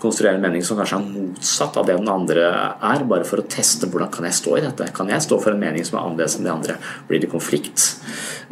konstruere 0.00 0.38
en 0.38 0.44
mening 0.44 0.62
som 0.66 0.78
kanskje 0.78 1.00
er 1.00 1.08
motsatt 1.08 1.78
av 1.80 1.88
det 1.88 1.98
den 1.98 2.10
andre 2.10 2.46
er, 2.46 3.06
bare 3.10 3.26
for 3.28 3.42
å 3.42 3.48
teste 3.50 3.90
hvordan 3.90 4.12
kan 4.14 4.28
jeg 4.28 4.38
stå 4.38 4.58
i 4.58 4.64
dette. 4.66 4.90
Kan 4.94 5.10
jeg 5.10 5.24
stå 5.26 5.40
for 5.42 5.54
en 5.54 5.62
mening 5.62 5.86
som 5.86 5.98
er 5.98 6.04
annerledes 6.04 6.38
enn 6.38 6.46
de 6.46 6.54
andre? 6.54 6.78
Blir 7.08 7.24
det 7.24 7.32
konflikt? 7.32 7.88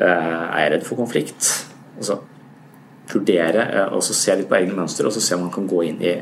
Uh, 0.00 0.06
er 0.08 0.64
jeg 0.64 0.74
redd 0.76 0.88
for 0.88 1.04
konflikt? 1.04 1.52
Altså, 2.03 2.20
vurdere 3.12 3.66
og 3.92 4.03
så 4.07 4.14
se 4.16 4.36
litt 4.38 4.48
på 4.50 4.57
egne 4.61 4.76
mønstre, 4.76 5.09
og 5.09 5.14
så 5.14 5.22
se 5.22 5.36
om 5.36 5.46
man 5.46 5.55
kan 5.55 5.66
gå 5.70 5.82
inn 5.88 6.00
i 6.03 6.14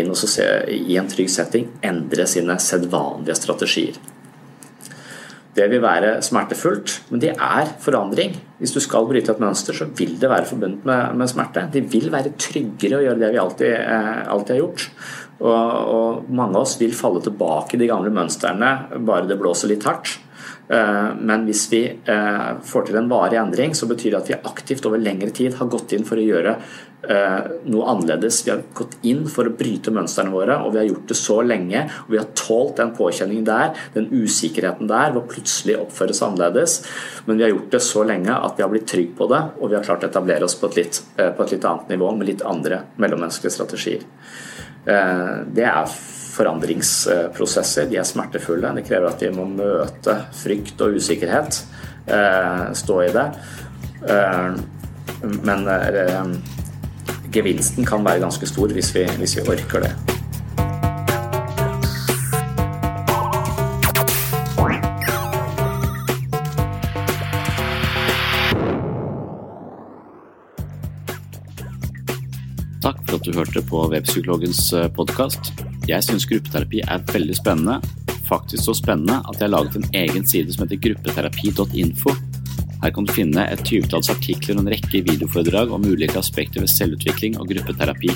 inn 0.00 0.08
og 0.08 0.16
se, 0.16 0.46
i 0.72 0.96
en 0.96 1.10
trygg 1.10 1.28
setting 1.28 1.66
endre 1.84 2.24
sine 2.30 2.54
sedvanlige 2.64 3.36
strategier. 3.36 3.98
Det 5.50 5.66
vil 5.66 5.82
være 5.82 6.20
smertefullt, 6.22 6.92
men 7.10 7.22
det 7.22 7.32
er 7.34 7.72
forandring. 7.82 8.36
Hvis 8.60 8.72
du 8.76 8.78
skal 8.82 9.08
bryte 9.08 9.32
et 9.34 9.42
mønster, 9.42 9.74
så 9.74 9.88
vil 9.98 10.14
det 10.20 10.30
være 10.30 10.46
forbundet 10.46 10.86
med, 10.86 11.16
med 11.18 11.30
smerte. 11.32 11.66
Det 11.74 11.82
vil 11.90 12.06
være 12.12 12.36
tryggere 12.38 13.00
å 13.00 13.02
gjøre 13.02 13.22
det 13.24 13.30
vi 13.34 13.40
alltid, 13.42 13.74
eh, 13.74 14.20
alltid 14.30 14.54
har 14.54 14.60
gjort. 14.60 14.86
Og, 15.40 15.50
og, 15.50 16.30
mange 16.30 16.54
av 16.54 16.62
oss 16.62 16.76
vil 16.78 16.94
falle 16.94 17.22
tilbake 17.24 17.74
i 17.74 17.80
de 17.80 17.88
gamle 17.90 18.12
mønstrene 18.14 19.00
bare 19.08 19.26
det 19.26 19.40
blåser 19.40 19.72
litt 19.72 19.86
hardt. 19.88 20.18
Eh, 20.70 21.08
men 21.20 21.46
hvis 21.48 21.64
vi 21.72 21.82
eh, 21.90 22.50
får 22.66 22.88
til 22.88 23.00
en 23.00 23.10
varig 23.10 23.40
endring, 23.40 23.74
så 23.74 23.88
betyr 23.90 24.14
det 24.14 24.20
at 24.20 24.30
vi 24.32 24.40
aktivt 24.52 24.86
over 24.90 25.02
lengre 25.02 25.32
tid 25.34 25.58
har 25.58 25.70
gått 25.72 25.96
inn 25.96 26.06
for 26.08 26.20
å 26.20 26.28
gjøre 26.28 26.56
Eh, 27.02 27.44
noe 27.72 27.86
annerledes. 27.88 28.42
Vi 28.44 28.50
har 28.50 28.60
gått 28.76 28.98
inn 29.08 29.22
for 29.32 29.48
å 29.48 29.52
bryte 29.56 29.92
mønstrene 29.94 30.34
våre, 30.34 30.58
og 30.60 30.74
vi 30.74 30.82
har 30.82 30.88
gjort 30.90 31.08
det 31.08 31.16
så 31.16 31.38
lenge. 31.40 31.86
og 32.04 32.10
Vi 32.12 32.18
har 32.18 32.28
tålt 32.36 32.76
den 32.76 32.92
påkjenningen 32.96 33.44
der, 33.44 33.72
den 33.94 34.10
usikkerheten 34.12 34.86
der, 34.86 35.14
hvor 35.14 35.24
plutselig 35.30 35.78
oppføres 35.80 36.20
annerledes. 36.22 36.82
Men 37.24 37.38
vi 37.38 37.44
har 37.44 37.54
gjort 37.54 37.70
det 37.70 37.80
så 37.80 38.04
lenge 38.04 38.36
at 38.36 38.56
vi 38.56 38.62
har 38.62 38.70
blitt 38.70 38.86
trygge 38.86 39.16
på 39.16 39.30
det, 39.32 39.42
og 39.60 39.70
vi 39.70 39.76
har 39.76 39.84
klart 39.84 40.04
å 40.04 40.10
etablere 40.10 40.44
oss 40.44 40.58
på 40.60 40.68
et 40.68 40.76
litt, 40.76 41.02
på 41.16 41.42
et 41.42 41.56
litt 41.56 41.64
annet 41.64 41.88
nivå 41.88 42.12
med 42.16 42.28
litt 42.28 42.42
andre 42.42 42.82
mellommenneskelige 43.00 43.56
strategier. 43.56 44.04
Det 44.84 45.64
er 45.64 45.88
forandringsprosesser. 46.40 47.88
De 47.90 48.00
er 48.00 48.08
smertefulle. 48.08 48.74
Det 48.80 48.86
krever 48.88 49.12
at 49.12 49.22
vi 49.22 49.32
må 49.36 49.46
møte 49.52 50.16
frykt 50.40 50.80
og 50.82 50.98
usikkerhet. 50.98 51.62
Stå 52.80 53.00
i 53.06 53.10
det. 53.14 53.26
Men 55.44 55.68
gevinsten 57.30 57.86
kan 57.86 58.06
være 58.06 58.24
ganske 58.24 58.48
stor 58.48 58.72
hvis 58.74 58.94
vi, 58.96 59.04
hvis 59.20 59.36
vi 59.38 59.46
orker 59.52 59.86
det. 59.86 60.09
Hørte 73.40 73.62
på 73.66 73.84
Webpsykologens 73.92 74.72
eh, 74.76 74.88
podkast. 74.96 75.52
Jeg 75.88 76.04
syns 76.06 76.28
gruppeterapi 76.28 76.84
er 76.86 77.04
veldig 77.12 77.36
spennende. 77.38 77.80
Faktisk 78.28 78.68
så 78.68 78.74
spennende 78.78 79.20
at 79.24 79.38
jeg 79.38 79.48
har 79.48 79.56
laget 79.56 79.78
en 79.80 79.88
egen 80.04 80.26
side 80.28 80.52
som 80.54 80.66
heter 80.66 80.82
gruppeterapi.info 80.88 82.14
her 82.80 82.92
kan 82.96 83.04
du 83.04 83.12
finne 83.12 83.44
et 83.52 83.62
tyvetalls 83.68 84.08
artikler 84.12 84.56
og 84.56 84.64
en 84.64 84.72
rekke 84.72 85.02
videoforedrag 85.04 85.72
om 85.76 85.84
ulike 85.84 86.16
aspekter 86.18 86.64
ved 86.64 86.72
selvutvikling 86.72 87.36
og 87.36 87.50
gruppeterapi. 87.52 88.12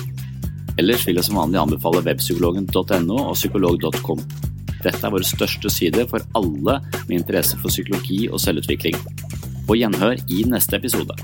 Ellers 0.81 1.05
vil 1.07 1.19
jeg 1.19 1.27
som 1.27 1.37
vanlig 1.37 1.61
anbefale 1.61 2.01
webpsykologen.no 2.07 3.19
og 3.21 3.37
psykolog.com. 3.37 4.23
Dette 4.81 5.01
er 5.01 5.13
vår 5.13 5.25
største 5.25 5.71
side 5.71 6.07
for 6.09 6.25
alle 6.37 6.79
med 7.05 7.19
interesse 7.19 7.59
for 7.61 7.73
psykologi 7.73 8.25
og 8.31 8.41
selvutvikling. 8.41 8.97
På 9.69 9.77
gjenhør 9.77 10.17
i 10.33 10.43
neste 10.49 10.81
episode. 10.81 11.17